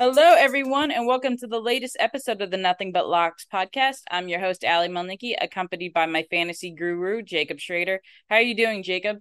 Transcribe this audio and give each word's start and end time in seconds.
Hello, 0.00 0.34
everyone, 0.38 0.92
and 0.92 1.08
welcome 1.08 1.36
to 1.38 1.48
the 1.48 1.58
latest 1.58 1.96
episode 1.98 2.40
of 2.40 2.52
the 2.52 2.56
Nothing 2.56 2.92
But 2.92 3.08
Locks 3.08 3.44
podcast. 3.52 4.02
I'm 4.08 4.28
your 4.28 4.38
host, 4.38 4.64
Ali 4.64 4.86
Melnicki, 4.86 5.34
accompanied 5.40 5.92
by 5.92 6.06
my 6.06 6.24
fantasy 6.30 6.70
guru, 6.70 7.20
Jacob 7.20 7.58
Schrader. 7.58 8.00
How 8.30 8.36
are 8.36 8.42
you 8.42 8.54
doing, 8.54 8.84
Jacob? 8.84 9.16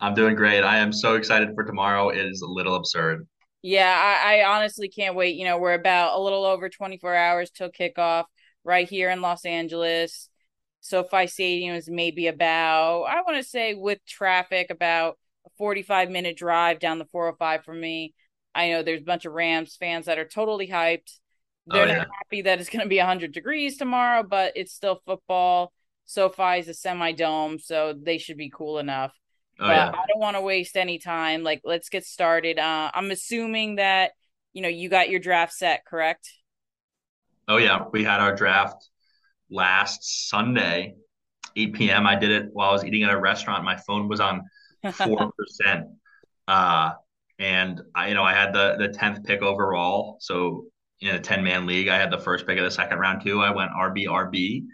I'm 0.00 0.14
doing 0.14 0.34
great. 0.34 0.64
I 0.64 0.78
am 0.78 0.92
so 0.92 1.14
excited 1.14 1.50
for 1.54 1.62
tomorrow. 1.62 2.08
It 2.08 2.26
is 2.26 2.42
a 2.42 2.50
little 2.50 2.74
absurd. 2.74 3.28
Yeah, 3.62 3.94
I, 3.94 4.40
I 4.40 4.56
honestly 4.56 4.88
can't 4.88 5.14
wait. 5.14 5.36
You 5.36 5.44
know, 5.44 5.56
we're 5.56 5.74
about 5.74 6.18
a 6.18 6.20
little 6.20 6.44
over 6.44 6.68
24 6.68 7.14
hours 7.14 7.52
till 7.52 7.70
kickoff 7.70 8.24
right 8.64 8.88
here 8.88 9.10
in 9.10 9.20
Los 9.22 9.44
Angeles. 9.44 10.30
SoFi 10.80 11.28
Stadium 11.28 11.76
is 11.76 11.88
maybe 11.88 12.26
about, 12.26 13.04
I 13.04 13.22
want 13.22 13.36
to 13.36 13.48
say, 13.48 13.74
with 13.74 14.04
traffic, 14.04 14.70
about 14.70 15.16
a 15.46 15.50
45 15.58 16.10
minute 16.10 16.36
drive 16.36 16.80
down 16.80 16.98
the 16.98 17.04
405 17.04 17.62
for 17.62 17.72
me. 17.72 18.14
I 18.54 18.70
know 18.70 18.82
there's 18.82 19.00
a 19.02 19.04
bunch 19.04 19.24
of 19.24 19.32
Rams 19.32 19.76
fans 19.76 20.06
that 20.06 20.18
are 20.18 20.24
totally 20.26 20.68
hyped. 20.68 21.18
Oh 21.70 21.76
They're 21.76 21.86
not 21.86 21.98
yeah. 21.98 22.04
happy 22.18 22.42
that 22.42 22.60
it's 22.60 22.70
going 22.70 22.82
to 22.84 22.88
be 22.88 22.98
100 22.98 23.32
degrees 23.32 23.76
tomorrow, 23.76 24.22
but 24.22 24.52
it's 24.56 24.72
still 24.74 25.00
football. 25.06 25.72
SoFi 26.06 26.58
is 26.60 26.68
a 26.68 26.74
semi 26.74 27.12
dome, 27.12 27.58
so 27.58 27.94
they 27.94 28.18
should 28.18 28.38
be 28.38 28.50
cool 28.50 28.78
enough. 28.78 29.12
Oh 29.60 29.66
But 29.66 29.70
yeah. 29.70 29.90
I 29.92 30.06
don't 30.08 30.20
want 30.20 30.36
to 30.36 30.40
waste 30.40 30.76
any 30.76 30.98
time. 30.98 31.42
Like, 31.42 31.60
let's 31.64 31.90
get 31.90 32.06
started. 32.06 32.58
Uh, 32.58 32.90
I'm 32.94 33.10
assuming 33.10 33.76
that, 33.76 34.12
you 34.54 34.62
know, 34.62 34.68
you 34.68 34.88
got 34.88 35.10
your 35.10 35.20
draft 35.20 35.52
set, 35.52 35.84
correct? 35.84 36.30
Oh 37.46 37.56
yeah. 37.56 37.84
We 37.92 38.04
had 38.04 38.20
our 38.20 38.34
draft 38.34 38.88
last 39.50 40.28
Sunday, 40.28 40.96
8 41.56 41.90
p.m. 41.90 42.06
I 42.06 42.16
did 42.16 42.30
it 42.30 42.50
while 42.52 42.70
I 42.70 42.72
was 42.72 42.84
eating 42.84 43.04
at 43.04 43.10
a 43.10 43.18
restaurant. 43.20 43.64
My 43.64 43.76
phone 43.76 44.08
was 44.08 44.20
on 44.20 44.42
4%. 45.04 45.86
Uh, 46.48 46.92
and 47.38 47.80
I, 47.94 48.08
you 48.08 48.14
know, 48.14 48.24
I 48.24 48.34
had 48.34 48.52
the 48.52 48.76
the 48.78 48.88
10th 48.88 49.24
pick 49.24 49.42
overall. 49.42 50.18
So 50.20 50.66
in 51.00 51.14
a 51.14 51.20
10 51.20 51.44
man 51.44 51.66
league, 51.66 51.88
I 51.88 51.96
had 51.96 52.10
the 52.10 52.18
first 52.18 52.46
pick 52.46 52.58
of 52.58 52.64
the 52.64 52.70
second 52.70 52.98
round 52.98 53.22
too. 53.22 53.40
I 53.40 53.50
went 53.50 53.70
RB 53.72 54.06
RB. 54.06 54.64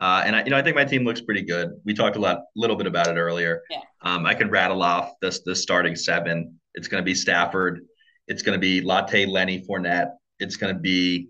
Uh, 0.00 0.22
and 0.24 0.34
I, 0.34 0.42
you 0.42 0.50
know, 0.50 0.56
I 0.56 0.62
think 0.62 0.74
my 0.74 0.84
team 0.84 1.04
looks 1.04 1.20
pretty 1.20 1.42
good. 1.42 1.70
We 1.84 1.94
talked 1.94 2.16
a 2.16 2.20
lot, 2.20 2.40
little 2.56 2.74
bit 2.74 2.88
about 2.88 3.06
it 3.06 3.16
earlier. 3.16 3.62
Yeah. 3.70 3.82
Um, 4.00 4.26
I 4.26 4.34
can 4.34 4.50
rattle 4.50 4.82
off 4.82 5.12
this 5.20 5.42
the 5.44 5.54
starting 5.54 5.94
seven. 5.94 6.58
It's 6.74 6.88
going 6.88 7.00
to 7.00 7.04
be 7.04 7.14
Stafford. 7.14 7.80
It's 8.26 8.42
going 8.42 8.54
to 8.54 8.60
be 8.60 8.80
Latte 8.80 9.26
Lenny 9.26 9.64
Fournette. 9.68 10.10
It's 10.40 10.56
going 10.56 10.74
to 10.74 10.80
be 10.80 11.28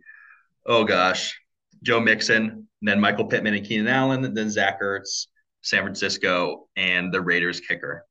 oh 0.66 0.84
gosh, 0.84 1.38
Joe 1.82 2.00
Mixon, 2.00 2.68
then 2.80 3.00
Michael 3.00 3.26
Pittman 3.26 3.54
and 3.54 3.66
Keenan 3.66 3.88
Allen, 3.88 4.34
then 4.34 4.50
Zach 4.50 4.80
Ertz, 4.80 5.26
San 5.62 5.82
Francisco, 5.82 6.68
and 6.76 7.12
the 7.12 7.20
Raiders 7.20 7.60
kicker. 7.60 8.06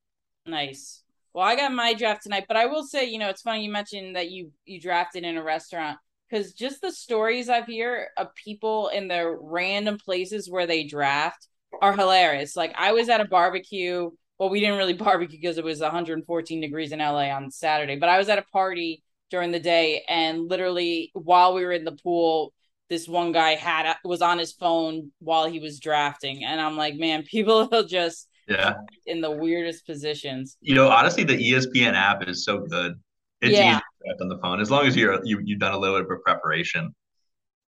Nice. 0.46 1.04
Well, 1.34 1.46
I 1.46 1.56
got 1.56 1.72
my 1.72 1.94
draft 1.94 2.24
tonight, 2.24 2.46
but 2.48 2.58
I 2.58 2.66
will 2.66 2.84
say, 2.84 3.06
you 3.06 3.18
know, 3.18 3.30
it's 3.30 3.42
funny 3.42 3.64
you 3.64 3.72
mentioned 3.72 4.16
that 4.16 4.32
you 4.32 4.52
you 4.66 4.82
drafted 4.82 5.24
in 5.24 5.38
a 5.38 5.44
restaurant 5.44 5.98
because 6.30 6.54
just 6.54 6.82
the 6.82 6.92
stories 6.92 7.50
I've 7.50 7.68
heard 7.68 8.08
of 8.18 8.36
people 8.36 8.90
in 8.90 9.08
the 9.08 9.38
random 9.42 9.98
places 9.98 10.50
where 10.50 10.68
they 10.68 10.84
draft 10.84 11.48
are 11.82 11.96
hilarious. 11.96 12.56
Like 12.56 12.74
I 12.78 12.92
was 12.92 13.10
at 13.10 13.22
a 13.22 13.26
barbecue. 13.26 14.10
Well, 14.40 14.50
we 14.50 14.60
didn't 14.60 14.78
really 14.78 14.94
barbecue 15.08 15.40
because 15.40 15.58
it 15.58 15.64
was 15.64 15.80
114 15.80 16.62
degrees 16.62 16.92
in 16.92 17.00
LA 17.02 17.30
on 17.32 17.50
Saturday, 17.52 17.96
but 17.98 18.10
I 18.10 18.18
was 18.18 18.30
at 18.30 18.40
a 18.40 18.44
party 18.54 19.04
during 19.30 19.52
the 19.52 19.60
day 19.60 20.04
and 20.10 20.50
literally 20.50 21.12
while 21.14 21.54
we 21.54 21.64
were 21.64 21.72
in 21.72 21.86
the 21.86 21.94
pool, 22.04 22.54
this 22.90 23.08
one 23.08 23.32
guy 23.32 23.56
had 23.56 23.96
was 24.04 24.22
on 24.22 24.38
his 24.38 24.52
phone 24.52 25.12
while 25.20 25.46
he 25.48 25.60
was 25.60 25.80
drafting, 25.80 26.44
and 26.44 26.60
I'm 26.60 26.76
like, 26.76 26.96
man, 26.96 27.24
people 27.30 27.70
will 27.72 27.86
just 27.86 28.28
Yeah. 28.48 28.76
in 29.06 29.22
the 29.22 29.32
weirdest 29.32 29.86
positions. 29.86 30.58
You 30.62 30.76
know, 30.76 30.90
honestly, 30.90 31.24
the 31.24 31.38
ESPN 31.38 31.94
app 31.94 32.28
is 32.28 32.44
so 32.44 32.60
good. 32.60 32.94
It's 33.42 33.54
easy 33.54 33.62
Yeah. 33.64 33.80
to 33.80 33.84
draft 34.06 34.22
on 34.22 34.30
the 34.30 34.38
phone 34.40 34.60
as 34.62 34.70
long 34.70 34.86
as 34.88 34.96
you're 34.96 35.20
you 35.24 35.40
you've 35.44 35.60
done 35.60 35.74
a 35.74 35.78
little 35.78 36.02
bit 36.02 36.12
of 36.12 36.22
preparation. 36.24 36.94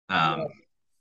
Yeah. 0.09 0.33
Um, 0.33 0.47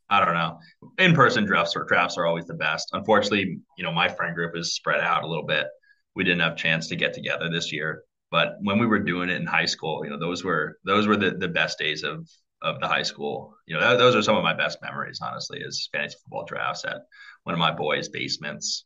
I 0.09 0.25
don't 0.25 0.34
know. 0.34 0.59
In-person 0.99 1.47
drafts 1.47 1.75
or 1.75 1.84
drafts 1.84 2.19
are 2.19 2.27
always 2.27 2.47
the 2.47 2.55
best. 2.55 2.91
Unfortunately, 2.93 3.59
you 3.78 3.84
know, 3.84 3.93
my 3.93 4.09
friend 4.09 4.34
group 4.34 4.55
is 4.56 4.75
spread 4.75 5.00
out 5.00 5.25
a 5.25 5.27
little 5.27 5.47
bit. 5.47 5.66
We 6.15 6.22
didn't 6.25 6.41
have 6.41 6.53
a 6.53 6.56
chance 6.56 6.89
to 6.89 6.97
get 6.97 7.15
together 7.15 7.49
this 7.49 7.72
year, 7.72 8.04
but 8.31 8.56
when 8.60 8.78
we 8.78 8.87
were 8.87 8.99
doing 8.99 9.31
it 9.31 9.41
in 9.41 9.47
high 9.47 9.65
school, 9.65 10.04
you 10.04 10.10
know, 10.10 10.19
those 10.19 10.44
were 10.44 10.78
those 10.84 11.06
were 11.06 11.16
the 11.16 11.31
the 11.33 11.49
best 11.49 11.78
days 11.78 12.03
of 12.03 12.28
of 12.60 12.78
the 12.81 12.87
high 12.87 13.03
school. 13.03 13.54
You 13.66 13.75
know, 13.75 13.81
that, 13.81 13.99
those 13.99 14.15
are 14.15 14.22
some 14.22 14.37
of 14.37 14.44
my 14.44 14.54
best 14.54 14.78
memories, 14.83 15.19
honestly, 15.22 15.60
is 15.60 15.89
fantasy 15.93 16.16
football 16.22 16.44
drafts 16.44 16.84
at 16.84 16.99
one 17.44 17.54
of 17.54 17.59
my 17.59 17.72
boys' 17.72 18.09
basements. 18.09 18.84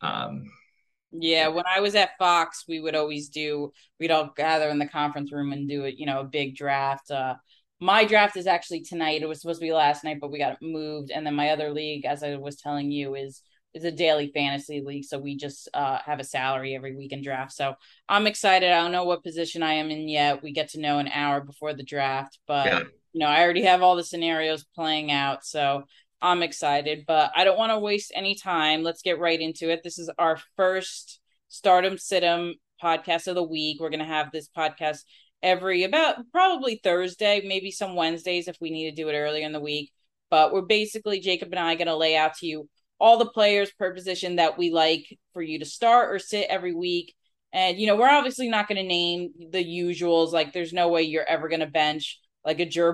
Um, 0.00 0.44
Yeah, 1.12 1.48
when 1.48 1.64
I 1.74 1.80
was 1.80 1.94
at 1.94 2.18
Fox, 2.18 2.64
we 2.68 2.80
would 2.80 2.94
always 2.94 3.28
do, 3.28 3.72
we'd 3.98 4.10
all 4.10 4.32
gather 4.36 4.68
in 4.68 4.78
the 4.78 4.88
conference 4.88 5.32
room 5.32 5.52
and 5.52 5.68
do 5.68 5.84
it, 5.84 5.94
you 5.98 6.06
know, 6.06 6.20
a 6.20 6.24
big 6.24 6.56
draft. 6.56 7.10
Uh, 7.10 7.36
my 7.80 8.04
draft 8.04 8.36
is 8.36 8.46
actually 8.46 8.82
tonight. 8.82 9.22
It 9.22 9.28
was 9.28 9.40
supposed 9.40 9.60
to 9.60 9.66
be 9.66 9.72
last 9.72 10.04
night, 10.04 10.18
but 10.20 10.30
we 10.30 10.38
got 10.38 10.52
it 10.52 10.58
moved. 10.62 11.10
And 11.10 11.26
then 11.26 11.34
my 11.34 11.50
other 11.50 11.70
league, 11.70 12.04
as 12.04 12.22
I 12.22 12.36
was 12.36 12.56
telling 12.56 12.90
you, 12.90 13.14
is 13.14 13.42
is 13.74 13.84
a 13.84 13.92
daily 13.92 14.30
fantasy 14.32 14.80
league. 14.80 15.04
So 15.04 15.18
we 15.18 15.36
just 15.36 15.68
uh, 15.74 15.98
have 16.04 16.18
a 16.18 16.24
salary 16.24 16.74
every 16.74 16.96
week 16.96 17.12
and 17.12 17.22
draft. 17.22 17.52
So 17.52 17.74
I'm 18.08 18.26
excited. 18.26 18.72
I 18.72 18.80
don't 18.80 18.92
know 18.92 19.04
what 19.04 19.22
position 19.22 19.62
I 19.62 19.74
am 19.74 19.90
in 19.90 20.08
yet. 20.08 20.42
We 20.42 20.52
get 20.52 20.70
to 20.70 20.80
know 20.80 20.98
an 20.98 21.08
hour 21.08 21.42
before 21.42 21.74
the 21.74 21.82
draft, 21.82 22.38
but 22.46 22.66
yeah, 22.66 22.80
you 23.12 23.20
know, 23.20 23.26
I 23.26 23.42
already 23.42 23.64
have 23.64 23.82
all 23.82 23.96
the 23.96 24.04
scenarios 24.04 24.64
playing 24.74 25.12
out. 25.12 25.44
So 25.44 25.84
I'm 26.26 26.42
excited, 26.42 27.04
but 27.06 27.30
I 27.36 27.44
don't 27.44 27.56
want 27.56 27.70
to 27.70 27.78
waste 27.78 28.10
any 28.12 28.34
time. 28.34 28.82
Let's 28.82 29.02
get 29.02 29.20
right 29.20 29.40
into 29.40 29.70
it. 29.70 29.82
This 29.84 29.96
is 29.96 30.10
our 30.18 30.40
first 30.56 31.20
Start 31.46 31.84
'em 31.84 31.98
Sit 31.98 32.24
'em 32.24 32.56
podcast 32.82 33.28
of 33.28 33.36
the 33.36 33.44
week. 33.44 33.78
We're 33.78 33.90
going 33.90 34.00
to 34.00 34.06
have 34.06 34.32
this 34.32 34.48
podcast 34.48 35.04
every 35.40 35.84
about 35.84 36.16
probably 36.32 36.80
Thursday, 36.82 37.42
maybe 37.44 37.70
some 37.70 37.94
Wednesdays 37.94 38.48
if 38.48 38.56
we 38.60 38.70
need 38.70 38.90
to 38.90 38.96
do 39.00 39.08
it 39.08 39.16
earlier 39.16 39.46
in 39.46 39.52
the 39.52 39.60
week. 39.60 39.92
But 40.28 40.52
we're 40.52 40.62
basically 40.62 41.20
Jacob 41.20 41.50
and 41.52 41.60
I 41.60 41.76
going 41.76 41.86
to 41.86 41.94
lay 41.94 42.16
out 42.16 42.34
to 42.38 42.46
you 42.46 42.68
all 42.98 43.18
the 43.18 43.30
players 43.30 43.70
per 43.78 43.94
position 43.94 44.36
that 44.36 44.58
we 44.58 44.70
like 44.70 45.06
for 45.32 45.42
you 45.42 45.60
to 45.60 45.64
start 45.64 46.12
or 46.12 46.18
sit 46.18 46.48
every 46.50 46.74
week. 46.74 47.14
And 47.52 47.78
you 47.78 47.86
know, 47.86 47.94
we're 47.94 48.10
obviously 48.10 48.48
not 48.48 48.66
going 48.66 48.82
to 48.82 48.88
name 48.88 49.30
the 49.52 49.64
usuals. 49.64 50.32
Like, 50.32 50.52
there's 50.52 50.72
no 50.72 50.88
way 50.88 51.02
you're 51.02 51.22
ever 51.22 51.48
going 51.48 51.60
to 51.60 51.66
bench 51.66 52.18
like 52.46 52.60
a 52.60 52.64
Joe, 52.64 52.92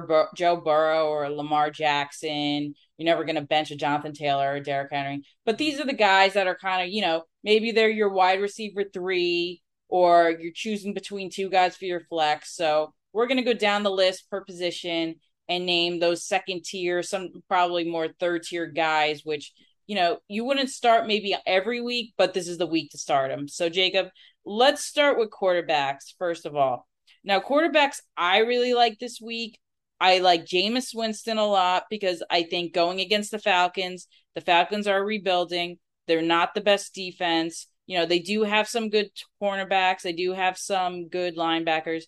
Burrow 0.64 1.08
or 1.08 1.28
Lamar 1.28 1.70
Jackson. 1.70 2.74
You're 2.96 3.04
never 3.04 3.24
going 3.24 3.36
to 3.36 3.42
bench 3.42 3.70
a 3.70 3.76
Jonathan 3.76 4.14
Taylor 4.14 4.54
or 4.54 4.60
Derrick 4.60 4.88
Henry. 4.90 5.22
But 5.44 5.58
these 5.58 5.78
are 5.78 5.84
the 5.84 5.92
guys 5.92 6.32
that 6.32 6.46
are 6.46 6.56
kind 6.56 6.82
of, 6.82 6.88
you 6.88 7.02
know, 7.02 7.24
maybe 7.44 7.70
they're 7.70 7.90
your 7.90 8.08
wide 8.08 8.40
receiver 8.40 8.84
three, 8.92 9.60
or 9.88 10.30
you're 10.30 10.52
choosing 10.54 10.94
between 10.94 11.28
two 11.30 11.50
guys 11.50 11.76
for 11.76 11.84
your 11.84 12.00
flex. 12.00 12.56
So 12.56 12.94
we're 13.12 13.26
going 13.26 13.44
to 13.44 13.52
go 13.52 13.52
down 13.52 13.82
the 13.82 13.90
list 13.90 14.30
per 14.30 14.42
position 14.42 15.16
and 15.50 15.66
name 15.66 16.00
those 16.00 16.24
second 16.24 16.64
tier, 16.64 17.02
some 17.02 17.28
probably 17.46 17.84
more 17.84 18.08
third 18.08 18.44
tier 18.44 18.66
guys, 18.66 19.20
which, 19.22 19.52
you 19.86 19.96
know, 19.96 20.16
you 20.28 20.46
wouldn't 20.46 20.70
start 20.70 21.06
maybe 21.06 21.36
every 21.46 21.82
week, 21.82 22.14
but 22.16 22.32
this 22.32 22.48
is 22.48 22.56
the 22.56 22.66
week 22.66 22.90
to 22.92 22.98
start 22.98 23.30
them. 23.30 23.48
So, 23.48 23.68
Jacob, 23.68 24.08
let's 24.46 24.82
start 24.82 25.18
with 25.18 25.28
quarterbacks, 25.28 26.14
first 26.18 26.46
of 26.46 26.56
all. 26.56 26.86
Now, 27.24 27.40
quarterbacks, 27.40 28.00
I 28.16 28.38
really 28.38 28.74
like 28.74 28.98
this 28.98 29.20
week. 29.20 29.58
I 30.00 30.18
like 30.18 30.44
Jameis 30.44 30.94
Winston 30.94 31.38
a 31.38 31.46
lot 31.46 31.84
because 31.88 32.22
I 32.28 32.42
think 32.42 32.74
going 32.74 33.00
against 33.00 33.30
the 33.30 33.38
Falcons, 33.38 34.08
the 34.34 34.40
Falcons 34.40 34.88
are 34.88 35.04
rebuilding. 35.04 35.78
They're 36.08 36.22
not 36.22 36.54
the 36.54 36.60
best 36.60 36.94
defense. 36.94 37.68
You 37.86 37.98
know, 37.98 38.06
they 38.06 38.18
do 38.18 38.42
have 38.42 38.68
some 38.68 38.90
good 38.90 39.10
cornerbacks, 39.40 40.02
they 40.02 40.12
do 40.12 40.32
have 40.32 40.56
some 40.56 41.08
good 41.08 41.36
linebackers, 41.36 42.04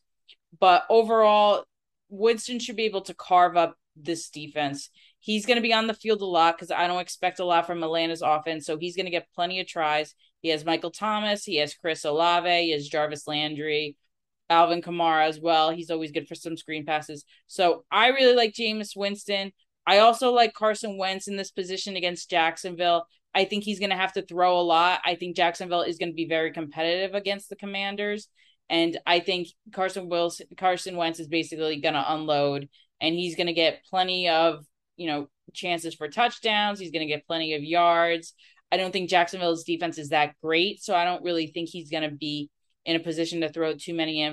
but 0.58 0.84
overall, 0.88 1.64
Winston 2.08 2.58
should 2.58 2.76
be 2.76 2.84
able 2.84 3.02
to 3.02 3.14
carve 3.14 3.56
up 3.56 3.76
this 3.96 4.28
defense. 4.30 4.90
He's 5.18 5.46
going 5.46 5.56
to 5.56 5.62
be 5.62 5.72
on 5.72 5.86
the 5.86 5.94
field 5.94 6.20
a 6.20 6.26
lot 6.26 6.56
because 6.56 6.70
I 6.70 6.86
don't 6.86 7.00
expect 7.00 7.38
a 7.40 7.44
lot 7.44 7.66
from 7.66 7.82
Atlanta's 7.82 8.22
offense. 8.22 8.66
So 8.66 8.76
he's 8.76 8.96
going 8.96 9.06
to 9.06 9.10
get 9.10 9.32
plenty 9.34 9.60
of 9.60 9.66
tries. 9.66 10.14
He 10.42 10.50
has 10.50 10.64
Michael 10.64 10.90
Thomas, 10.90 11.44
he 11.44 11.56
has 11.56 11.74
Chris 11.74 12.04
Olave, 12.04 12.48
he 12.48 12.72
has 12.72 12.88
Jarvis 12.88 13.26
Landry, 13.26 13.96
Alvin 14.50 14.82
Kamara 14.82 15.26
as 15.28 15.40
well. 15.40 15.70
He's 15.70 15.90
always 15.90 16.12
good 16.12 16.28
for 16.28 16.34
some 16.34 16.56
screen 16.56 16.84
passes. 16.84 17.24
So 17.46 17.84
I 17.90 18.08
really 18.08 18.36
like 18.36 18.52
Jameis 18.52 18.96
Winston. 18.96 19.52
I 19.86 19.98
also 19.98 20.32
like 20.32 20.54
Carson 20.54 20.98
Wentz 20.98 21.28
in 21.28 21.36
this 21.36 21.50
position 21.50 21.96
against 21.96 22.30
Jacksonville. 22.30 23.06
I 23.34 23.44
think 23.44 23.64
he's 23.64 23.80
going 23.80 23.90
to 23.90 23.96
have 23.96 24.12
to 24.12 24.22
throw 24.22 24.58
a 24.58 24.62
lot. 24.62 25.00
I 25.04 25.16
think 25.16 25.36
Jacksonville 25.36 25.82
is 25.82 25.98
going 25.98 26.10
to 26.10 26.16
be 26.16 26.28
very 26.28 26.52
competitive 26.52 27.14
against 27.14 27.48
the 27.48 27.56
Commanders. 27.56 28.28
And 28.70 28.98
I 29.06 29.20
think 29.20 29.48
Carson 29.72 30.08
Wilson, 30.08 30.46
Carson 30.56 30.96
Wentz 30.96 31.20
is 31.20 31.28
basically 31.28 31.80
going 31.80 31.94
to 31.94 32.14
unload 32.14 32.68
and 33.00 33.14
he's 33.14 33.36
going 33.36 33.48
to 33.48 33.52
get 33.52 33.84
plenty 33.90 34.28
of, 34.28 34.64
you 34.96 35.06
know, 35.06 35.28
chances 35.52 35.94
for 35.94 36.08
touchdowns. 36.08 36.78
He's 36.78 36.90
going 36.90 37.06
to 37.06 37.12
get 37.12 37.26
plenty 37.26 37.54
of 37.54 37.62
yards. 37.62 38.34
I 38.72 38.76
don't 38.76 38.92
think 38.92 39.10
Jacksonville's 39.10 39.64
defense 39.64 39.98
is 39.98 40.08
that 40.10 40.34
great. 40.42 40.82
So 40.82 40.94
I 40.94 41.04
don't 41.04 41.22
really 41.22 41.48
think 41.48 41.68
he's 41.68 41.90
going 41.90 42.08
to 42.08 42.16
be 42.16 42.48
in 42.84 42.96
a 42.96 43.00
position 43.00 43.40
to 43.40 43.48
throw 43.48 43.74
too 43.74 43.94
many 43.94 44.24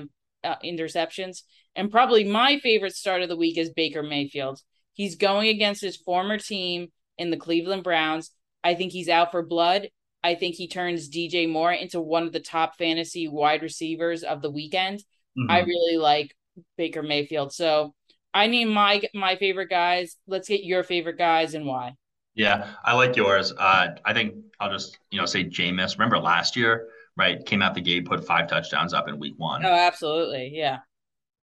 uh, 0.44 0.56
interceptions. 0.64 1.42
And 1.74 1.90
probably 1.90 2.24
my 2.24 2.58
favorite 2.58 2.94
start 2.94 3.22
of 3.22 3.28
the 3.28 3.36
week 3.36 3.58
is 3.58 3.70
Baker 3.70 4.02
Mayfield. 4.02 4.60
He's 4.94 5.16
going 5.16 5.48
against 5.48 5.80
his 5.80 5.96
former 5.96 6.38
team 6.38 6.88
in 7.16 7.30
the 7.30 7.36
Cleveland 7.36 7.84
Browns. 7.84 8.30
I 8.62 8.74
think 8.74 8.92
he's 8.92 9.08
out 9.08 9.30
for 9.30 9.42
blood. 9.42 9.88
I 10.22 10.34
think 10.34 10.54
he 10.54 10.68
turns 10.68 11.08
DJ 11.08 11.48
Moore 11.48 11.72
into 11.72 12.00
one 12.00 12.24
of 12.24 12.32
the 12.32 12.40
top 12.40 12.76
fantasy 12.76 13.26
wide 13.26 13.62
receivers 13.62 14.22
of 14.22 14.42
the 14.42 14.50
weekend. 14.50 15.02
I 15.48 15.62
mhm. 15.62 15.66
really 15.66 15.96
like 15.96 16.36
Baker 16.76 17.02
Mayfield. 17.02 17.52
So 17.52 17.94
I 18.34 18.46
need 18.46 18.66
my 18.66 19.02
my 19.14 19.36
favorite 19.36 19.70
guys. 19.70 20.16
Let's 20.26 20.48
get 20.48 20.64
your 20.64 20.82
favorite 20.82 21.18
guys 21.18 21.54
and 21.54 21.66
why. 21.66 21.94
Yeah, 22.34 22.70
I 22.84 22.94
like 22.94 23.16
yours. 23.16 23.52
Uh, 23.56 23.88
I 24.04 24.14
think 24.14 24.34
I'll 24.60 24.70
just 24.70 24.98
you 25.10 25.18
know 25.18 25.26
say 25.26 25.44
Jameis. 25.44 25.98
Remember 25.98 26.18
last 26.18 26.56
year, 26.56 26.88
right? 27.16 27.44
Came 27.44 27.62
out 27.62 27.74
the 27.74 27.80
gate, 27.80 28.06
put 28.06 28.24
five 28.26 28.48
touchdowns 28.48 28.92
up 28.94 29.08
in 29.08 29.18
week 29.18 29.34
one. 29.36 29.64
Oh, 29.64 29.72
absolutely, 29.72 30.50
yeah. 30.54 30.78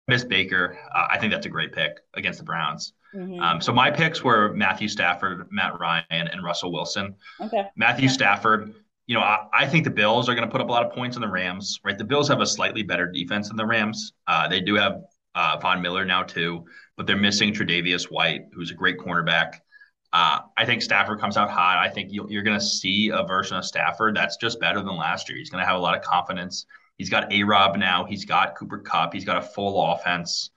Miss 0.08 0.24
Baker. 0.24 0.78
Uh, 0.94 1.08
I 1.12 1.20
think 1.20 1.32
that's 1.32 1.46
a 1.46 1.50
great 1.50 1.72
pick 1.72 2.00
against 2.16 2.40
the 2.40 2.46
Browns. 2.46 2.94
Mm-hmm. 3.16 3.40
Um, 3.40 3.62
so 3.62 3.72
my 3.72 3.90
picks 3.92 4.24
were 4.24 4.54
Matthew 4.54 4.88
Stafford, 4.88 5.48
Matt 5.52 5.80
Ryan, 5.80 6.04
and 6.10 6.44
Russell 6.44 6.72
Wilson. 6.72 7.16
Okay. 7.40 7.66
Matthew 7.76 8.06
okay. 8.06 8.14
Stafford. 8.14 8.74
You 9.08 9.16
know, 9.16 9.22
I, 9.22 9.48
I, 9.52 9.68
think 9.68 9.86
the 9.86 9.90
Bills 9.90 10.30
are 10.30 10.36
going 10.36 10.48
to 10.48 10.52
put 10.52 10.62
up 10.62 10.70
a 10.70 10.72
lot 10.72 10.86
of 10.86 10.92
points 10.92 11.16
on 11.16 11.22
the 11.22 11.28
Rams. 11.28 11.80
Right, 11.84 11.98
the 11.98 12.04
Bills 12.04 12.28
have 12.28 12.42
a 12.42 12.46
slightly 12.46 12.84
better 12.84 13.12
defense 13.12 13.48
than 13.48 13.58
the 13.58 13.66
Rams. 13.66 14.14
Uh, 14.28 14.48
they 14.48 14.62
do 14.62 14.76
have 14.76 15.02
uh, 15.34 15.58
Von 15.60 15.82
Miller 15.82 16.06
now 16.06 16.22
too, 16.22 16.66
but 16.96 17.08
they're 17.08 17.18
missing 17.18 17.52
Tre'Davious 17.52 18.12
White, 18.12 18.42
who's 18.54 18.70
a 18.70 18.76
great 18.76 19.00
cornerback. 19.00 19.62
Uh, 20.12 20.40
I 20.58 20.66
think 20.66 20.82
Stafford 20.82 21.20
comes 21.20 21.38
out 21.38 21.50
hot. 21.50 21.78
I 21.78 21.90
think 21.90 22.12
you 22.12 22.24
are 22.24 22.44
going 22.44 22.60
to 22.60 22.66
see 22.66 23.10
a 23.10 23.24
version 23.24 23.58
of 23.58 23.66
Stafford 23.66 24.16
that's 24.16 24.38
just 24.38 24.60
better 24.60 24.82
than 24.82 24.96
last 24.96 25.30
year. 25.30 25.38
He's 25.38 25.50
going 25.50 25.62
to 25.62 25.68
have 25.68 25.78
a 25.78 25.80
lot 25.80 25.96
of 25.96 26.04
confidence. 26.04 26.66
He's 26.98 27.10
got 27.10 27.32
A 27.32 27.44
Rob 27.44 27.78
now. 27.78 28.06
He's 28.06 28.26
got 28.26 28.56
Cooper 28.56 28.80
Kupp. 28.80 29.14
He's 29.14 29.26
got 29.26 29.38
a 29.38 29.42
full 29.42 29.94
offense. 29.94 30.50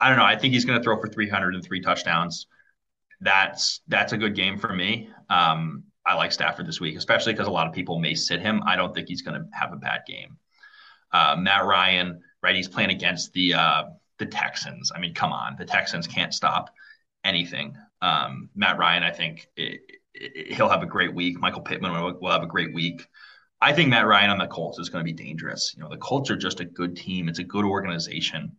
I 0.00 0.08
don't 0.08 0.18
know. 0.18 0.24
I 0.24 0.36
think 0.36 0.52
he's 0.52 0.64
going 0.64 0.78
to 0.78 0.82
throw 0.82 1.00
for 1.00 1.08
303 1.08 1.80
touchdowns. 1.80 2.46
That's 3.20 3.80
that's 3.88 4.12
a 4.12 4.18
good 4.18 4.34
game 4.34 4.58
for 4.58 4.72
me. 4.72 5.08
Um, 5.30 5.84
I 6.04 6.14
like 6.14 6.32
Stafford 6.32 6.66
this 6.66 6.80
week, 6.80 6.96
especially 6.96 7.32
because 7.32 7.46
a 7.46 7.52
lot 7.52 7.68
of 7.68 7.72
people 7.72 7.98
may 7.98 8.14
sit 8.14 8.40
him. 8.40 8.62
I 8.66 8.76
don't 8.76 8.94
think 8.94 9.08
he's 9.08 9.22
going 9.22 9.40
to 9.40 9.46
have 9.56 9.72
a 9.72 9.76
bad 9.76 10.02
game. 10.06 10.36
Uh, 11.12 11.36
Matt 11.38 11.64
Ryan, 11.64 12.20
right? 12.42 12.56
He's 12.56 12.68
playing 12.68 12.90
against 12.90 13.32
the 13.32 13.54
uh, 13.54 13.84
the 14.18 14.26
Texans. 14.26 14.90
I 14.94 14.98
mean, 14.98 15.14
come 15.14 15.32
on, 15.32 15.56
the 15.56 15.64
Texans 15.64 16.06
can't 16.06 16.34
stop 16.34 16.70
anything. 17.24 17.76
Um, 18.02 18.50
Matt 18.54 18.78
Ryan, 18.78 19.04
I 19.04 19.12
think 19.12 19.48
it, 19.56 19.80
it, 20.12 20.54
he'll 20.54 20.68
have 20.68 20.82
a 20.82 20.86
great 20.86 21.14
week. 21.14 21.38
Michael 21.40 21.62
Pittman 21.62 21.92
will, 21.92 22.18
will, 22.20 22.32
have 22.32 22.42
a 22.42 22.48
great 22.48 22.74
week. 22.74 23.06
I 23.60 23.72
think 23.72 23.88
Matt 23.88 24.06
Ryan 24.06 24.30
on 24.30 24.38
the 24.38 24.48
Colts 24.48 24.80
is 24.80 24.88
going 24.88 25.06
to 25.06 25.10
be 25.10 25.16
dangerous. 25.16 25.72
You 25.76 25.82
know, 25.82 25.88
the 25.88 25.96
Colts 25.96 26.28
are 26.28 26.36
just 26.36 26.58
a 26.58 26.64
good 26.64 26.96
team. 26.96 27.28
It's 27.28 27.38
a 27.38 27.44
good 27.44 27.64
organization. 27.64 28.56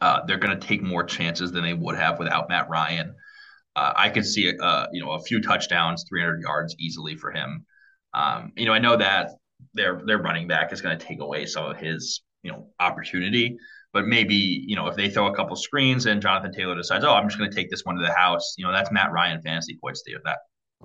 Uh, 0.00 0.20
they're 0.24 0.38
going 0.38 0.58
to 0.58 0.66
take 0.66 0.82
more 0.82 1.02
chances 1.02 1.50
than 1.50 1.64
they 1.64 1.74
would 1.74 1.96
have 1.96 2.18
without 2.18 2.48
Matt 2.48 2.70
Ryan. 2.70 3.14
Uh, 3.74 3.92
I 3.96 4.08
could 4.08 4.24
see, 4.24 4.56
uh, 4.56 4.86
you 4.92 5.04
know, 5.04 5.12
a 5.12 5.20
few 5.20 5.42
touchdowns, 5.42 6.04
300 6.08 6.40
yards 6.40 6.76
easily 6.78 7.16
for 7.16 7.32
him. 7.32 7.66
Um, 8.14 8.52
you 8.56 8.66
know, 8.66 8.72
I 8.72 8.78
know 8.78 8.96
that 8.96 9.32
their 9.74 10.00
their 10.04 10.18
running 10.18 10.48
back 10.48 10.72
is 10.72 10.80
going 10.80 10.98
to 10.98 11.04
take 11.04 11.20
away 11.20 11.46
some 11.46 11.64
of 11.64 11.76
his, 11.76 12.22
you 12.42 12.50
know, 12.50 12.68
opportunity. 12.78 13.58
But 13.92 14.06
maybe, 14.06 14.34
you 14.34 14.76
know, 14.76 14.86
if 14.86 14.96
they 14.96 15.10
throw 15.10 15.26
a 15.26 15.34
couple 15.34 15.56
screens 15.56 16.06
and 16.06 16.22
Jonathan 16.22 16.52
Taylor 16.52 16.76
decides, 16.76 17.04
oh, 17.04 17.12
I'm 17.12 17.28
just 17.28 17.38
going 17.38 17.50
to 17.50 17.56
take 17.56 17.70
this 17.70 17.84
one 17.84 17.96
to 17.96 18.02
the 18.02 18.12
house, 18.12 18.54
you 18.56 18.64
know, 18.64 18.72
that's 18.72 18.92
Matt 18.92 19.10
Ryan 19.10 19.42
fantasy 19.42 19.76
points 19.80 20.02
there. 20.06 20.20
That 20.24 20.38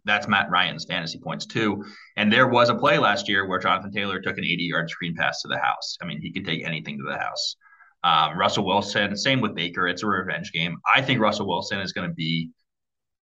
that's 0.03 0.27
Matt 0.27 0.49
Ryan's 0.49 0.85
fantasy 0.85 1.19
points 1.19 1.45
too. 1.45 1.83
And 2.17 2.31
there 2.31 2.47
was 2.47 2.69
a 2.69 2.75
play 2.75 2.97
last 2.97 3.29
year 3.29 3.47
where 3.47 3.59
Jonathan 3.59 3.91
Taylor 3.91 4.19
took 4.19 4.37
an 4.37 4.43
80 4.43 4.63
yard 4.63 4.89
screen 4.89 5.15
pass 5.15 5.41
to 5.41 5.47
the 5.47 5.57
house. 5.57 5.97
I 6.01 6.05
mean, 6.05 6.19
he 6.21 6.33
could 6.33 6.45
take 6.45 6.65
anything 6.65 6.97
to 6.97 7.05
the 7.07 7.17
house. 7.17 7.55
Um, 8.03 8.37
Russell 8.37 8.65
Wilson, 8.65 9.15
same 9.15 9.41
with 9.41 9.55
Baker. 9.55 9.87
It's 9.87 10.03
a 10.03 10.07
revenge 10.07 10.51
game. 10.51 10.77
I 10.93 11.01
think 11.01 11.19
Russell 11.19 11.47
Wilson 11.47 11.79
is 11.79 11.91
going 11.91 12.07
to 12.07 12.13
be 12.13 12.51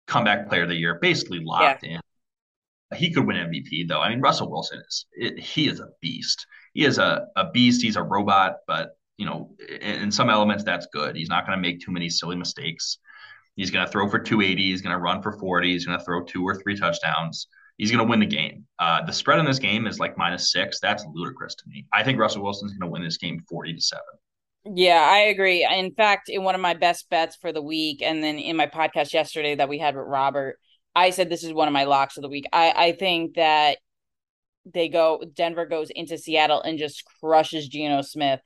comeback 0.07 0.47
player 0.47 0.63
of 0.63 0.69
the 0.69 0.75
year, 0.75 0.97
basically 1.01 1.39
locked 1.39 1.83
yeah. 1.83 1.95
in. 1.95 2.97
He 2.97 3.13
could 3.13 3.25
win 3.25 3.37
MVP 3.37 3.87
though. 3.87 4.01
I 4.01 4.09
mean, 4.09 4.21
Russell 4.21 4.51
Wilson 4.51 4.81
is 4.87 5.05
it, 5.13 5.39
he 5.39 5.67
is 5.67 5.79
a 5.79 5.87
beast. 6.01 6.45
He 6.73 6.85
is 6.85 6.97
a, 6.97 7.27
a 7.35 7.49
beast. 7.51 7.81
He's 7.81 7.95
a 7.95 8.03
robot, 8.03 8.57
but 8.67 8.91
you 9.21 9.27
know, 9.27 9.51
in, 9.81 10.11
some 10.11 10.31
elements 10.31 10.63
that's 10.63 10.87
good. 10.91 11.15
He's 11.15 11.29
not 11.29 11.45
going 11.45 11.55
to 11.55 11.61
make 11.61 11.79
too 11.79 11.91
many 11.91 12.09
silly 12.09 12.35
mistakes. 12.35 12.97
He's 13.55 13.69
going 13.69 13.85
to 13.85 13.91
throw 13.91 14.09
for 14.09 14.17
280. 14.17 14.71
He's 14.71 14.81
going 14.81 14.95
to 14.95 14.99
run 14.99 15.21
for 15.21 15.33
40. 15.33 15.71
He's 15.71 15.85
going 15.85 15.99
to 15.99 16.03
throw 16.03 16.23
two 16.23 16.43
or 16.43 16.55
three 16.55 16.75
touchdowns. 16.75 17.45
He's 17.77 17.91
going 17.91 18.03
to 18.03 18.09
win 18.09 18.19
the 18.19 18.25
game. 18.25 18.65
Uh, 18.79 19.05
the 19.05 19.13
spread 19.13 19.37
in 19.37 19.45
this 19.45 19.59
game 19.59 19.85
is 19.85 19.99
like 19.99 20.17
minus 20.17 20.51
six. 20.51 20.79
That's 20.79 21.05
ludicrous 21.13 21.53
to 21.53 21.63
me. 21.67 21.85
I 21.93 22.01
think 22.01 22.17
Russell 22.17 22.41
Wilson's 22.41 22.71
going 22.71 22.89
to 22.89 22.91
win 22.91 23.03
this 23.03 23.17
game 23.17 23.43
40 23.47 23.75
to 23.75 23.81
seven. 23.81 24.75
Yeah, 24.75 25.07
I 25.07 25.19
agree. 25.19 25.67
In 25.71 25.93
fact, 25.93 26.27
in 26.27 26.43
one 26.43 26.55
of 26.55 26.61
my 26.61 26.73
best 26.73 27.07
bets 27.11 27.35
for 27.35 27.53
the 27.53 27.61
week, 27.61 28.01
and 28.01 28.23
then 28.23 28.39
in 28.39 28.55
my 28.55 28.65
podcast 28.65 29.13
yesterday 29.13 29.53
that 29.53 29.69
we 29.69 29.77
had 29.77 29.95
with 29.95 30.07
Robert, 30.07 30.57
I 30.95 31.11
said 31.11 31.29
this 31.29 31.43
is 31.43 31.53
one 31.53 31.67
of 31.67 31.73
my 31.73 31.83
locks 31.83 32.17
of 32.17 32.23
the 32.23 32.29
week. 32.29 32.45
I, 32.51 32.73
I 32.75 32.91
think 32.93 33.35
that 33.35 33.77
they 34.65 34.89
go 34.89 35.23
Denver 35.35 35.67
goes 35.67 35.91
into 35.91 36.17
Seattle 36.17 36.63
and 36.63 36.79
just 36.79 37.03
crushes 37.19 37.67
Geno 37.67 38.01
Smith 38.01 38.41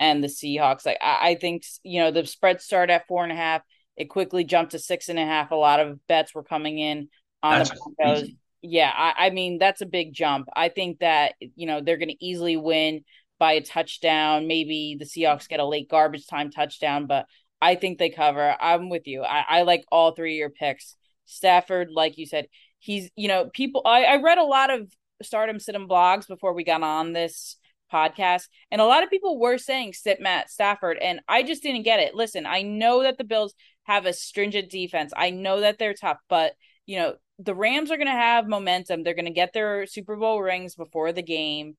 and 0.00 0.22
the 0.22 0.28
Seahawks. 0.28 0.86
Like 0.86 0.98
I, 1.00 1.30
I 1.30 1.34
think 1.34 1.64
you 1.82 2.00
know 2.00 2.10
the 2.10 2.26
spread 2.26 2.60
started 2.60 2.92
at 2.92 3.06
four 3.06 3.22
and 3.22 3.32
a 3.32 3.36
half. 3.36 3.62
It 3.96 4.06
quickly 4.06 4.44
jumped 4.44 4.72
to 4.72 4.78
six 4.78 5.08
and 5.08 5.18
a 5.18 5.24
half. 5.24 5.50
A 5.50 5.56
lot 5.56 5.80
of 5.80 6.06
bets 6.06 6.34
were 6.34 6.44
coming 6.44 6.78
in 6.78 7.08
on 7.42 7.58
that's 7.58 7.70
the 7.70 7.92
Broncos. 7.96 8.24
Easy. 8.24 8.38
Yeah, 8.62 8.92
I, 8.94 9.26
I 9.26 9.30
mean 9.30 9.58
that's 9.58 9.80
a 9.80 9.86
big 9.86 10.12
jump. 10.12 10.48
I 10.54 10.68
think 10.68 11.00
that 11.00 11.34
you 11.40 11.66
know 11.66 11.80
they're 11.80 11.96
going 11.96 12.08
to 12.08 12.24
easily 12.24 12.56
win 12.56 13.04
by 13.38 13.52
a 13.52 13.60
touchdown. 13.62 14.48
Maybe 14.48 14.96
the 14.98 15.04
Seahawks 15.04 15.48
get 15.48 15.60
a 15.60 15.64
late 15.64 15.88
garbage 15.88 16.26
time 16.26 16.50
touchdown, 16.50 17.06
but 17.06 17.26
I 17.60 17.74
think 17.74 17.98
they 17.98 18.10
cover. 18.10 18.56
I'm 18.60 18.88
with 18.88 19.06
you. 19.06 19.22
I, 19.22 19.44
I 19.48 19.62
like 19.62 19.84
all 19.90 20.12
three 20.12 20.34
of 20.34 20.38
your 20.38 20.50
picks. 20.50 20.96
Stafford, 21.26 21.90
like 21.90 22.18
you 22.18 22.26
said, 22.26 22.46
he's 22.78 23.10
you 23.16 23.28
know 23.28 23.50
people. 23.52 23.82
I, 23.84 24.04
I 24.04 24.22
read 24.22 24.38
a 24.38 24.44
lot 24.44 24.70
of 24.70 24.90
start 25.22 25.48
'em 25.48 25.60
sit 25.60 25.74
blogs 25.74 26.26
before 26.26 26.52
we 26.52 26.64
got 26.64 26.82
on 26.82 27.12
this 27.12 27.56
podcast, 27.92 28.48
and 28.70 28.80
a 28.80 28.86
lot 28.86 29.02
of 29.02 29.10
people 29.10 29.38
were 29.38 29.58
saying 29.58 29.92
sit 29.92 30.20
Matt 30.20 30.50
Stafford, 30.50 30.98
and 30.98 31.20
I 31.28 31.42
just 31.42 31.62
didn't 31.62 31.82
get 31.82 32.00
it. 32.00 32.14
Listen, 32.14 32.46
I 32.46 32.62
know 32.62 33.02
that 33.02 33.18
the 33.18 33.24
Bills 33.24 33.54
have 33.84 34.06
a 34.06 34.12
stringent 34.12 34.70
defense. 34.70 35.12
I 35.16 35.30
know 35.30 35.60
that 35.60 35.78
they're 35.78 35.94
tough, 35.94 36.18
but 36.28 36.52
you 36.86 36.98
know 36.98 37.14
the 37.38 37.54
Rams 37.54 37.90
are 37.90 37.96
going 37.96 38.08
to 38.08 38.12
have 38.12 38.48
momentum. 38.48 39.02
They're 39.02 39.14
going 39.14 39.24
to 39.24 39.30
get 39.30 39.52
their 39.52 39.86
Super 39.86 40.16
Bowl 40.16 40.42
rings 40.42 40.74
before 40.74 41.12
the 41.12 41.22
game. 41.22 41.76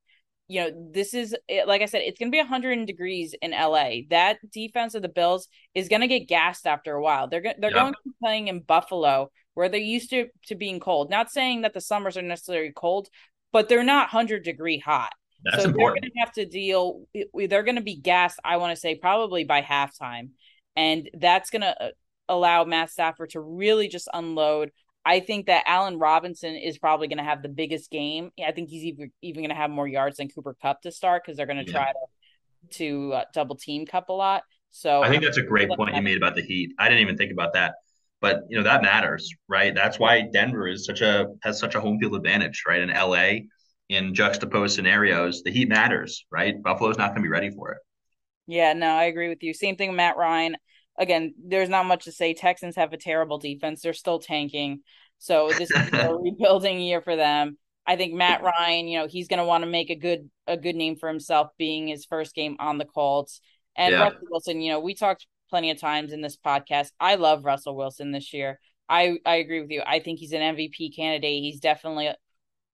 You 0.47 0.61
know, 0.61 0.89
this 0.91 1.13
is 1.13 1.35
like 1.67 1.81
I 1.81 1.85
said, 1.85 2.01
it's 2.03 2.17
going 2.17 2.31
to 2.31 2.35
be 2.35 2.39
100 2.39 2.85
degrees 2.87 3.35
in 3.41 3.51
LA. 3.51 4.01
That 4.09 4.37
defense 4.51 4.95
of 4.95 5.01
the 5.03 5.09
Bills 5.09 5.47
is 5.75 5.89
going 5.89 6.01
to 6.01 6.07
get 6.07 6.27
gassed 6.27 6.65
after 6.65 6.93
a 6.93 7.01
while. 7.01 7.27
They're 7.27 7.41
they're 7.41 7.71
yeah. 7.71 7.81
going 7.81 7.93
to 7.93 7.99
be 8.03 8.11
playing 8.21 8.47
in 8.47 8.61
Buffalo 8.61 9.29
where 9.53 9.69
they're 9.69 9.79
used 9.79 10.09
to 10.11 10.27
to 10.47 10.55
being 10.55 10.79
cold. 10.79 11.09
Not 11.09 11.31
saying 11.31 11.61
that 11.61 11.73
the 11.73 11.81
summers 11.81 12.17
are 12.17 12.21
necessarily 12.21 12.71
cold, 12.75 13.09
but 13.51 13.69
they're 13.69 13.83
not 13.83 14.13
100 14.13 14.43
degree 14.43 14.79
hot. 14.79 15.13
That's 15.43 15.63
so 15.63 15.69
important. 15.69 16.03
they're 16.03 16.09
going 16.09 16.13
to 16.13 16.19
have 16.19 16.33
to 16.33 16.45
deal. 16.45 17.05
They're 17.33 17.63
going 17.63 17.75
to 17.75 17.81
be 17.81 17.95
gassed. 17.95 18.39
I 18.43 18.57
want 18.57 18.75
to 18.75 18.79
say 18.79 18.95
probably 18.95 19.43
by 19.43 19.61
halftime, 19.61 20.29
and 20.75 21.09
that's 21.13 21.49
going 21.49 21.61
to 21.61 21.81
uh, 21.81 21.89
allow 22.27 22.65
Matt 22.65 22.91
Stafford 22.91 23.31
to 23.31 23.39
really 23.39 23.87
just 23.87 24.09
unload. 24.13 24.71
I 25.05 25.21
think 25.21 25.45
that 25.47 25.63
Allen 25.65 25.97
Robinson 25.97 26.55
is 26.55 26.77
probably 26.77 27.07
going 27.07 27.17
to 27.17 27.23
have 27.23 27.41
the 27.41 27.49
biggest 27.49 27.89
game. 27.89 28.31
I 28.45 28.51
think 28.51 28.69
he's 28.69 28.83
even 28.83 29.11
even 29.21 29.41
going 29.41 29.49
to 29.49 29.55
have 29.55 29.71
more 29.71 29.87
yards 29.87 30.17
than 30.17 30.29
Cooper 30.29 30.55
Kupp 30.61 30.81
to 30.81 30.91
start 30.91 31.23
because 31.23 31.37
they're 31.37 31.45
going 31.45 31.65
to 31.65 31.71
yeah. 31.71 31.77
try 31.77 31.91
to 31.91 32.77
to 32.77 33.13
uh, 33.13 33.23
double 33.33 33.55
team 33.55 33.85
Kupp 33.85 34.09
a 34.09 34.13
lot. 34.13 34.43
So 34.71 35.01
I 35.01 35.09
think 35.09 35.23
that's 35.23 35.37
a 35.37 35.41
great 35.41 35.69
point 35.69 35.95
you 35.95 36.01
made 36.01 36.17
about 36.17 36.35
the 36.35 36.41
Heat. 36.43 36.73
I 36.77 36.89
didn't 36.89 37.01
even 37.01 37.17
think 37.17 37.31
about 37.31 37.53
that, 37.53 37.75
but 38.21 38.41
you 38.49 38.57
know 38.57 38.63
that 38.63 38.81
matters, 38.81 39.33
right? 39.47 39.73
That's 39.73 39.97
why 39.97 40.27
Denver 40.31 40.67
is 40.67 40.85
such 40.85 41.01
a 41.01 41.27
has 41.43 41.59
such 41.59 41.75
a 41.75 41.81
home 41.81 41.97
field 41.99 42.15
advantage, 42.15 42.63
right? 42.67 42.81
In 42.81 42.89
LA, 42.89 43.45
in 43.89 44.13
juxtaposed 44.13 44.75
scenarios, 44.75 45.41
the 45.43 45.51
heat 45.51 45.67
matters, 45.67 46.25
right? 46.31 46.61
Buffalo's 46.61 46.97
not 46.97 47.09
going 47.09 47.23
to 47.23 47.27
be 47.27 47.29
ready 47.29 47.49
for 47.49 47.71
it. 47.71 47.79
Yeah, 48.47 48.73
no, 48.73 48.87
I 48.87 49.05
agree 49.05 49.29
with 49.29 49.43
you. 49.43 49.53
Same 49.53 49.75
thing, 49.75 49.95
Matt 49.95 50.17
Ryan. 50.17 50.57
Again, 50.97 51.33
there's 51.43 51.69
not 51.69 51.85
much 51.85 52.05
to 52.05 52.11
say. 52.11 52.33
Texans 52.33 52.75
have 52.75 52.93
a 52.93 52.97
terrible 52.97 53.37
defense. 53.37 53.81
They're 53.81 53.93
still 53.93 54.19
tanking. 54.19 54.81
So 55.17 55.49
this 55.49 55.71
is 55.71 55.93
a 55.93 56.15
rebuilding 56.21 56.79
year 56.79 57.01
for 57.01 57.15
them. 57.15 57.57
I 57.85 57.95
think 57.95 58.13
Matt 58.13 58.43
Ryan, 58.43 58.87
you 58.87 58.99
know, 58.99 59.07
he's 59.07 59.27
going 59.27 59.39
to 59.39 59.45
want 59.45 59.63
to 59.63 59.69
make 59.69 59.89
a 59.89 59.95
good 59.95 60.29
a 60.45 60.57
good 60.57 60.75
name 60.75 60.95
for 60.95 61.09
himself 61.09 61.49
being 61.57 61.87
his 61.87 62.05
first 62.05 62.35
game 62.35 62.55
on 62.59 62.77
the 62.77 62.85
Colts. 62.85 63.41
And 63.75 63.93
yeah. 63.93 64.03
Russell 64.03 64.27
Wilson, 64.29 64.61
you 64.61 64.71
know, 64.71 64.79
we 64.79 64.93
talked 64.93 65.25
plenty 65.49 65.71
of 65.71 65.79
times 65.79 66.11
in 66.11 66.21
this 66.21 66.37
podcast. 66.37 66.91
I 66.99 67.15
love 67.15 67.45
Russell 67.45 67.75
Wilson 67.75 68.11
this 68.11 68.33
year. 68.33 68.59
I 68.87 69.17
I 69.25 69.35
agree 69.35 69.61
with 69.61 69.71
you. 69.71 69.81
I 69.85 69.99
think 69.99 70.19
he's 70.19 70.33
an 70.33 70.55
MVP 70.55 70.95
candidate. 70.95 71.43
He's 71.43 71.59
definitely 71.59 72.09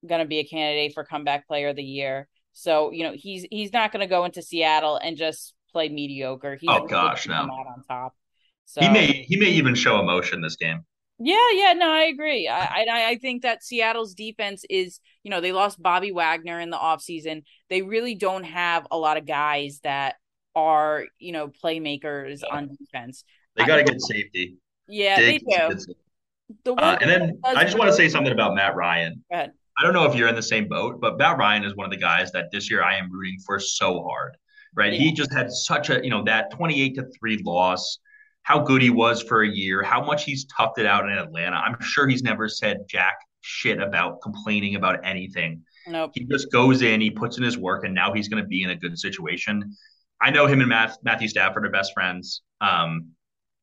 going 0.07 0.21
to 0.21 0.27
be 0.27 0.39
a 0.39 0.45
candidate 0.45 0.93
for 0.93 1.03
comeback 1.03 1.47
player 1.47 1.69
of 1.69 1.75
the 1.75 1.83
year. 1.83 2.27
So, 2.53 2.91
you 2.91 3.03
know, 3.03 3.13
he's 3.15 3.45
he's 3.51 3.74
not 3.74 3.91
going 3.91 4.01
to 4.01 4.07
go 4.07 4.25
into 4.25 4.41
Seattle 4.41 4.97
and 4.97 5.17
just 5.17 5.53
play 5.71 5.89
mediocre. 5.89 6.55
He's 6.55 6.69
oh 6.69 6.85
gosh, 6.88 7.27
no. 7.27 7.35
on 7.35 7.83
top. 7.88 8.15
So 8.65 8.81
he 8.81 8.89
may 8.89 9.07
he 9.07 9.38
may 9.38 9.47
even 9.47 9.75
show 9.75 10.00
emotion 10.00 10.41
this 10.41 10.55
game. 10.55 10.85
Yeah, 11.17 11.50
yeah, 11.53 11.74
no, 11.74 11.89
I 11.89 12.03
agree. 12.03 12.47
I, 12.47 12.83
I 12.83 13.09
I 13.12 13.15
think 13.17 13.43
that 13.43 13.63
Seattle's 13.63 14.13
defense 14.13 14.65
is, 14.69 15.00
you 15.24 15.31
know, 15.31 15.39
they 15.39 15.53
lost 15.53 15.81
Bobby 15.81 16.12
Wagner 16.12 16.59
in 16.59 16.69
the 16.69 16.77
offseason. 16.77 17.43
They 17.69 17.81
really 17.81 18.15
don't 18.15 18.43
have 18.43 18.85
a 18.91 18.97
lot 18.97 19.17
of 19.17 19.25
guys 19.25 19.79
that 19.83 20.15
are, 20.55 21.05
you 21.19 21.31
know, 21.31 21.47
playmakers 21.47 22.41
yeah. 22.41 22.55
on 22.55 22.75
defense. 22.79 23.24
They 23.55 23.65
got 23.65 23.79
a 23.79 23.83
good 23.83 24.01
safety. 24.01 24.57
Yeah, 24.88 25.17
they 25.17 25.38
do. 25.38 25.77
The 26.63 26.74
uh, 26.74 26.97
and 27.01 27.09
then 27.09 27.39
I 27.43 27.63
just 27.63 27.77
want 27.77 27.89
to 27.89 27.95
say 27.95 28.07
something 28.07 28.31
about 28.31 28.53
Matt 28.55 28.75
Ryan. 28.75 29.24
I 29.77 29.84
don't 29.84 29.94
know 29.94 30.05
if 30.05 30.15
you're 30.15 30.27
in 30.27 30.36
the 30.36 30.41
same 30.41 30.67
boat, 30.67 31.01
but 31.01 31.17
Matt 31.17 31.38
Ryan 31.38 31.63
is 31.65 31.75
one 31.75 31.86
of 31.86 31.91
the 31.91 31.98
guys 31.98 32.32
that 32.32 32.51
this 32.51 32.70
year 32.72 32.84
I 32.84 32.96
am 32.96 33.12
rooting 33.12 33.38
for 33.46 33.60
so 33.60 34.03
hard. 34.03 34.38
right? 34.75 34.94
Yeah. 34.94 35.00
He 35.00 35.12
just 35.12 35.34
had 35.34 35.51
such 35.51 35.89
a, 35.89 36.03
you 36.03 36.10
know, 36.10 36.24
that 36.24 36.51
28 36.51 36.96
to 36.96 37.05
3 37.20 37.41
loss, 37.44 38.00
how 38.44 38.60
good 38.60 38.82
he 38.82 38.89
was 38.89 39.22
for 39.22 39.41
a 39.41 39.48
year, 39.48 39.82
how 39.84 40.03
much 40.03 40.24
he's 40.24 40.46
toughed 40.46 40.77
it 40.77 40.86
out 40.86 41.10
in 41.10 41.17
Atlanta. 41.17 41.55
I'm 41.58 41.77
sure 41.82 42.08
he's 42.08 42.24
never 42.24 42.48
said 42.48 42.86
jack 42.88 43.15
shit 43.41 43.79
about 43.82 44.22
complaining 44.22 44.75
about 44.75 45.00
anything. 45.03 45.63
Nope. 45.88 46.12
He 46.13 46.25
just 46.25 46.51
goes 46.51 46.82
in, 46.82 47.01
he 47.01 47.12
puts 47.12 47.38
in 47.38 47.44
his 47.44 47.58
work, 47.58 47.86
and 47.86 47.94
now 47.94 48.13
he's 48.13 48.27
going 48.27 48.41
to 48.44 48.48
be 48.48 48.63
in 48.63 48.72
a 48.72 48.75
good 48.75 48.98
situation. 48.98 49.75
I 50.22 50.32
know 50.32 50.48
him 50.48 50.62
and 50.62 50.70
Matt, 50.70 50.98
Matthew 51.03 51.27
Stafford 51.27 51.65
are 51.65 51.70
best 51.70 51.94
friends. 51.94 52.41
Um, 52.62 53.10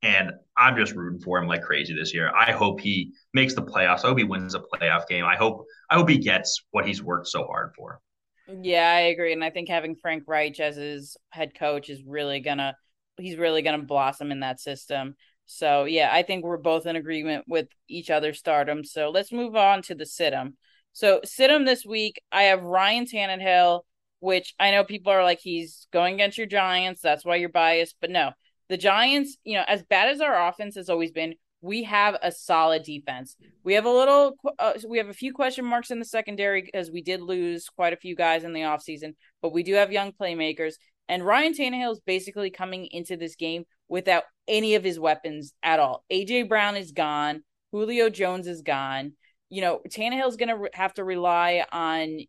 and 0.03 0.33
I'm 0.57 0.77
just 0.77 0.95
rooting 0.95 1.21
for 1.21 1.39
him 1.39 1.47
like 1.47 1.63
crazy 1.63 1.95
this 1.95 2.13
year. 2.13 2.33
I 2.35 2.53
hope 2.53 2.81
he 2.81 3.13
makes 3.35 3.55
the 3.55 3.63
playoffs. 3.63 4.05
I 4.05 4.09
hope 4.09 4.19
he 4.19 4.25
wins 4.25 4.55
a 4.55 4.61
playoff 4.61 5.07
game. 5.09 5.25
I 5.25 5.37
hope 5.37 5.67
I 5.91 5.95
hope 5.95 6.09
he 6.09 6.19
gets 6.19 6.65
what 6.71 6.87
he's 6.87 7.03
worked 7.03 7.29
so 7.29 7.45
hard 7.45 7.73
for. 7.77 8.01
Yeah, 8.49 8.91
I 8.91 9.01
agree. 9.03 9.33
And 9.33 9.45
I 9.45 9.51
think 9.51 9.69
having 9.69 9.97
Frank 9.97 10.25
Reich 10.27 10.59
as 10.61 10.77
his 10.77 11.17
head 11.31 11.55
coach 11.55 11.89
is 11.89 12.03
really 12.05 12.41
gonna 12.41 12.77
he's 13.19 13.37
really 13.37 13.63
gonna 13.63 13.83
blossom 13.83 14.33
in 14.33 14.41
that 14.41 14.61
system. 14.61 15.15
So 15.47 15.85
yeah, 15.85 16.11
I 16.13 16.23
think 16.23 16.45
we're 16.45 16.57
both 16.57 16.87
in 16.87 16.97
agreement 16.97 17.45
with 17.47 17.69
each 17.89 18.11
other's 18.11 18.39
start 18.39 18.69
'em. 18.69 18.85
So 18.85 19.11
let's 19.11 19.33
move 19.33 19.55
on 19.57 19.83
to 19.83 19.95
the 19.95 20.07
sit 20.07 20.33
'em. 20.33 20.57
So 20.93 21.21
situm 21.25 21.65
this 21.65 21.85
week, 21.87 22.21
I 22.33 22.45
have 22.45 22.63
Ryan 22.63 23.07
Tannehill, 23.07 23.83
which 24.21 24.55
I 24.59 24.71
know 24.71 24.85
people 24.85 25.13
are 25.13 25.25
like 25.25 25.41
he's 25.41 25.87
going 25.93 26.15
against 26.15 26.39
your 26.39 26.47
Giants. 26.47 27.01
That's 27.01 27.25
why 27.25 27.37
you're 27.37 27.49
biased, 27.49 27.97
but 28.01 28.11
no, 28.11 28.33
the 28.73 28.79
Giants, 28.79 29.37
you 29.45 29.59
know, 29.59 29.65
as 29.69 29.83
bad 29.83 30.09
as 30.09 30.23
our 30.23 30.49
offense 30.49 30.77
has 30.77 30.89
always 30.89 31.13
been, 31.13 31.35
we 31.61 31.83
have 31.83 32.17
a 32.23 32.33
solid 32.33 32.85
defense. 32.85 33.37
We 33.65 33.75
have 33.75 33.85
a 33.85 33.91
little, 33.91 34.33
uh, 34.59 34.73
we 34.89 34.97
have 34.97 35.11
a 35.11 35.13
few 35.13 35.35
question 35.35 35.67
marks 35.67 35.91
in 35.91 35.99
the 35.99 36.07
secondary 36.07 36.63
because 36.63 36.91
we 36.91 37.03
did 37.03 37.21
lose 37.21 37.69
quite 37.69 37.93
a 37.93 37.99
few 37.99 38.17
guys 38.17 38.45
in 38.45 38.55
the 38.55 38.63
offseason, 38.63 39.13
but 39.43 39.53
we 39.53 39.63
do 39.63 39.75
have 39.75 39.93
young 39.93 40.13
playmakers. 40.13 40.77
And 41.07 41.23
Ryan 41.23 41.53
Tannehill 41.53 41.93
is 41.93 42.01
basically 42.01 42.49
coming 42.49 42.87
into 42.87 43.19
this 43.19 43.37
game 43.37 43.65
without 43.91 44.23
any 44.49 44.75
of 44.75 44.85
his 44.85 44.99
weapons 44.99 45.53
at 45.63 45.79
all. 45.79 46.03
AJ 46.11 46.49
Brown 46.49 46.75
is 46.75 46.93
gone. 46.93 47.43
Julio 47.73 48.09
Jones 48.09 48.47
is 48.47 48.63
gone. 48.63 49.13
You 49.51 49.61
know, 49.61 49.83
Tannehill's 49.87 50.39
going 50.39 50.49
to 50.49 50.57
re- 50.57 50.71
have 50.73 50.95
to 50.95 51.05
rely 51.05 51.63
on 51.71 52.21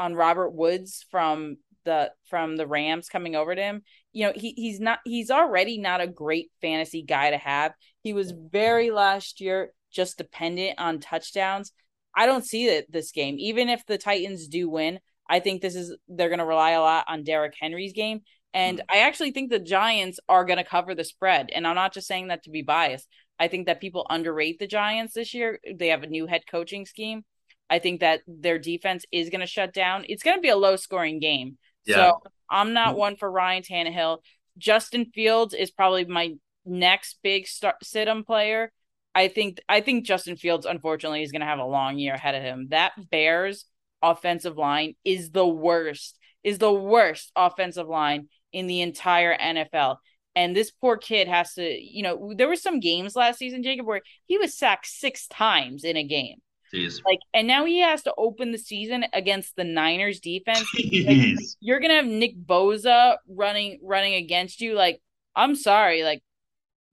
on 0.00 0.16
Robert 0.16 0.50
Woods 0.50 1.06
from 1.12 1.58
the 1.84 2.10
from 2.28 2.56
the 2.56 2.66
Rams 2.66 3.08
coming 3.08 3.36
over 3.36 3.54
to 3.54 3.62
him. 3.62 3.82
You 4.12 4.26
know, 4.26 4.32
he 4.34 4.52
he's 4.56 4.80
not 4.80 4.98
he's 5.04 5.30
already 5.30 5.78
not 5.78 6.00
a 6.00 6.06
great 6.06 6.50
fantasy 6.60 7.02
guy 7.02 7.30
to 7.30 7.38
have. 7.38 7.72
He 8.02 8.12
was 8.12 8.32
very 8.32 8.90
last 8.90 9.40
year 9.40 9.72
just 9.92 10.18
dependent 10.18 10.78
on 10.78 11.00
touchdowns. 11.00 11.72
I 12.14 12.26
don't 12.26 12.44
see 12.44 12.66
it 12.66 12.90
this 12.90 13.12
game. 13.12 13.36
Even 13.38 13.68
if 13.68 13.86
the 13.86 13.98
Titans 13.98 14.48
do 14.48 14.68
win, 14.68 15.00
I 15.28 15.40
think 15.40 15.62
this 15.62 15.76
is 15.76 15.96
they're 16.08 16.28
going 16.28 16.40
to 16.40 16.44
rely 16.44 16.70
a 16.70 16.80
lot 16.80 17.04
on 17.08 17.24
Derrick 17.24 17.54
Henry's 17.58 17.92
game. 17.92 18.22
And 18.52 18.78
mm. 18.78 18.84
I 18.90 18.98
actually 18.98 19.30
think 19.30 19.50
the 19.50 19.60
Giants 19.60 20.18
are 20.28 20.44
going 20.44 20.58
to 20.58 20.64
cover 20.64 20.94
the 20.94 21.04
spread. 21.04 21.50
And 21.54 21.66
I'm 21.66 21.76
not 21.76 21.94
just 21.94 22.08
saying 22.08 22.28
that 22.28 22.42
to 22.44 22.50
be 22.50 22.62
biased. 22.62 23.08
I 23.38 23.48
think 23.48 23.66
that 23.66 23.80
people 23.80 24.06
underrate 24.10 24.58
the 24.58 24.66
Giants 24.66 25.14
this 25.14 25.32
year. 25.32 25.60
They 25.72 25.88
have 25.88 26.02
a 26.02 26.08
new 26.08 26.26
head 26.26 26.42
coaching 26.50 26.84
scheme. 26.84 27.24
I 27.70 27.78
think 27.78 28.00
that 28.00 28.22
their 28.26 28.58
defense 28.58 29.04
is 29.12 29.30
going 29.30 29.40
to 29.40 29.46
shut 29.46 29.72
down. 29.72 30.04
It's 30.08 30.24
going 30.24 30.36
to 30.36 30.42
be 30.42 30.48
a 30.48 30.56
low 30.56 30.76
scoring 30.76 31.20
game. 31.20 31.56
Yeah. 31.86 31.94
So 31.94 32.22
I'm 32.50 32.72
not 32.72 32.90
mm-hmm. 32.90 32.98
one 32.98 33.16
for 33.16 33.30
Ryan 33.30 33.62
Tannehill. 33.62 34.18
Justin 34.58 35.06
Fields 35.06 35.54
is 35.54 35.70
probably 35.70 36.04
my 36.04 36.34
next 36.64 37.18
big 37.22 37.46
start 37.46 37.76
situm 37.84 38.24
player. 38.26 38.72
I 39.14 39.28
think 39.28 39.60
I 39.68 39.80
think 39.80 40.06
Justin 40.06 40.36
Fields 40.36 40.66
unfortunately 40.66 41.22
is 41.22 41.32
going 41.32 41.40
to 41.40 41.46
have 41.46 41.58
a 41.58 41.64
long 41.64 41.98
year 41.98 42.14
ahead 42.14 42.34
of 42.34 42.42
him. 42.42 42.68
That 42.70 42.92
Bears 43.10 43.64
offensive 44.02 44.56
line 44.56 44.94
is 45.04 45.30
the 45.30 45.46
worst. 45.46 46.18
Is 46.42 46.58
the 46.58 46.72
worst 46.72 47.32
offensive 47.36 47.88
line 47.88 48.28
in 48.52 48.66
the 48.66 48.80
entire 48.80 49.36
NFL. 49.36 49.96
And 50.36 50.54
this 50.54 50.70
poor 50.70 50.96
kid 50.96 51.28
has 51.28 51.54
to, 51.54 51.62
you 51.62 52.02
know, 52.02 52.32
there 52.36 52.48
were 52.48 52.56
some 52.56 52.80
games 52.80 53.16
last 53.16 53.38
season, 53.38 53.62
Jacob, 53.62 53.86
where 53.86 54.00
he 54.26 54.38
was 54.38 54.56
sacked 54.56 54.86
six 54.86 55.26
times 55.26 55.84
in 55.84 55.96
a 55.96 56.04
game. 56.04 56.38
Jeez. 56.72 57.00
Like, 57.04 57.18
and 57.34 57.46
now 57.48 57.64
he 57.64 57.80
has 57.80 58.02
to 58.02 58.14
open 58.16 58.52
the 58.52 58.58
season 58.58 59.04
against 59.12 59.56
the 59.56 59.64
Niners 59.64 60.20
defense. 60.20 60.64
Like, 60.74 61.38
you're 61.60 61.80
gonna 61.80 61.94
have 61.94 62.06
Nick 62.06 62.36
Bosa 62.36 63.16
running 63.28 63.80
running 63.82 64.14
against 64.14 64.60
you. 64.60 64.74
Like, 64.74 65.00
I'm 65.34 65.56
sorry. 65.56 66.04
Like, 66.04 66.22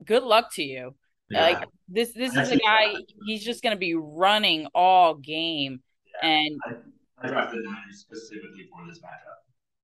good 0.03 0.23
luck 0.23 0.53
to 0.53 0.63
you. 0.63 0.95
Yeah. 1.29 1.41
Like 1.41 1.69
this 1.89 2.13
this 2.13 2.35
is 2.35 2.51
a 2.51 2.57
guy. 2.57 2.93
He's 3.25 3.43
just 3.43 3.61
gonna 3.61 3.75
be 3.75 3.95
running 3.95 4.67
all 4.73 5.15
game. 5.15 5.81
Yeah. 6.23 6.29
And 6.29 6.59
I, 6.65 7.27
I 7.27 7.27
drafted 7.27 7.59
the 7.59 7.69
Niners 7.69 7.99
specifically 7.99 8.67
for 8.71 8.87
this 8.87 8.99
matchup. 8.99 9.37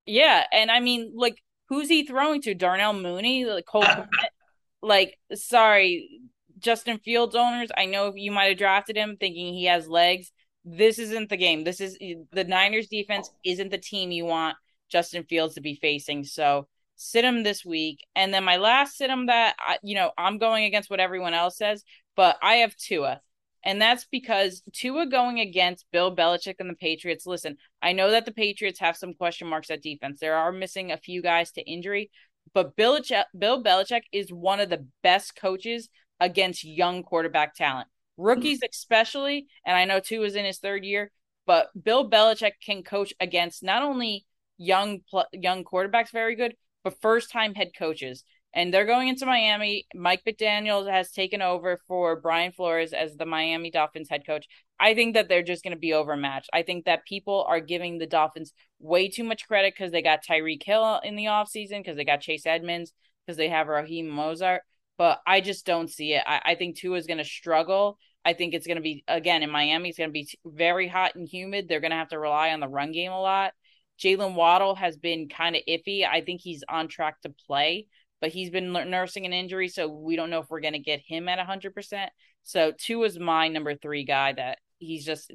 Yeah, 0.06 0.46
and 0.52 0.70
I 0.70 0.80
mean, 0.80 1.14
like, 1.16 1.42
who's 1.70 1.90
he 1.90 2.06
throwing 2.06 2.42
to? 2.44 2.54
Darnell 2.54 2.94
Mooney, 2.94 3.46
like 3.46 3.66
Cole. 3.66 3.86
like, 4.82 5.18
sorry, 5.34 6.22
Justin 6.63 7.00
Fields 7.00 7.36
owners, 7.36 7.70
I 7.77 7.86
know 7.86 8.13
you 8.15 8.32
might 8.32 8.46
have 8.46 8.58
drafted 8.58 8.96
him 8.96 9.17
thinking 9.20 9.53
he 9.53 9.65
has 9.65 9.88
legs. 9.88 10.32
This 10.65 10.98
isn't 10.98 11.29
the 11.29 11.38
game. 11.38 11.63
This 11.63 11.82
is 11.82 11.98
the 12.32 12.46
Niners 12.46 12.88
defense 12.88 13.29
isn't 13.46 13.70
the 13.70 13.77
team 13.77 14.12
you 14.12 14.25
want 14.25 14.55
Justin 14.89 15.25
Fields 15.25 15.55
to 15.55 15.62
be 15.62 15.75
facing. 15.75 16.24
So 16.24 16.67
sit 16.96 17.25
him 17.25 17.43
this 17.43 17.65
week. 17.65 18.05
And 18.15 18.34
then 18.34 18.43
my 18.43 18.58
last 18.58 18.98
sit 18.98 19.10
him 19.10 19.25
that, 19.27 19.55
I, 19.60 19.77
you 19.84 19.96
know, 19.96 20.12
I'm 20.17 20.38
going 20.38 20.63
against 20.63 20.89
what 20.89 21.00
everyone 21.00 21.34
else 21.34 21.58
says, 21.58 21.84
but 22.15 22.38
I 22.41 22.55
have 22.55 22.75
Tua. 22.77 23.22
And 23.65 23.82
that's 23.82 24.05
because 24.05 24.62
Tua 24.74 25.08
going 25.08 25.39
against 25.39 25.86
Bill 25.91 26.15
Belichick 26.15 26.55
and 26.60 26.70
the 26.70 26.75
Patriots. 26.75 27.25
Listen, 27.25 27.58
I 27.82 27.93
know 27.93 28.12
that 28.12 28.25
the 28.25 28.34
Patriots 28.34 28.79
have 28.79 28.98
some 28.98 29.13
question 29.13 29.48
marks 29.48 29.70
at 29.70 29.82
defense. 29.82 30.20
There 30.20 30.36
are 30.36 30.51
missing 30.51 30.91
a 30.91 30.98
few 30.98 31.22
guys 31.22 31.51
to 31.53 31.62
injury, 31.62 32.12
but 32.53 32.75
Bill 32.75 33.00
Bill 33.38 33.63
Belichick 33.63 34.03
is 34.12 34.32
one 34.32 34.60
of 34.60 34.70
the 34.70 34.86
best 35.01 35.36
coaches 35.36 35.89
against 36.20 36.63
young 36.63 37.03
quarterback 37.03 37.55
talent, 37.55 37.88
hmm. 38.17 38.24
rookies 38.24 38.60
especially. 38.70 39.48
And 39.65 39.75
I 39.75 39.86
know 39.86 40.00
Tua 40.00 40.25
is 40.25 40.36
in 40.36 40.46
his 40.46 40.60
third 40.60 40.84
year, 40.86 41.12
but 41.46 41.67
Bill 41.82 42.10
Belichick 42.10 42.53
can 42.65 42.84
coach 42.84 43.13
against 43.20 43.63
not 43.63 43.84
only 43.84 44.25
young 44.58 45.00
young 45.32 45.63
quarterbacks 45.63 46.12
very 46.12 46.36
good, 46.36 46.55
but 46.84 47.01
first 47.01 47.32
time 47.32 47.55
head 47.55 47.72
coaches. 47.77 48.24
And 48.55 48.72
they're 48.72 48.86
going 48.86 49.08
into 49.08 49.25
Miami. 49.25 49.88
Mike 49.96 50.22
McDaniel 50.27 50.89
has 50.89 51.12
taken 51.12 51.41
over 51.41 51.79
for 51.88 52.22
Brian 52.22 52.51
Flores 52.51 52.93
as 52.93 53.15
the 53.15 53.25
Miami 53.25 53.72
Dolphins 53.72 54.10
head 54.10 54.27
coach. 54.27 54.48
I 54.79 54.93
think 54.93 55.15
that 55.15 55.27
they're 55.27 55.41
just 55.41 55.63
going 55.63 55.74
to 55.74 55.79
be 55.79 55.93
overmatched. 55.93 56.51
I 56.53 56.62
think 56.62 56.86
that 56.86 57.05
people 57.05 57.46
are 57.48 57.60
giving 57.60 57.98
the 57.98 58.05
Dolphins 58.05 58.53
way 58.79 59.08
too 59.08 59.24
much 59.24 59.48
credit 59.48 59.74
because 59.74 59.91
they 59.91 60.03
got 60.03 60.24
Tyreek 60.24 60.62
Hill 60.62 61.00
in 61.03 61.15
the 61.15 61.25
offseason, 61.25 61.79
because 61.79 61.96
they 61.96 62.05
got 62.05 62.22
Chase 62.22 62.46
Edmonds, 62.46 62.93
because 63.25 63.38
they 63.38 63.50
have 63.50 63.67
Raheem 63.67 64.08
Mostert 64.08 64.60
but 64.98 65.22
I 65.26 65.42
just 65.42 65.66
don't 65.66 65.90
see 65.90 66.14
it. 66.14 66.24
I, 66.26 66.42
I 66.46 66.56
think 66.56 66.78
Tua 66.78 66.98
is 66.98 67.08
going 67.08 67.18
to 67.18 67.24
struggle. 67.24 67.98
I 68.26 68.34
think 68.34 68.54
it's 68.54 68.68
going 68.68 68.78
to 68.78 68.82
be 68.82 69.04
again 69.08 69.44
in 69.44 69.50
Miami. 69.50 69.90
It's 69.90 69.98
going 69.98 70.10
to 70.10 70.14
be 70.14 70.30
very 70.46 70.88
hot 70.88 71.16
and 71.16 71.28
humid. 71.28 71.68
They're 71.68 71.82
going 71.82 71.92
to 71.92 71.98
have 71.98 72.10
to 72.10 72.20
rely 72.20 72.52
on 72.52 72.60
the 72.60 72.68
run 72.68 72.92
game 72.92 73.12
a 73.12 73.20
lot. 73.20 73.54
Jaylen 74.00 74.36
Waddle 74.36 74.76
has 74.76 74.98
been 74.98 75.30
kind 75.30 75.56
of 75.56 75.62
iffy. 75.68 76.08
I 76.08 76.22
think 76.22 76.42
he's 76.42 76.64
on 76.68 76.88
track 76.88 77.22
to 77.22 77.34
play, 77.48 77.88
but 78.22 78.32
he's 78.32 78.50
been 78.50 78.72
nursing 78.72 79.26
an 79.26 79.34
injury, 79.34 79.68
so 79.68 79.88
we 79.88 80.16
don't 80.16 80.30
know 80.30 80.40
if 80.40 80.50
we're 80.50 80.62
going 80.62 80.74
to 80.74 80.80
get 80.80 81.02
him 81.02 81.28
at 81.30 81.40
hundred 81.40 81.74
percent. 81.76 82.12
So 82.44 82.72
Tua 82.78 83.06
is 83.06 83.20
my 83.20 83.48
number 83.50 83.76
three 83.76 84.04
guy 84.04 84.34
that 84.34 84.60
he's 84.80 85.06
just 85.06 85.32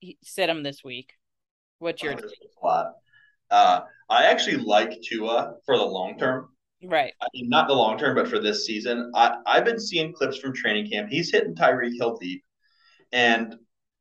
he, 0.00 0.18
sit 0.22 0.48
him 0.48 0.62
this 0.62 0.82
week. 0.84 1.14
What's 1.78 2.02
your? 2.02 2.16
Uh, 3.50 3.80
I 4.08 4.24
actually 4.26 4.58
like 4.58 5.00
Tua 5.02 5.54
for 5.64 5.76
the 5.76 5.84
long 5.84 6.18
term. 6.18 6.48
Right. 6.82 7.12
I 7.20 7.26
mean, 7.32 7.48
not 7.48 7.68
the 7.68 7.74
long 7.74 7.96
term, 7.96 8.16
but 8.16 8.28
for 8.28 8.40
this 8.40 8.66
season, 8.66 9.12
I, 9.14 9.36
I've 9.46 9.64
been 9.64 9.78
seeing 9.78 10.12
clips 10.12 10.38
from 10.38 10.52
training 10.52 10.90
camp. 10.90 11.08
He's 11.10 11.30
hitting 11.30 11.54
Tyreek 11.54 11.96
Hill 11.96 12.18
deep. 12.20 12.42
And 13.12 13.54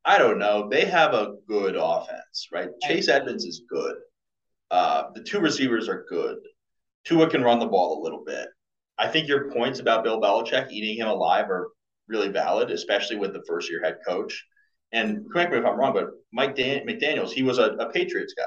I 0.03 0.17
don't 0.17 0.39
know. 0.39 0.67
They 0.69 0.85
have 0.85 1.13
a 1.13 1.35
good 1.47 1.75
offense, 1.77 2.47
right? 2.51 2.69
Chase 2.81 3.07
Edmonds 3.07 3.45
is 3.45 3.63
good. 3.69 3.95
Uh, 4.71 5.03
the 5.13 5.21
two 5.21 5.39
receivers 5.39 5.87
are 5.89 6.05
good. 6.09 6.37
Tua 7.05 7.29
can 7.29 7.43
run 7.43 7.59
the 7.59 7.67
ball 7.67 8.01
a 8.01 8.03
little 8.03 8.23
bit. 8.25 8.47
I 8.97 9.07
think 9.07 9.27
your 9.27 9.51
points 9.51 9.79
about 9.79 10.03
Bill 10.03 10.19
Belichick 10.19 10.71
eating 10.71 10.97
him 10.97 11.07
alive 11.07 11.49
are 11.49 11.69
really 12.07 12.29
valid, 12.29 12.71
especially 12.71 13.17
with 13.17 13.33
the 13.33 13.43
first 13.47 13.69
year 13.69 13.83
head 13.83 13.97
coach. 14.07 14.43
And 14.91 15.25
correct 15.31 15.51
me 15.51 15.59
if 15.59 15.65
I'm 15.65 15.77
wrong, 15.77 15.93
but 15.93 16.07
Mike 16.33 16.55
Dan- 16.55 16.85
McDaniels, 16.87 17.31
he 17.31 17.43
was 17.43 17.59
a, 17.59 17.71
a 17.73 17.91
Patriots 17.91 18.33
guy. 18.33 18.43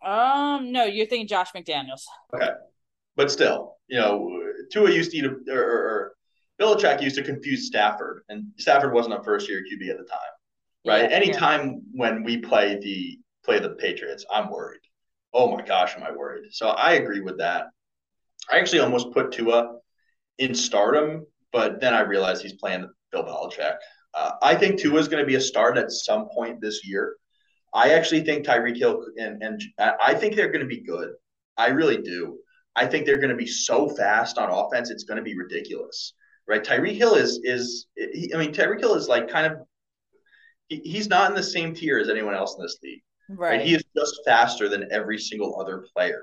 Um, 0.00 0.70
no, 0.70 0.84
you're 0.84 1.06
thinking 1.06 1.26
Josh 1.26 1.52
McDaniels. 1.52 2.04
Okay 2.32 2.50
but 3.18 3.30
still, 3.32 3.76
you 3.88 3.98
know, 3.98 4.40
Tua 4.72 4.90
used 4.92 5.10
to 5.10 5.18
eat 5.18 5.24
a, 5.24 5.34
or, 5.52 5.60
or 5.60 6.12
Belichick 6.60 7.02
used 7.02 7.16
to 7.16 7.22
confuse 7.22 7.66
Stafford, 7.66 8.22
and 8.28 8.46
Stafford 8.58 8.94
wasn't 8.94 9.18
a 9.18 9.22
first 9.24 9.48
year 9.48 9.60
QB 9.60 9.90
at 9.90 9.98
the 9.98 10.04
time, 10.04 10.34
right? 10.86 11.10
Yeah, 11.10 11.16
Anytime 11.16 11.62
yeah. 11.66 11.78
when 11.94 12.22
we 12.22 12.38
play 12.38 12.78
the 12.78 13.18
play 13.44 13.58
the 13.58 13.70
Patriots, 13.70 14.24
I'm 14.32 14.50
worried. 14.50 14.80
Oh 15.34 15.54
my 15.54 15.62
gosh, 15.62 15.96
am 15.96 16.04
I 16.04 16.12
worried? 16.12 16.44
So 16.52 16.68
I 16.68 16.92
agree 16.92 17.20
with 17.20 17.38
that. 17.38 17.66
I 18.52 18.58
actually 18.58 18.80
almost 18.80 19.12
put 19.12 19.32
Tua 19.32 19.78
in 20.38 20.54
start 20.54 20.96
'em, 20.96 21.26
but 21.52 21.80
then 21.80 21.94
I 21.94 22.00
realized 22.00 22.42
he's 22.42 22.54
playing 22.54 22.88
Bill 23.10 23.24
Belichick. 23.24 23.76
Uh, 24.14 24.32
I 24.42 24.54
think 24.54 24.78
Tua 24.78 25.00
is 25.00 25.08
going 25.08 25.22
to 25.22 25.26
be 25.26 25.34
a 25.34 25.40
start 25.40 25.76
at 25.76 25.90
some 25.90 26.28
point 26.32 26.60
this 26.60 26.86
year. 26.86 27.16
I 27.74 27.90
actually 27.94 28.22
think 28.22 28.46
Tyreek 28.46 28.76
Hill 28.76 29.04
and 29.18 29.42
and 29.42 29.60
I 30.00 30.14
think 30.14 30.36
they're 30.36 30.52
going 30.52 30.66
to 30.68 30.74
be 30.76 30.82
good. 30.82 31.10
I 31.56 31.68
really 31.68 32.00
do. 32.00 32.38
I 32.78 32.86
think 32.86 33.06
they're 33.06 33.18
going 33.18 33.30
to 33.30 33.36
be 33.36 33.46
so 33.46 33.88
fast 33.88 34.38
on 34.38 34.50
offense. 34.50 34.90
It's 34.90 35.04
going 35.04 35.16
to 35.16 35.22
be 35.22 35.36
ridiculous, 35.36 36.14
right? 36.46 36.62
Tyreek 36.62 36.94
Hill 36.96 37.14
is 37.14 37.40
is 37.42 37.86
he, 37.96 38.32
I 38.34 38.38
mean 38.38 38.52
Tyreek 38.52 38.78
Hill 38.80 38.94
is 38.94 39.08
like 39.08 39.28
kind 39.28 39.46
of 39.52 39.58
he, 40.68 40.80
he's 40.84 41.08
not 41.08 41.30
in 41.30 41.36
the 41.36 41.42
same 41.42 41.74
tier 41.74 41.98
as 41.98 42.08
anyone 42.08 42.34
else 42.34 42.54
in 42.56 42.62
this 42.62 42.78
league. 42.82 43.02
Right. 43.28 43.58
right. 43.58 43.66
He 43.66 43.74
is 43.74 43.84
just 43.96 44.20
faster 44.24 44.68
than 44.68 44.88
every 44.92 45.18
single 45.18 45.60
other 45.60 45.84
player. 45.94 46.22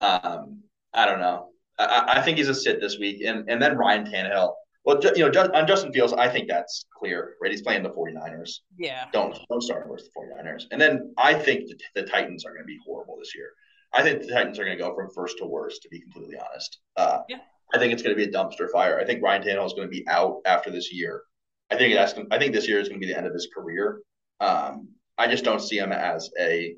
Um, 0.00 0.62
I 0.92 1.06
don't 1.06 1.20
know. 1.20 1.50
I, 1.78 2.14
I 2.16 2.22
think 2.22 2.38
he's 2.38 2.48
a 2.48 2.54
sit 2.54 2.80
this 2.80 2.98
week, 2.98 3.22
and 3.24 3.48
and 3.48 3.62
then 3.62 3.76
Ryan 3.76 4.04
Tannehill. 4.04 4.54
Well, 4.84 5.00
you 5.16 5.30
know, 5.30 5.50
on 5.54 5.66
Justin 5.66 5.92
Fields, 5.94 6.12
I 6.12 6.28
think 6.28 6.46
that's 6.46 6.84
clear, 6.98 7.36
right? 7.40 7.50
He's 7.50 7.62
playing 7.62 7.84
the 7.84 7.90
49ers. 7.90 8.58
Yeah. 8.76 9.06
Don't 9.12 9.38
don't 9.48 9.62
start 9.62 9.86
versus 9.88 10.10
the 10.14 10.20
49ers. 10.20 10.64
And 10.72 10.80
then 10.80 11.14
I 11.16 11.32
think 11.32 11.68
the, 11.68 12.02
the 12.02 12.06
Titans 12.06 12.44
are 12.44 12.50
going 12.50 12.64
to 12.64 12.66
be 12.66 12.78
horrible 12.84 13.16
this 13.18 13.34
year. 13.34 13.52
I 13.94 14.02
think 14.02 14.20
the 14.20 14.28
Titans 14.28 14.58
are 14.58 14.64
going 14.64 14.76
to 14.76 14.82
go 14.82 14.94
from 14.94 15.08
first 15.14 15.38
to 15.38 15.46
worst, 15.46 15.82
to 15.82 15.88
be 15.88 16.00
completely 16.00 16.36
honest. 16.36 16.78
Uh, 16.96 17.20
yeah. 17.28 17.38
I 17.72 17.78
think 17.78 17.92
it's 17.92 18.02
going 18.02 18.16
to 18.16 18.22
be 18.22 18.28
a 18.28 18.32
dumpster 18.32 18.70
fire. 18.70 18.98
I 18.98 19.04
think 19.04 19.22
Ryan 19.22 19.42
Tannehill 19.42 19.66
is 19.66 19.72
going 19.72 19.88
to 19.88 19.92
be 19.92 20.06
out 20.08 20.40
after 20.44 20.70
this 20.70 20.92
year. 20.92 21.22
I 21.70 21.76
think 21.76 21.94
that's. 21.94 22.14
I 22.30 22.38
think 22.38 22.52
this 22.52 22.68
year 22.68 22.80
is 22.80 22.88
going 22.88 23.00
to 23.00 23.06
be 23.06 23.12
the 23.12 23.16
end 23.16 23.26
of 23.26 23.32
his 23.32 23.48
career. 23.54 24.00
Um, 24.40 24.88
I 25.16 25.28
just 25.28 25.44
don't 25.44 25.60
see 25.60 25.78
him 25.78 25.92
as 25.92 26.30
a. 26.38 26.74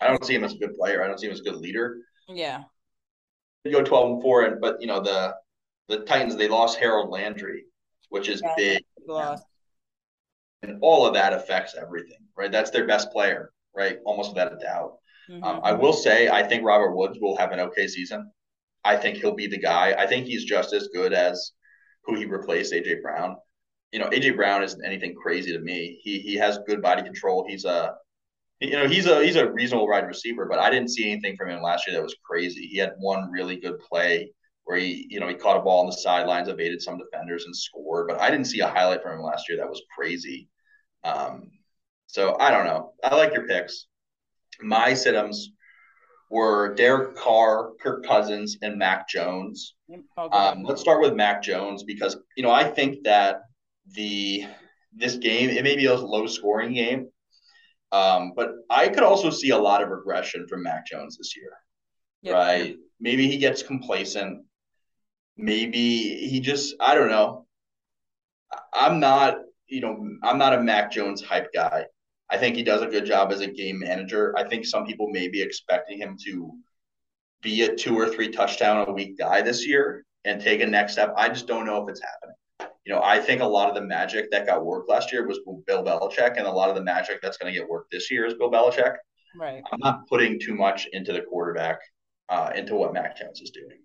I 0.00 0.06
don't 0.06 0.24
see 0.24 0.34
him 0.34 0.44
as 0.44 0.54
a 0.54 0.58
good 0.58 0.74
player. 0.74 1.02
I 1.02 1.08
don't 1.08 1.18
see 1.18 1.26
him 1.26 1.32
as 1.32 1.40
a 1.40 1.44
good 1.44 1.56
leader. 1.56 1.98
Yeah. 2.28 2.62
You 3.64 3.72
go 3.72 3.82
twelve 3.82 4.12
and 4.12 4.22
four, 4.22 4.44
and 4.44 4.60
but 4.60 4.80
you 4.80 4.86
know 4.86 5.00
the 5.00 5.34
the 5.88 5.98
Titans 6.00 6.36
they 6.36 6.48
lost 6.48 6.78
Harold 6.78 7.10
Landry, 7.10 7.64
which 8.08 8.28
is 8.28 8.40
yeah, 8.42 8.54
big. 8.56 8.84
Lost. 9.06 9.44
And 10.62 10.78
all 10.80 11.06
of 11.06 11.14
that 11.14 11.32
affects 11.32 11.74
everything, 11.74 12.18
right? 12.36 12.50
That's 12.52 12.70
their 12.70 12.86
best 12.86 13.10
player, 13.10 13.52
right? 13.74 13.98
Almost 14.04 14.30
without 14.30 14.52
a 14.52 14.56
doubt. 14.56 14.98
Mm-hmm. 15.32 15.44
Um, 15.44 15.60
I 15.62 15.72
will 15.72 15.92
say, 15.92 16.28
I 16.28 16.42
think 16.42 16.64
Robert 16.64 16.94
Woods 16.94 17.18
will 17.20 17.36
have 17.36 17.52
an 17.52 17.60
okay 17.60 17.86
season. 17.86 18.30
I 18.84 18.96
think 18.96 19.16
he'll 19.16 19.34
be 19.34 19.46
the 19.46 19.58
guy. 19.58 19.94
I 19.98 20.06
think 20.06 20.26
he's 20.26 20.44
just 20.44 20.72
as 20.74 20.88
good 20.88 21.12
as 21.12 21.52
who 22.04 22.16
he 22.16 22.26
replaced, 22.26 22.72
AJ 22.72 23.00
Brown. 23.00 23.36
You 23.92 24.00
know, 24.00 24.08
AJ 24.08 24.36
Brown 24.36 24.62
isn't 24.62 24.84
anything 24.84 25.14
crazy 25.14 25.52
to 25.52 25.60
me. 25.60 26.00
He 26.02 26.18
he 26.18 26.34
has 26.36 26.58
good 26.66 26.82
body 26.82 27.02
control. 27.02 27.46
He's 27.48 27.64
a 27.64 27.94
you 28.60 28.72
know 28.72 28.88
he's 28.88 29.06
a 29.06 29.24
he's 29.24 29.36
a 29.36 29.50
reasonable 29.50 29.88
wide 29.88 30.06
receiver, 30.06 30.46
but 30.46 30.58
I 30.58 30.70
didn't 30.70 30.90
see 30.90 31.10
anything 31.10 31.36
from 31.36 31.50
him 31.50 31.62
last 31.62 31.86
year 31.86 31.96
that 31.96 32.02
was 32.02 32.16
crazy. 32.28 32.66
He 32.66 32.78
had 32.78 32.92
one 32.98 33.30
really 33.30 33.56
good 33.56 33.78
play 33.78 34.32
where 34.64 34.78
he 34.78 35.06
you 35.08 35.20
know 35.20 35.28
he 35.28 35.34
caught 35.34 35.56
a 35.56 35.62
ball 35.62 35.80
on 35.80 35.86
the 35.86 35.92
sidelines, 35.92 36.48
evaded 36.48 36.82
some 36.82 36.98
defenders 36.98 37.44
and 37.44 37.56
scored, 37.56 38.08
but 38.08 38.20
I 38.20 38.30
didn't 38.30 38.46
see 38.46 38.60
a 38.60 38.68
highlight 38.68 39.02
from 39.02 39.18
him 39.18 39.22
last 39.22 39.48
year 39.48 39.58
that 39.58 39.68
was 39.68 39.82
crazy. 39.96 40.48
Um, 41.04 41.50
so 42.06 42.36
I 42.38 42.50
don't 42.50 42.66
know. 42.66 42.92
I 43.02 43.14
like 43.14 43.32
your 43.32 43.46
picks. 43.46 43.86
My 44.62 44.92
situms 44.92 45.36
were 46.32 46.74
Derek 46.74 47.14
Carr, 47.14 47.72
Kirk 47.80 48.04
Cousins, 48.06 48.56
and 48.62 48.78
Mac 48.78 49.08
Jones. 49.08 49.74
Um, 50.16 50.62
let's 50.62 50.80
start 50.80 51.02
with 51.02 51.14
Mac 51.14 51.42
Jones 51.42 51.84
because 51.84 52.16
you 52.36 52.42
know 52.42 52.50
I 52.50 52.64
think 52.64 53.04
that 53.04 53.42
the 53.94 54.46
this 54.94 55.16
game 55.16 55.50
it 55.50 55.62
may 55.62 55.76
be 55.76 55.86
a 55.86 55.94
low 55.94 56.26
scoring 56.26 56.72
game, 56.72 57.08
um, 57.92 58.32
but 58.34 58.52
I 58.70 58.88
could 58.88 59.02
also 59.02 59.28
see 59.28 59.50
a 59.50 59.58
lot 59.58 59.82
of 59.82 59.90
regression 59.90 60.46
from 60.48 60.62
Mac 60.62 60.86
Jones 60.86 61.18
this 61.18 61.36
year. 61.36 61.50
Yep. 62.22 62.34
Right? 62.34 62.76
Maybe 62.98 63.28
he 63.28 63.36
gets 63.36 63.62
complacent. 63.62 64.44
Maybe 65.36 66.26
he 66.26 66.40
just 66.40 66.74
I 66.80 66.94
don't 66.94 67.10
know. 67.10 67.46
I'm 68.72 69.00
not 69.00 69.36
you 69.66 69.82
know 69.82 70.08
I'm 70.22 70.38
not 70.38 70.54
a 70.54 70.62
Mac 70.62 70.90
Jones 70.90 71.22
hype 71.22 71.52
guy. 71.52 71.84
I 72.32 72.38
think 72.38 72.56
he 72.56 72.62
does 72.62 72.80
a 72.80 72.86
good 72.86 73.04
job 73.04 73.30
as 73.30 73.42
a 73.42 73.46
game 73.46 73.80
manager. 73.80 74.34
I 74.38 74.48
think 74.48 74.64
some 74.64 74.86
people 74.86 75.08
may 75.10 75.28
be 75.28 75.42
expecting 75.42 75.98
him 75.98 76.16
to 76.24 76.50
be 77.42 77.62
a 77.62 77.76
two 77.76 77.94
or 77.94 78.08
three 78.08 78.30
touchdown 78.30 78.88
a 78.88 78.92
week 78.92 79.18
guy 79.18 79.42
this 79.42 79.66
year 79.66 80.06
and 80.24 80.40
take 80.40 80.62
a 80.62 80.66
next 80.66 80.94
step. 80.94 81.12
I 81.14 81.28
just 81.28 81.46
don't 81.46 81.66
know 81.66 81.82
if 81.82 81.90
it's 81.90 82.00
happening. 82.00 82.72
You 82.86 82.94
know, 82.94 83.02
I 83.02 83.20
think 83.20 83.42
a 83.42 83.46
lot 83.46 83.68
of 83.68 83.74
the 83.74 83.82
magic 83.82 84.30
that 84.30 84.46
got 84.46 84.64
worked 84.64 84.88
last 84.88 85.12
year 85.12 85.26
was 85.26 85.40
Bill 85.66 85.84
Belichick, 85.84 86.38
and 86.38 86.46
a 86.46 86.50
lot 86.50 86.70
of 86.70 86.74
the 86.74 86.82
magic 86.82 87.20
that's 87.20 87.36
going 87.36 87.52
to 87.52 87.58
get 87.58 87.68
worked 87.68 87.90
this 87.92 88.10
year 88.10 88.24
is 88.24 88.34
Bill 88.34 88.50
Belichick. 88.50 88.96
Right. 89.36 89.62
I'm 89.70 89.78
not 89.80 90.08
putting 90.08 90.40
too 90.40 90.54
much 90.54 90.86
into 90.92 91.12
the 91.12 91.20
quarterback, 91.20 91.80
uh, 92.30 92.50
into 92.54 92.76
what 92.76 92.94
Mac 92.94 93.18
Jones 93.18 93.42
is 93.42 93.50
doing. 93.50 93.78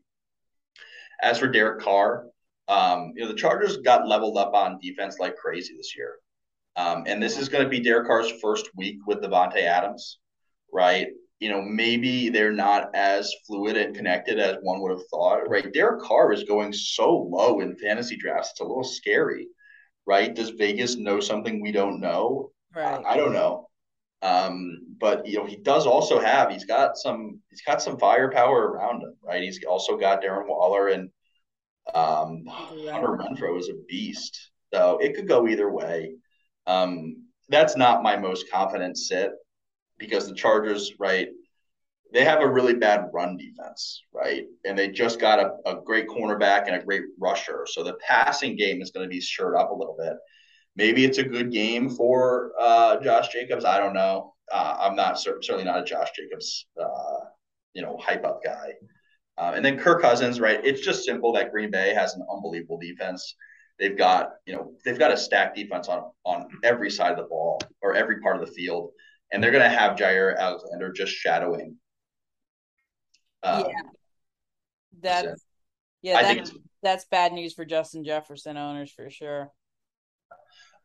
As 1.22 1.38
for 1.38 1.48
Derek 1.48 1.82
Carr, 1.82 2.28
um, 2.70 3.12
you 3.16 3.24
know, 3.24 3.28
the 3.28 3.38
Chargers 3.38 3.78
got 3.78 4.08
leveled 4.08 4.38
up 4.38 4.54
on 4.54 4.80
defense 4.80 5.20
like 5.20 5.36
crazy 5.36 5.76
this 5.76 5.96
year. 5.98 6.16
Um, 6.78 7.04
and 7.08 7.22
this 7.22 7.38
is 7.38 7.50
going 7.50 7.64
to 7.64 7.70
be 7.70 7.80
Derek 7.80 8.08
Carr's 8.08 8.32
first 8.40 8.70
week 8.76 9.00
with 9.08 9.22
Davante 9.22 9.64
Adams, 9.64 10.20
right? 10.72 11.08
You 11.40 11.50
know, 11.50 11.62
maybe 11.62 12.30
they're 12.30 12.52
not 12.52 12.96
as 12.96 13.34
fluid 13.48 13.76
and 13.78 13.96
connected 13.96 14.40
as 14.40 14.58
one 14.62 14.82
would 14.82 14.92
have 14.92 15.08
thought, 15.10 15.50
right? 15.50 15.74
Derek 15.74 16.02
Carr 16.02 16.32
is 16.32 16.44
going 16.44 16.72
so 16.72 17.28
low 17.30 17.62
in 17.62 17.76
fantasy 17.78 18.16
drafts; 18.16 18.52
it's 18.52 18.62
a 18.62 18.64
little 18.64 18.84
scary, 18.84 19.48
right? 20.06 20.34
Does 20.34 20.52
Vegas 20.52 20.98
know 20.98 21.20
something 21.20 21.62
we 21.62 21.72
don't 21.72 22.00
know? 22.00 22.52
Right. 22.76 23.04
I, 23.06 23.14
I 23.14 23.18
don't 23.18 23.34
know. 23.34 23.68
Um, 24.22 24.80
but 25.00 25.28
you 25.28 25.38
know, 25.38 25.46
he 25.46 25.58
does 25.58 25.86
also 25.86 26.20
have 26.20 26.52
he's 26.52 26.66
got 26.66 26.98
some 26.98 27.40
he's 27.50 27.62
got 27.62 27.82
some 27.82 27.98
firepower 27.98 28.68
around 28.68 29.02
him, 29.02 29.16
right? 29.24 29.42
He's 29.42 29.64
also 29.64 29.98
got 29.98 30.22
Darren 30.22 30.48
Waller 30.48 30.90
and 30.90 31.10
um, 31.94 32.44
Hunter 32.48 33.18
Renfrow 33.18 33.60
is 33.60 33.70
a 33.70 33.76
beast, 33.88 34.52
so 34.74 35.00
it 35.00 35.16
could 35.16 35.28
go 35.28 35.48
either 35.48 35.72
way. 35.72 36.16
Um, 36.68 37.24
that's 37.50 37.78
not 37.78 38.04
my 38.04 38.18
most 38.18 38.52
confident 38.52 38.98
sit 38.98 39.32
because 39.98 40.28
the 40.28 40.36
Chargers, 40.36 40.94
right, 41.00 41.30
they 42.14 42.24
have 42.24 42.42
a 42.42 42.50
really 42.50 42.74
bad 42.74 43.10
run 43.14 43.38
defense, 43.38 44.02
right? 44.14 44.46
And 44.66 44.78
they 44.78 44.90
just 44.90 45.20
got 45.20 45.40
a, 45.40 45.70
a 45.70 45.82
great 45.82 46.08
cornerback 46.08 46.68
and 46.68 46.76
a 46.76 46.84
great 46.84 47.04
rusher. 47.20 47.66
So 47.70 47.84
the 47.84 47.98
passing 48.06 48.56
game 48.56 48.82
is 48.82 48.92
going 48.92 49.06
to 49.06 49.10
be 49.10 49.22
stirred 49.22 49.56
up 49.56 49.72
a 49.72 49.76
little 49.76 49.96
bit. 49.98 50.14
Maybe 50.76 51.06
it's 51.06 51.18
a 51.18 51.24
good 51.24 51.52
game 51.52 51.90
for 51.90 52.52
uh, 52.60 53.02
Josh 53.02 53.30
Jacobs. 53.30 53.66
I 53.66 53.80
don't 53.80 53.94
know. 53.94 54.34
Uh, 54.52 54.78
I'm 54.80 54.96
not 54.96 55.20
certainly 55.20 55.64
not 55.64 55.82
a 55.82 55.84
Josh 55.84 56.10
Jacobs, 56.16 56.68
uh, 56.82 57.26
you 57.74 57.82
know, 57.82 57.98
hype 57.98 58.26
up 58.26 58.42
guy. 58.44 58.74
Uh, 59.38 59.54
and 59.56 59.66
then 59.66 59.78
Kirk 59.78 60.02
Cousins, 60.02 60.40
right? 60.40 60.60
It's 60.64 60.82
just 60.82 61.04
simple 61.04 61.34
that 61.34 61.52
Green 61.52 61.72
Bay 61.72 61.94
has 61.94 62.16
an 62.16 62.26
unbelievable 62.32 62.80
defense. 62.80 63.36
They've 63.80 63.98
got, 63.98 64.32
you 64.46 64.56
know, 64.56 64.74
they've 64.84 64.98
got 64.98 65.12
a 65.12 65.18
stacked 65.18 65.56
defense 65.56 65.88
on 65.88 66.10
on 66.24 66.48
every 66.64 66.90
side 66.90 67.12
of 67.12 67.18
the 67.18 67.24
ball 67.24 67.62
or 67.82 67.96
every 67.96 68.20
part 68.22 68.42
of 68.42 68.46
the 68.46 68.52
field, 68.52 68.92
and 69.32 69.44
they're 69.44 69.52
going 69.52 69.64
to 69.64 69.70
have 69.70 69.98
Jaire 69.98 70.36
Alexander 70.36 70.92
just 70.92 71.14
shadowing. 71.14 71.76
Um, 73.44 73.66
yeah, 73.68 73.82
that's 75.00 75.46
yeah, 76.02 76.22
that's, 76.22 76.52
that's 76.82 77.06
bad 77.06 77.34
news 77.34 77.54
for 77.54 77.66
Justin 77.66 78.04
Jefferson 78.04 78.58
owners 78.58 78.92
for 78.92 79.12
sure. 79.12 79.52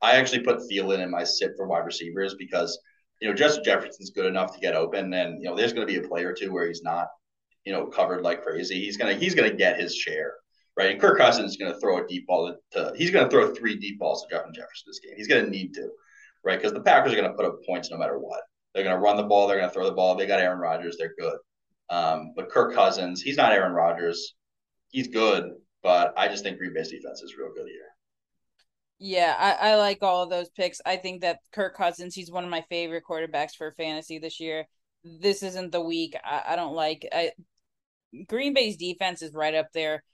I 0.02 0.16
actually 0.16 0.42
put 0.42 0.58
Thielen 0.58 0.98
in 0.98 1.10
my 1.10 1.24
sit 1.24 1.52
for 1.56 1.66
wide 1.66 1.86
receivers 1.86 2.34
because 2.34 2.78
you 3.22 3.28
know 3.28 3.34
Justin 3.34 3.64
Jefferson's 3.64 4.10
good 4.10 4.26
enough 4.26 4.52
to 4.52 4.60
get 4.60 4.74
open, 4.74 5.14
and 5.14 5.42
you 5.42 5.48
know 5.48 5.56
there's 5.56 5.72
going 5.72 5.86
to 5.86 5.92
be 5.92 6.04
a 6.04 6.06
play 6.06 6.24
or 6.24 6.34
two 6.34 6.52
where 6.52 6.66
he's 6.66 6.82
not, 6.82 7.06
you 7.64 7.72
know, 7.72 7.86
covered 7.86 8.22
like 8.22 8.42
crazy. 8.42 8.80
He's 8.80 8.98
gonna 8.98 9.14
he's 9.14 9.34
gonna 9.34 9.54
get 9.54 9.80
his 9.80 9.96
share 9.96 10.34
right? 10.76 10.90
And 10.90 11.00
Kirk 11.00 11.18
Cousins 11.18 11.52
is 11.52 11.56
going 11.56 11.72
to 11.72 11.78
throw 11.80 12.02
a 12.02 12.06
deep 12.06 12.26
ball 12.26 12.54
to, 12.72 12.92
he's 12.96 13.10
going 13.10 13.24
to 13.24 13.30
throw 13.30 13.54
three 13.54 13.78
deep 13.78 13.98
balls 13.98 14.22
to 14.22 14.34
Justin 14.34 14.54
Jefferson 14.54 14.84
this 14.86 15.00
game. 15.00 15.14
He's 15.16 15.28
going 15.28 15.44
to 15.44 15.50
need 15.50 15.74
to, 15.74 15.88
right? 16.44 16.58
Because 16.58 16.72
the 16.72 16.80
Packers 16.80 17.12
are 17.12 17.16
going 17.16 17.30
to 17.30 17.36
put 17.36 17.46
up 17.46 17.56
points 17.66 17.90
no 17.90 17.98
matter 17.98 18.18
what. 18.18 18.40
They're 18.74 18.84
going 18.84 18.96
to 18.96 19.02
run 19.02 19.16
the 19.16 19.24
ball. 19.24 19.46
They're 19.46 19.58
going 19.58 19.68
to 19.68 19.74
throw 19.74 19.84
the 19.84 19.92
ball. 19.92 20.14
They 20.14 20.26
got 20.26 20.40
Aaron 20.40 20.58
Rodgers. 20.58 20.96
They're 20.98 21.14
good. 21.18 21.36
Um, 21.90 22.32
but 22.34 22.50
Kirk 22.50 22.74
Cousins, 22.74 23.20
he's 23.20 23.36
not 23.36 23.52
Aaron 23.52 23.72
Rodgers. 23.72 24.34
He's 24.88 25.08
good, 25.08 25.50
but 25.82 26.14
I 26.16 26.28
just 26.28 26.42
think 26.42 26.58
Green 26.58 26.72
Bay's 26.72 26.90
defense 26.90 27.22
is 27.22 27.36
real 27.36 27.52
good 27.54 27.66
here. 27.66 27.88
Yeah, 28.98 29.34
I, 29.36 29.72
I 29.72 29.76
like 29.76 29.98
all 30.02 30.22
of 30.22 30.30
those 30.30 30.48
picks. 30.50 30.80
I 30.86 30.96
think 30.96 31.22
that 31.22 31.40
Kirk 31.52 31.76
Cousins, 31.76 32.14
he's 32.14 32.30
one 32.30 32.44
of 32.44 32.50
my 32.50 32.64
favorite 32.70 33.02
quarterbacks 33.08 33.56
for 33.58 33.72
fantasy 33.72 34.18
this 34.18 34.38
year. 34.38 34.66
This 35.04 35.42
isn't 35.42 35.72
the 35.72 35.80
week. 35.80 36.14
I, 36.24 36.42
I 36.50 36.56
don't 36.56 36.74
like 36.74 37.06
I 37.12 37.32
Green 38.28 38.54
Bay's 38.54 38.76
defense 38.76 39.20
is 39.22 39.34
right 39.34 39.54
up 39.54 39.68
there 39.74 40.04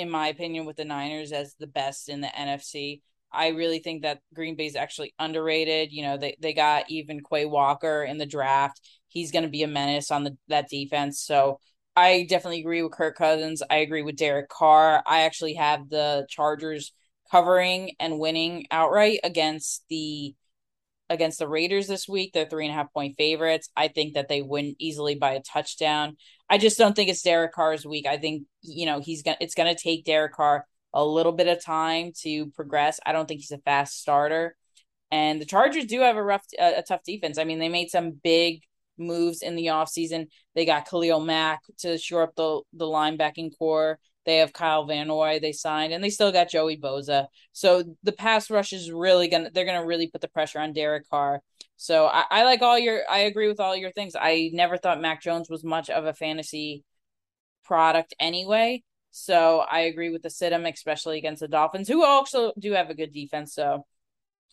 in 0.00 0.10
my 0.10 0.28
opinion, 0.28 0.64
with 0.64 0.76
the 0.76 0.84
Niners 0.84 1.32
as 1.32 1.54
the 1.58 1.66
best 1.66 2.08
in 2.08 2.20
the 2.20 2.28
NFC. 2.28 3.02
I 3.32 3.48
really 3.48 3.78
think 3.78 4.02
that 4.02 4.20
Green 4.34 4.56
Bay 4.56 4.66
is 4.66 4.76
actually 4.76 5.14
underrated. 5.18 5.92
You 5.92 6.02
know, 6.02 6.16
they, 6.16 6.36
they 6.40 6.52
got 6.52 6.90
even 6.90 7.20
Quay 7.22 7.46
Walker 7.46 8.02
in 8.02 8.18
the 8.18 8.26
draft. 8.26 8.80
He's 9.08 9.30
going 9.30 9.44
to 9.44 9.50
be 9.50 9.62
a 9.62 9.68
menace 9.68 10.10
on 10.10 10.24
the 10.24 10.36
that 10.48 10.68
defense. 10.68 11.20
So 11.20 11.60
I 11.94 12.26
definitely 12.28 12.60
agree 12.60 12.82
with 12.82 12.92
Kirk 12.92 13.16
Cousins. 13.16 13.62
I 13.68 13.76
agree 13.76 14.02
with 14.02 14.16
Derek 14.16 14.48
Carr. 14.48 15.02
I 15.06 15.22
actually 15.22 15.54
have 15.54 15.88
the 15.88 16.26
Chargers 16.28 16.92
covering 17.30 17.92
and 18.00 18.18
winning 18.18 18.66
outright 18.70 19.20
against 19.22 19.84
the 19.88 20.34
against 21.10 21.40
the 21.40 21.48
Raiders 21.48 21.86
this 21.86 22.08
week. 22.08 22.32
They're 22.32 22.46
three 22.46 22.64
and 22.64 22.72
a 22.72 22.76
half 22.76 22.92
point 22.92 23.16
favorites. 23.18 23.68
I 23.76 23.88
think 23.88 24.14
that 24.14 24.28
they 24.28 24.40
win 24.40 24.74
easily 24.78 25.16
by 25.16 25.32
a 25.32 25.42
touchdown. 25.42 26.16
I 26.48 26.56
just 26.56 26.78
don't 26.78 26.96
think 26.96 27.10
it's 27.10 27.22
Derek 27.22 27.52
Carr's 27.52 27.84
week. 27.84 28.06
I 28.06 28.16
think 28.16 28.44
you 28.62 28.86
know 28.86 29.00
he's 29.00 29.22
gonna 29.22 29.36
it's 29.40 29.54
gonna 29.54 29.74
take 29.74 30.04
Derek 30.04 30.32
Carr 30.32 30.64
a 30.94 31.04
little 31.04 31.32
bit 31.32 31.48
of 31.48 31.62
time 31.62 32.12
to 32.22 32.46
progress. 32.52 33.00
I 33.04 33.12
don't 33.12 33.26
think 33.26 33.40
he's 33.40 33.50
a 33.50 33.58
fast 33.58 34.00
starter. 34.00 34.56
And 35.10 35.40
the 35.40 35.46
Chargers 35.46 35.86
do 35.86 36.00
have 36.00 36.16
a 36.16 36.22
rough, 36.22 36.44
a, 36.58 36.78
a 36.78 36.82
tough 36.82 37.02
defense. 37.04 37.38
I 37.38 37.44
mean, 37.44 37.58
they 37.58 37.68
made 37.68 37.90
some 37.90 38.12
big 38.12 38.62
moves 38.96 39.42
in 39.42 39.56
the 39.56 39.66
offseason. 39.66 40.28
They 40.54 40.64
got 40.64 40.88
Khalil 40.88 41.20
Mack 41.20 41.60
to 41.78 41.98
shore 41.98 42.22
up 42.22 42.34
the, 42.36 42.60
the 42.72 42.86
linebacking 42.86 43.50
core. 43.58 43.98
They 44.26 44.38
have 44.38 44.52
Kyle 44.52 44.84
Van 44.86 45.08
Noy 45.08 45.38
they 45.40 45.52
signed, 45.52 45.92
and 45.92 46.04
they 46.04 46.10
still 46.10 46.32
got 46.32 46.50
Joey 46.50 46.76
Bosa. 46.76 47.26
So 47.52 47.96
the 48.02 48.12
pass 48.12 48.50
rush 48.50 48.72
is 48.72 48.90
really 48.90 49.28
gonna 49.28 49.50
they're 49.52 49.64
gonna 49.64 49.86
really 49.86 50.08
put 50.08 50.20
the 50.20 50.28
pressure 50.28 50.60
on 50.60 50.72
Derek 50.72 51.08
Carr. 51.08 51.42
So 51.76 52.06
I, 52.06 52.24
I 52.30 52.44
like 52.44 52.62
all 52.62 52.78
your 52.78 53.02
I 53.08 53.20
agree 53.20 53.48
with 53.48 53.60
all 53.60 53.74
your 53.76 53.92
things. 53.92 54.14
I 54.18 54.50
never 54.52 54.76
thought 54.76 55.00
Mac 55.00 55.22
Jones 55.22 55.48
was 55.48 55.64
much 55.64 55.88
of 55.90 56.04
a 56.04 56.12
fantasy 56.14 56.84
product 57.64 58.14
anyway. 58.20 58.82
So 59.10 59.60
I 59.60 59.80
agree 59.80 60.10
with 60.10 60.22
the 60.22 60.30
sit 60.30 60.52
him, 60.52 60.66
especially 60.66 61.18
against 61.18 61.40
the 61.40 61.48
Dolphins, 61.48 61.88
who 61.88 62.04
also 62.04 62.52
do 62.58 62.72
have 62.72 62.90
a 62.90 62.94
good 62.94 63.12
defense. 63.12 63.54
So 63.54 63.86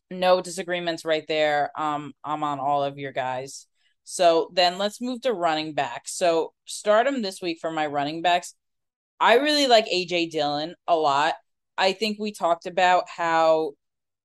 no 0.10 0.42
disagreements 0.42 1.06
right 1.06 1.26
there. 1.28 1.72
Um, 1.80 2.14
I'm 2.24 2.44
on 2.44 2.60
all 2.60 2.84
of 2.84 2.98
your 2.98 3.12
guys. 3.12 3.68
So 4.04 4.50
then 4.54 4.78
let's 4.78 5.02
move 5.02 5.22
to 5.22 5.34
running 5.34 5.74
backs. 5.74 6.16
So 6.16 6.54
start 6.66 7.08
'em 7.08 7.22
this 7.22 7.42
week 7.42 7.60
for 7.60 7.72
my 7.72 7.88
running 7.88 8.22
backs. 8.22 8.56
I 9.20 9.36
really 9.36 9.68
like 9.68 9.88
AJ 9.88 10.32
Dillon 10.32 10.76
a 10.88 10.96
lot. 10.96 11.36
I 11.78 11.94
think 11.94 12.18
we 12.20 12.32
talked 12.32 12.66
about 12.66 13.06
how 13.08 13.72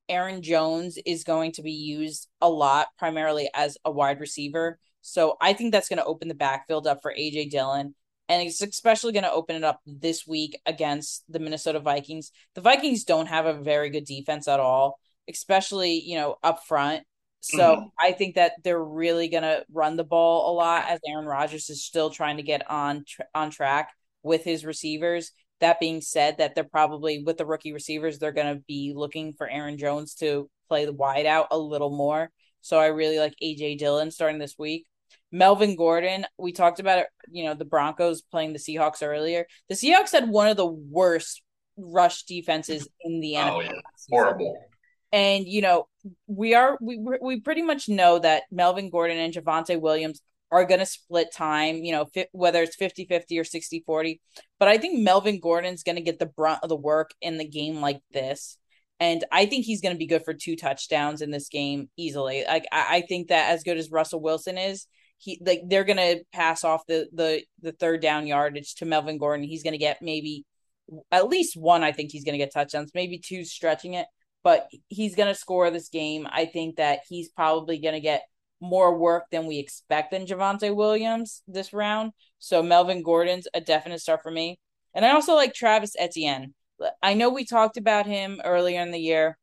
Aaron 0.09 0.43
Jones 0.43 0.99
is 1.07 1.25
going 1.25 1.53
to 1.53 1.63
be 1.63 1.73
used 1.73 2.29
a 2.41 2.49
lot, 2.49 2.89
primarily 2.99 3.49
as 3.55 3.79
a 3.85 3.91
wide 3.91 4.21
receiver. 4.21 4.79
So 5.01 5.37
I 5.41 5.53
think 5.53 5.73
that's 5.73 5.89
going 5.89 5.99
to 5.99 6.05
open 6.05 6.29
the 6.29 6.35
backfield 6.35 6.87
up 6.87 7.01
for 7.03 7.13
AJ 7.13 7.51
Dillon. 7.51 7.95
And 8.29 8.47
it's 8.47 8.63
especially 8.63 9.13
going 9.13 9.25
to 9.25 9.33
open 9.33 9.57
it 9.57 9.65
up 9.65 9.81
this 9.85 10.27
week 10.27 10.59
against 10.65 11.25
the 11.29 11.39
Minnesota 11.39 11.81
Vikings. 11.81 12.31
The 12.55 12.61
Vikings 12.61 13.05
don't 13.05 13.27
have 13.27 13.47
a 13.47 13.55
very 13.55 13.91
good 13.91 14.05
defense 14.05 14.49
at 14.49 14.61
all, 14.61 14.99
especially, 15.29 16.01
you 16.01 16.17
know, 16.17 16.37
up 16.43 16.65
front. 16.67 17.03
So 17.41 17.59
mm-hmm. 17.59 17.87
I 17.99 18.13
think 18.13 18.37
that 18.37 18.53
they're 18.63 18.83
really 18.83 19.29
going 19.29 19.43
to 19.43 19.65
run 19.73 19.97
the 19.97 20.05
ball 20.05 20.53
a 20.53 20.55
lot 20.55 20.89
as 20.89 21.01
Aaron 21.07 21.27
Rodgers 21.27 21.69
is 21.69 21.85
still 21.85 22.11
trying 22.11 22.37
to 22.37 22.43
get 22.43 22.71
on 22.71 23.05
on 23.35 23.51
track 23.51 23.91
with 24.23 24.45
his 24.45 24.65
receivers. 24.65 25.33
That 25.61 25.79
being 25.79 26.01
said, 26.01 26.39
that 26.39 26.55
they're 26.55 26.65
probably 26.65 27.23
with 27.23 27.39
the 27.39 27.47
rookie 27.47 27.73
receivers, 27.73 28.19
they're 28.19 28.33
going 28.33 28.57
to 28.57 28.63
be 28.67 28.93
looking 28.97 29.33
for 29.33 29.49
Aaron 29.49 29.79
Jones 29.79 30.15
to 30.17 30.51
play 30.69 30.85
the 30.85 30.93
wide 30.93 31.27
out 31.27 31.49
a 31.51 31.59
little 31.59 31.97
more. 31.97 32.31
So 32.63 32.79
I 32.79 32.87
really 32.87 33.19
like 33.19 33.35
AJ 33.43 33.79
Dillon 33.79 34.11
starting 34.11 34.39
this 34.39 34.57
week. 34.59 34.87
Melvin 35.31 35.77
Gordon, 35.77 36.27
we 36.39 36.53
talked 36.53 36.79
about 36.79 36.99
it, 36.99 37.07
you 37.31 37.45
know, 37.45 37.55
the 37.55 37.65
Broncos 37.65 38.23
playing 38.23 38.53
the 38.53 38.59
Seahawks 38.59 39.03
earlier. 39.03 39.47
The 39.69 39.75
Seahawks 39.75 40.13
had 40.13 40.29
one 40.29 40.49
of 40.49 40.57
the 40.57 40.67
worst 40.67 41.43
rush 41.77 42.25
defenses 42.25 42.87
in 43.01 43.21
the 43.21 43.35
NFL. 43.35 43.51
Oh, 43.51 43.61
yeah. 43.61 43.71
Horrible. 44.11 44.59
And 45.11 45.47
you 45.47 45.61
know, 45.61 45.89
we 46.27 46.55
are 46.55 46.79
we 46.81 46.99
we 47.21 47.41
pretty 47.41 47.63
much 47.63 47.89
know 47.89 48.19
that 48.19 48.45
Melvin 48.51 48.91
Gordon 48.91 49.19
and 49.19 49.33
Javonte 49.33 49.79
Williams 49.79 50.23
are 50.53 50.67
going 50.67 50.81
to 50.81 50.87
split 50.87 51.33
time, 51.33 51.77
you 51.77 51.93
know, 51.93 52.05
fi- 52.05 52.29
whether 52.33 52.63
it's 52.63 52.77
50 52.77 53.07
50 53.07 53.39
or 53.39 53.45
60 53.45 53.83
40. 53.87 54.21
But 54.61 54.69
I 54.69 54.77
think 54.77 55.01
Melvin 55.01 55.41
Gordon's 55.41 55.83
going 55.83 55.97
to 55.97 56.03
get 56.03 56.19
the 56.19 56.27
brunt 56.27 56.61
of 56.63 56.69
the 56.69 56.77
work 56.77 57.13
in 57.23 57.39
the 57.39 57.49
game 57.49 57.81
like 57.81 58.01
this. 58.13 58.59
And 59.01 59.25
I 59.33 59.47
think 59.47 59.65
he's 59.65 59.81
going 59.81 59.95
to 59.95 59.99
be 59.99 60.07
good 60.07 60.25
for 60.25 60.35
two 60.35 60.55
touchdowns 60.55 61.23
in 61.23 61.31
this 61.31 61.49
game 61.49 61.89
easily. 61.97 62.45
Like, 62.47 62.67
I, 62.71 62.99
I 62.99 63.01
think 63.01 63.29
that 63.29 63.51
as 63.51 63.65
good 63.65 63.79
as 63.79 63.91
Russell 63.91 64.21
Wilson 64.21 64.59
is, 64.59 64.87
he 65.17 65.41
like 65.45 65.63
they're 65.67 65.85
going 65.85 65.97
to 65.97 66.23
pass 66.33 66.65
off 66.65 66.83
the, 66.87 67.09
the, 67.13 67.43
the 67.63 67.73
third 67.73 68.03
down 68.03 68.27
yardage 68.27 68.75
to 68.77 68.85
Melvin 68.85 69.19
Gordon. 69.19 69.47
He's 69.47 69.63
going 69.63 69.73
to 69.73 69.79
get 69.79 70.03
maybe 70.03 70.45
at 71.11 71.29
least 71.29 71.57
one. 71.57 71.83
I 71.83 71.93
think 71.93 72.11
he's 72.13 72.25
going 72.25 72.35
to 72.35 72.45
get 72.45 72.53
touchdowns, 72.53 72.93
maybe 72.95 73.19
two 73.19 73.45
stretching 73.45 73.95
it, 73.95 74.07
but 74.45 74.69
he's 74.89 75.15
going 75.15 75.33
to 75.33 75.39
score 75.39 75.71
this 75.71 75.89
game. 75.89 76.29
I 76.31 76.45
think 76.45 76.77
that 76.77 77.01
he's 77.09 77.29
probably 77.31 77.79
going 77.79 77.95
to 77.95 78.01
get 78.01 78.23
more 78.63 78.97
work 78.97 79.25
than 79.33 79.47
we 79.47 79.59
expect 79.59 80.13
than 80.13 80.25
Javonte 80.25 80.75
Williams 80.75 81.43
this 81.49 81.73
round. 81.73 82.13
So 82.39 82.63
Melvin 82.63 83.03
Gordon's 83.03 83.49
a 83.53 83.61
definite 83.61 84.01
start 84.01 84.23
for 84.23 84.31
me. 84.31 84.59
And 84.95 85.05
I 85.05 85.11
also 85.13 85.35
like 85.35 85.53
Travis 85.53 85.97
Etienne. 85.99 86.55
I 87.03 87.15
know 87.15 87.29
we 87.29 87.45
talked 87.45 87.77
about 87.77 88.07
him 88.07 88.41
earlier 88.45 88.81
in 88.81 88.93
the 88.93 89.01
year. 89.01 89.37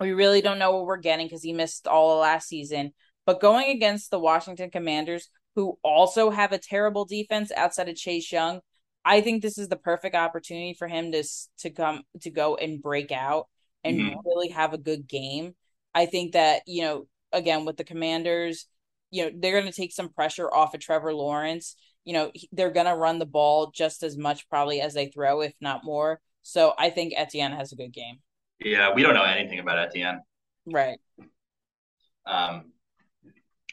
We 0.00 0.12
really 0.12 0.40
don't 0.40 0.58
know 0.58 0.72
what 0.72 0.86
we're 0.86 0.96
getting 0.96 1.26
because 1.26 1.42
he 1.42 1.52
missed 1.52 1.86
all 1.86 2.14
of 2.14 2.20
last 2.20 2.48
season. 2.48 2.92
But 3.26 3.40
going 3.40 3.70
against 3.70 4.10
the 4.10 4.18
Washington 4.18 4.70
Commanders, 4.70 5.28
who 5.54 5.78
also 5.82 6.30
have 6.30 6.52
a 6.52 6.58
terrible 6.58 7.04
defense 7.04 7.52
outside 7.54 7.88
of 7.88 7.96
Chase 7.96 8.32
Young, 8.32 8.60
I 9.04 9.20
think 9.20 9.42
this 9.42 9.58
is 9.58 9.68
the 9.68 9.76
perfect 9.76 10.14
opportunity 10.14 10.74
for 10.74 10.88
him 10.88 11.12
to 11.12 11.22
to 11.58 11.70
come 11.70 12.02
to 12.22 12.30
go 12.30 12.56
and 12.56 12.82
break 12.82 13.12
out 13.12 13.46
and 13.82 13.98
mm-hmm. 13.98 14.18
really 14.24 14.48
have 14.48 14.72
a 14.72 14.78
good 14.78 15.06
game. 15.06 15.54
I 15.94 16.06
think 16.06 16.32
that 16.32 16.62
you 16.66 16.82
know 16.82 17.06
again 17.34 17.64
with 17.64 17.76
the 17.76 17.84
Commanders, 17.84 18.66
you 19.10 19.24
know, 19.24 19.30
they're 19.36 19.60
going 19.60 19.70
to 19.70 19.76
take 19.76 19.92
some 19.92 20.08
pressure 20.08 20.52
off 20.52 20.74
of 20.74 20.80
Trevor 20.80 21.12
Lawrence. 21.12 21.76
You 22.04 22.14
know, 22.14 22.32
they're 22.52 22.70
going 22.70 22.86
to 22.86 22.94
run 22.94 23.18
the 23.18 23.26
ball 23.26 23.70
just 23.74 24.02
as 24.02 24.16
much 24.16 24.48
probably 24.48 24.80
as 24.80 24.94
they 24.94 25.06
throw, 25.06 25.40
if 25.40 25.52
not 25.60 25.84
more. 25.84 26.20
So 26.42 26.74
I 26.78 26.90
think 26.90 27.14
Etienne 27.16 27.52
has 27.52 27.72
a 27.72 27.76
good 27.76 27.92
game. 27.92 28.20
Yeah, 28.60 28.92
we 28.94 29.02
don't 29.02 29.14
know 29.14 29.24
anything 29.24 29.58
about 29.58 29.78
Etienne. 29.78 30.20
Right. 30.66 30.98
Um, 32.26 32.72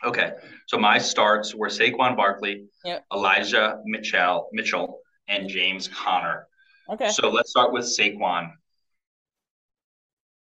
okay, 0.03 0.33
so 0.67 0.77
my 0.77 0.97
starts 0.97 1.55
were 1.55 1.67
Saquon 1.67 2.17
Barkley, 2.17 2.65
yep. 2.83 3.05
Elijah 3.13 3.79
Mitchell, 3.85 4.49
Mitchell, 4.51 4.99
and 5.27 5.47
James 5.47 5.87
Conner. 5.87 6.47
Okay. 6.89 7.09
So 7.09 7.29
let's 7.29 7.51
start 7.51 7.71
with 7.71 7.85
Saquon. 7.85 8.51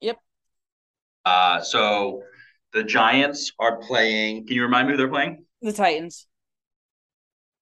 Yep. 0.01 0.17
Uh, 1.25 1.61
so 1.61 2.23
the 2.73 2.83
Giants 2.83 3.51
are 3.59 3.77
playing. 3.77 4.47
Can 4.47 4.55
you 4.55 4.63
remind 4.63 4.87
me 4.87 4.93
who 4.93 4.97
they're 4.97 5.07
playing? 5.07 5.45
The 5.61 5.73
Titans. 5.73 6.27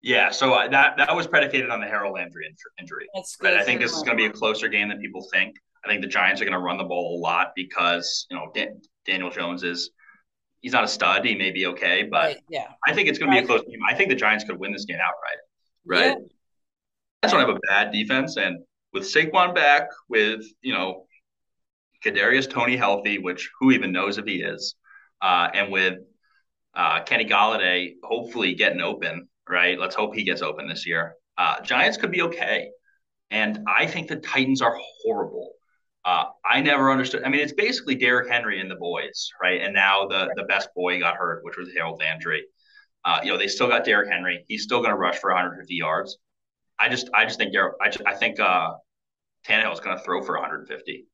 Yeah, 0.01 0.31
so 0.31 0.53
uh, 0.53 0.67
that 0.69 0.97
that 0.97 1.15
was 1.15 1.27
predicated 1.27 1.69
on 1.69 1.79
the 1.79 1.85
Harold 1.85 2.15
Landry 2.15 2.51
injury. 2.79 3.07
But 3.39 3.53
I 3.53 3.63
think 3.63 3.81
this 3.81 3.91
is 3.91 4.01
going 4.01 4.17
to 4.17 4.21
be 4.21 4.25
a 4.25 4.31
closer 4.31 4.67
game 4.67 4.89
than 4.89 4.99
people 4.99 5.27
think. 5.31 5.55
I 5.85 5.89
think 5.89 6.01
the 6.01 6.07
Giants 6.07 6.41
are 6.41 6.45
going 6.45 6.57
to 6.57 6.59
run 6.59 6.77
the 6.77 6.83
ball 6.83 7.17
a 7.17 7.21
lot 7.21 7.51
because 7.55 8.25
you 8.31 8.37
know 8.37 8.51
Dan- 8.55 8.81
Daniel 9.05 9.29
Jones 9.29 9.61
is 9.61 9.91
he's 10.61 10.71
not 10.71 10.83
a 10.83 10.87
stud. 10.87 11.23
He 11.23 11.35
may 11.35 11.51
be 11.51 11.67
okay, 11.67 12.07
but 12.09 12.23
right, 12.23 12.37
yeah, 12.49 12.67
I 12.87 12.93
think 12.93 13.09
it's 13.09 13.19
going 13.19 13.31
to 13.31 13.37
be 13.37 13.43
a 13.43 13.45
close 13.45 13.61
game. 13.61 13.79
I 13.87 13.93
think 13.93 14.09
the 14.09 14.15
Giants 14.15 14.43
could 14.43 14.57
win 14.57 14.71
this 14.71 14.85
game 14.85 14.97
outright. 14.99 15.37
Right. 15.85 16.17
Yeah. 16.19 16.27
I 17.23 17.27
just 17.27 17.35
don't 17.35 17.47
have 17.47 17.55
a 17.55 17.59
bad 17.67 17.91
defense, 17.91 18.37
and 18.37 18.57
with 18.93 19.03
Saquon 19.03 19.53
back, 19.53 19.89
with 20.09 20.41
you 20.61 20.73
know 20.73 21.05
Kadarius 22.03 22.49
Toney 22.49 22.75
healthy, 22.75 23.19
which 23.19 23.51
who 23.59 23.71
even 23.71 23.91
knows 23.91 24.17
if 24.17 24.25
he 24.25 24.41
is, 24.41 24.75
uh, 25.21 25.49
and 25.53 25.71
with 25.71 25.99
uh, 26.73 27.03
Kenny 27.03 27.25
Golladay 27.25 27.93
hopefully 28.03 28.55
getting 28.55 28.81
open, 28.81 29.27
right? 29.47 29.79
Let's 29.79 29.95
hope 29.95 30.15
he 30.15 30.23
gets 30.23 30.41
open 30.41 30.67
this 30.67 30.87
year. 30.87 31.15
Uh, 31.37 31.61
Giants 31.61 31.97
could 31.97 32.11
be 32.11 32.21
okay. 32.23 32.69
And 33.29 33.59
I 33.67 33.87
think 33.87 34.07
the 34.07 34.17
Titans 34.17 34.61
are 34.61 34.75
horrible. 35.03 35.53
Uh, 36.03 36.25
I 36.45 36.61
never 36.61 36.91
understood. 36.91 37.23
I 37.23 37.29
mean, 37.29 37.41
it's 37.41 37.53
basically 37.53 37.95
Derrick 37.95 38.29
Henry 38.29 38.59
and 38.59 38.69
the 38.69 38.75
boys, 38.75 39.29
right? 39.41 39.61
And 39.61 39.73
now 39.73 40.07
the 40.07 40.33
the 40.35 40.43
best 40.43 40.69
boy 40.75 40.99
got 40.99 41.15
hurt, 41.15 41.43
which 41.43 41.57
was 41.57 41.69
Harold 41.75 41.99
Landry. 41.99 42.43
Uh, 43.05 43.19
you 43.23 43.31
know, 43.31 43.37
they 43.37 43.47
still 43.47 43.67
got 43.67 43.85
Derrick 43.85 44.09
Henry. 44.09 44.43
He's 44.47 44.63
still 44.63 44.79
going 44.79 44.91
to 44.91 44.97
rush 44.97 45.17
for 45.17 45.31
150 45.31 45.73
yards. 45.75 46.17
I 46.79 46.89
just, 46.89 47.09
I 47.13 47.25
just 47.25 47.37
think 47.37 47.53
Derrick. 47.53 47.75
I, 47.81 47.89
just, 47.89 48.05
I 48.05 48.15
think 48.15 48.39
uh, 48.39 48.71
Tannehill 49.47 49.73
is 49.73 49.79
going 49.79 49.97
to 49.97 50.03
throw 50.03 50.23
for 50.23 50.35
150. 50.35 51.05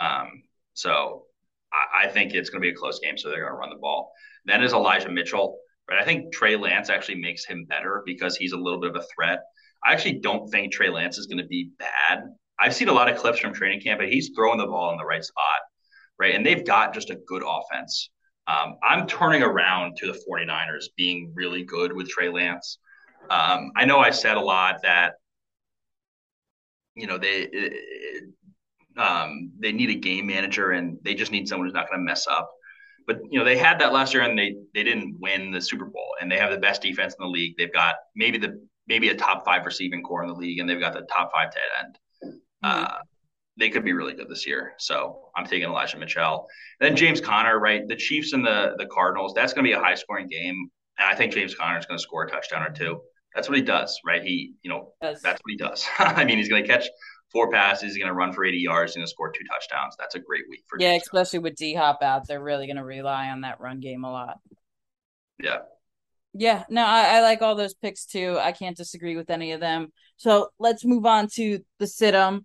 Um, 0.00 0.42
so 0.74 1.24
I, 1.72 2.08
think 2.08 2.34
it's 2.34 2.50
going 2.50 2.62
to 2.62 2.66
be 2.66 2.72
a 2.72 2.76
close 2.76 2.98
game, 2.98 3.18
so 3.18 3.28
they're 3.28 3.40
going 3.40 3.52
to 3.52 3.58
run 3.58 3.70
the 3.70 3.76
ball. 3.76 4.12
Then 4.44 4.62
is 4.62 4.72
Elijah 4.72 5.10
Mitchell. 5.10 5.58
Right, 5.88 6.00
I 6.00 6.04
think 6.04 6.32
Trey 6.32 6.56
Lance 6.56 6.90
actually 6.90 7.16
makes 7.16 7.46
him 7.46 7.64
better 7.64 8.02
because 8.04 8.36
he's 8.36 8.52
a 8.52 8.56
little 8.56 8.80
bit 8.80 8.90
of 8.90 8.96
a 8.96 9.06
threat. 9.14 9.40
I 9.84 9.92
actually 9.92 10.20
don't 10.20 10.48
think 10.50 10.72
Trey 10.72 10.90
Lance 10.90 11.18
is 11.18 11.26
going 11.26 11.38
to 11.38 11.46
be 11.46 11.70
bad. 11.78 12.24
I've 12.58 12.74
seen 12.74 12.88
a 12.88 12.92
lot 12.92 13.10
of 13.10 13.16
clips 13.16 13.38
from 13.38 13.54
training 13.54 13.80
camp, 13.80 14.00
but 14.00 14.08
he's 14.08 14.30
throwing 14.34 14.58
the 14.58 14.66
ball 14.66 14.90
in 14.90 14.98
the 14.98 15.04
right 15.04 15.24
spot, 15.24 15.60
right? 16.18 16.34
And 16.34 16.44
they've 16.44 16.66
got 16.66 16.92
just 16.92 17.10
a 17.10 17.18
good 17.26 17.42
offense. 17.46 18.10
Um, 18.48 18.76
I'm 18.82 19.06
turning 19.06 19.42
around 19.42 19.96
to 19.98 20.06
the 20.06 20.18
49ers 20.28 20.86
being 20.96 21.32
really 21.34 21.64
good 21.64 21.92
with 21.92 22.08
Trey 22.08 22.28
Lance. 22.28 22.78
Um, 23.30 23.72
I 23.76 23.84
know 23.84 23.98
I 23.98 24.10
said 24.10 24.36
a 24.36 24.40
lot 24.40 24.82
that, 24.82 25.14
you 26.94 27.06
know, 27.06 27.18
they 27.18 27.48
um, 28.98 29.52
they 29.58 29.72
need 29.72 29.90
a 29.90 29.94
game 29.94 30.26
manager 30.26 30.72
and 30.72 30.98
they 31.02 31.14
just 31.14 31.32
need 31.32 31.48
someone 31.48 31.66
who's 31.66 31.74
not 31.74 31.88
going 31.88 32.00
to 32.00 32.04
mess 32.04 32.26
up. 32.26 32.50
But 33.06 33.20
you 33.30 33.38
know 33.38 33.44
they 33.44 33.56
had 33.56 33.80
that 33.80 33.92
last 33.92 34.12
year 34.12 34.22
and 34.22 34.38
they 34.38 34.54
they 34.74 34.82
didn't 34.82 35.16
win 35.18 35.50
the 35.50 35.62
Super 35.62 35.86
Bowl 35.86 36.14
and 36.20 36.30
they 36.30 36.36
have 36.36 36.50
the 36.50 36.58
best 36.58 36.82
defense 36.82 37.14
in 37.18 37.24
the 37.24 37.30
league. 37.30 37.54
They've 37.56 37.72
got 37.72 37.94
maybe 38.14 38.36
the 38.36 38.60
maybe 38.86 39.08
a 39.08 39.14
top 39.14 39.46
five 39.46 39.64
receiving 39.64 40.02
core 40.02 40.22
in 40.22 40.28
the 40.28 40.34
league 40.34 40.58
and 40.58 40.68
they've 40.68 40.80
got 40.80 40.92
the 40.92 41.06
top 41.10 41.30
five 41.32 41.50
tight 41.50 41.60
end. 41.80 41.98
Mm-hmm. 42.24 42.84
Uh, 42.84 42.98
they 43.56 43.70
could 43.70 43.84
be 43.84 43.92
really 43.92 44.14
good 44.14 44.28
this 44.28 44.46
year. 44.46 44.74
So 44.78 45.30
I'm 45.36 45.46
taking 45.46 45.68
Elijah 45.68 45.98
Mitchell. 45.98 46.46
And 46.80 46.90
then 46.90 46.96
James 46.96 47.20
Conner, 47.20 47.58
right? 47.58 47.86
The 47.88 47.96
Chiefs 47.96 48.34
and 48.34 48.44
the 48.44 48.74
the 48.76 48.86
Cardinals. 48.86 49.32
That's 49.34 49.54
going 49.54 49.64
to 49.64 49.68
be 49.68 49.72
a 49.72 49.80
high 49.80 49.94
scoring 49.94 50.28
game, 50.28 50.68
and 50.98 51.08
I 51.08 51.14
think 51.14 51.32
James 51.32 51.54
Conner 51.54 51.78
is 51.78 51.86
going 51.86 51.98
to 51.98 52.02
score 52.02 52.24
a 52.24 52.30
touchdown 52.30 52.62
or 52.62 52.70
two. 52.70 53.00
That's 53.34 53.48
what 53.48 53.56
he 53.56 53.62
does, 53.62 53.98
right? 54.04 54.22
He, 54.22 54.54
you 54.62 54.70
know, 54.70 54.92
yes. 55.02 55.20
that's 55.22 55.40
what 55.40 55.50
he 55.50 55.56
does. 55.56 55.86
I 55.98 56.24
mean, 56.24 56.38
he's 56.38 56.48
going 56.48 56.62
to 56.62 56.68
catch 56.68 56.88
four 57.30 57.50
passes. 57.50 57.94
He's 57.94 57.98
going 57.98 58.08
to 58.08 58.14
run 58.14 58.32
for 58.32 58.44
80 58.44 58.58
yards. 58.58 58.92
He's 58.92 58.96
going 58.96 59.06
to 59.06 59.10
score 59.10 59.30
two 59.30 59.44
touchdowns. 59.44 59.94
That's 59.98 60.14
a 60.14 60.20
great 60.20 60.44
week 60.48 60.64
for 60.68 60.78
yeah, 60.80 60.94
especially 60.94 61.40
with 61.40 61.56
D 61.56 61.74
Hop 61.74 62.02
out. 62.02 62.26
They're 62.26 62.42
really 62.42 62.66
going 62.66 62.76
to 62.76 62.84
rely 62.84 63.28
on 63.28 63.42
that 63.42 63.60
run 63.60 63.80
game 63.80 64.04
a 64.04 64.10
lot. 64.10 64.38
Yeah. 65.42 65.58
Yeah, 66.34 66.64
no, 66.68 66.84
I, 66.84 67.16
I 67.16 67.20
like 67.22 67.42
all 67.42 67.54
those 67.54 67.74
picks 67.74 68.04
too. 68.04 68.38
I 68.38 68.52
can't 68.52 68.76
disagree 68.76 69.16
with 69.16 69.30
any 69.30 69.52
of 69.52 69.60
them. 69.60 69.92
So 70.18 70.50
let's 70.58 70.84
move 70.84 71.06
on 71.06 71.28
to 71.34 71.60
the 71.78 71.86
sit 71.86 72.14
'em. 72.14 72.44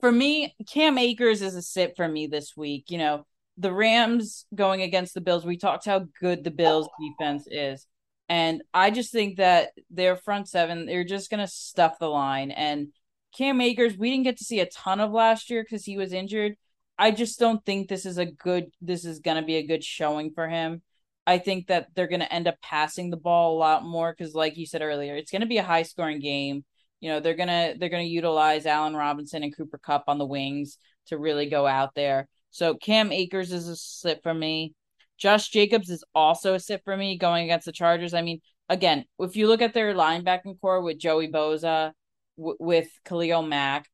For 0.00 0.10
me, 0.10 0.54
Cam 0.68 0.98
Akers 0.98 1.42
is 1.42 1.54
a 1.54 1.62
sit 1.62 1.94
for 1.96 2.08
me 2.08 2.26
this 2.26 2.56
week. 2.56 2.86
You 2.88 2.98
know, 2.98 3.26
the 3.58 3.72
Rams 3.72 4.46
going 4.54 4.82
against 4.82 5.14
the 5.14 5.20
Bills, 5.20 5.44
we 5.44 5.58
talked 5.58 5.84
how 5.84 6.06
good 6.20 6.42
the 6.42 6.50
Bills 6.50 6.88
defense 7.00 7.46
is. 7.50 7.86
And 8.28 8.62
I 8.72 8.90
just 8.90 9.12
think 9.12 9.36
that 9.36 9.70
their 9.90 10.16
front 10.16 10.48
seven, 10.48 10.86
they're 10.86 11.04
just 11.04 11.30
going 11.30 11.44
to 11.44 11.52
stuff 11.52 11.98
the 11.98 12.08
line. 12.08 12.50
And 12.50 12.88
Cam 13.36 13.60
Akers, 13.60 13.96
we 13.96 14.10
didn't 14.10 14.24
get 14.24 14.38
to 14.38 14.44
see 14.44 14.60
a 14.60 14.66
ton 14.66 15.00
of 15.00 15.12
last 15.12 15.50
year 15.50 15.62
because 15.62 15.84
he 15.84 15.96
was 15.96 16.12
injured. 16.12 16.54
I 16.98 17.10
just 17.10 17.38
don't 17.38 17.64
think 17.64 17.88
this 17.88 18.06
is 18.06 18.18
a 18.18 18.26
good, 18.26 18.66
this 18.80 19.04
is 19.04 19.20
to 19.20 19.42
be 19.42 19.56
a 19.56 19.66
good 19.66 19.84
showing 19.84 20.32
for 20.32 20.48
him. 20.48 20.82
I 21.26 21.38
think 21.38 21.66
that 21.66 21.88
they're 21.94 22.08
going 22.08 22.20
to 22.20 22.32
end 22.32 22.48
up 22.48 22.60
passing 22.62 23.10
the 23.10 23.16
ball 23.16 23.54
a 23.54 23.58
lot 23.58 23.84
more 23.84 24.14
because, 24.16 24.34
like 24.34 24.56
you 24.56 24.66
said 24.66 24.82
earlier, 24.82 25.14
it's 25.14 25.30
going 25.30 25.42
to 25.42 25.46
be 25.46 25.58
a 25.58 25.62
high 25.62 25.82
scoring 25.82 26.20
game. 26.20 26.64
You 27.00 27.10
know, 27.10 27.20
they're 27.20 27.36
gonna 27.36 27.74
they're 27.78 27.90
gonna 27.90 28.02
utilize 28.02 28.66
Allen 28.66 28.96
Robinson 28.96 29.44
and 29.44 29.56
Cooper 29.56 29.78
Kupp 29.78 30.04
on 30.08 30.18
the 30.18 30.26
wings 30.26 30.78
to 31.06 31.18
really 31.18 31.48
go 31.48 31.66
out 31.66 31.94
there. 31.94 32.28
So 32.50 32.74
Cam 32.74 33.12
Akers 33.12 33.52
is 33.52 33.68
a 33.68 33.76
sit 33.76 34.20
for 34.22 34.34
me. 34.34 34.74
Josh 35.16 35.48
Jacobs 35.50 35.90
is 35.90 36.04
also 36.14 36.54
a 36.54 36.60
sit 36.60 36.82
for 36.84 36.96
me 36.96 37.18
going 37.18 37.44
against 37.44 37.66
the 37.66 37.72
Chargers. 37.72 38.14
I 38.14 38.22
mean, 38.22 38.40
again, 38.68 39.04
if 39.18 39.36
you 39.36 39.48
look 39.48 39.62
at 39.62 39.74
their 39.74 39.94
linebacking 39.94 40.60
core 40.60 40.80
with 40.80 40.98
Joey 40.98 41.28
Bosa, 41.28 41.92
w- 42.38 42.56
with 42.58 42.88
Khalil 43.04 43.42
Mack, 43.42 43.86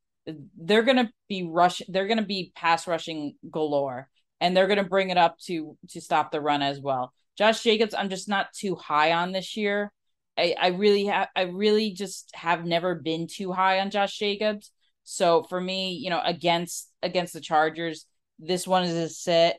they're 0.57 0.83
gonna 0.83 1.11
be 1.28 1.42
rushing. 1.42 1.87
They're 1.90 2.07
gonna 2.07 2.22
be 2.24 2.52
pass 2.54 2.87
rushing 2.87 3.35
galore, 3.50 4.09
and 4.40 4.57
they're 4.57 4.68
gonna 4.68 4.85
bring 4.85 5.11
it 5.11 5.18
up 5.18 5.38
to 5.46 5.76
to 5.90 6.00
stop 6.00 6.30
the 6.30 6.40
run 6.40 6.62
as 6.62 6.80
well. 6.80 7.12
Josh 7.37 7.62
Jacobs, 7.62 7.94
I'm 7.94 8.09
just 8.09 8.28
not 8.28 8.52
too 8.52 8.76
high 8.76 9.12
on 9.12 9.33
this 9.33 9.57
year. 9.57 9.92
I, 10.38 10.54
I 10.59 10.68
really 10.68 11.07
have 11.07 11.28
I 11.35 11.42
really 11.42 11.92
just 11.92 12.30
have 12.35 12.64
never 12.64 12.94
been 12.94 13.26
too 13.26 13.52
high 13.52 13.80
on 13.80 13.90
Josh 13.90 14.18
Jacobs. 14.18 14.70
So 15.04 15.42
for 15.44 15.61
me, 15.61 15.92
you 15.92 16.11
know, 16.11 16.20
against 16.24 16.90
against 17.02 17.35
the 17.35 17.40
Chargers, 17.40 18.07
this 18.38 18.66
one 18.66 18.85
is 18.85 18.94
a 18.94 19.09
sit. 19.09 19.57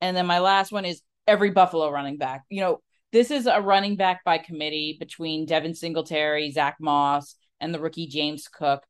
And 0.00 0.16
then 0.16 0.26
my 0.26 0.40
last 0.40 0.72
one 0.72 0.84
is 0.84 1.02
every 1.26 1.50
Buffalo 1.50 1.90
running 1.90 2.18
back. 2.18 2.44
You 2.50 2.60
know, 2.62 2.80
this 3.12 3.30
is 3.30 3.46
a 3.46 3.60
running 3.60 3.96
back 3.96 4.24
by 4.24 4.38
committee 4.38 4.96
between 4.98 5.46
Devin 5.46 5.74
Singletary, 5.74 6.50
Zach 6.50 6.76
Moss, 6.80 7.36
and 7.60 7.74
the 7.74 7.80
rookie 7.80 8.06
James 8.06 8.48
Cook. 8.48 8.84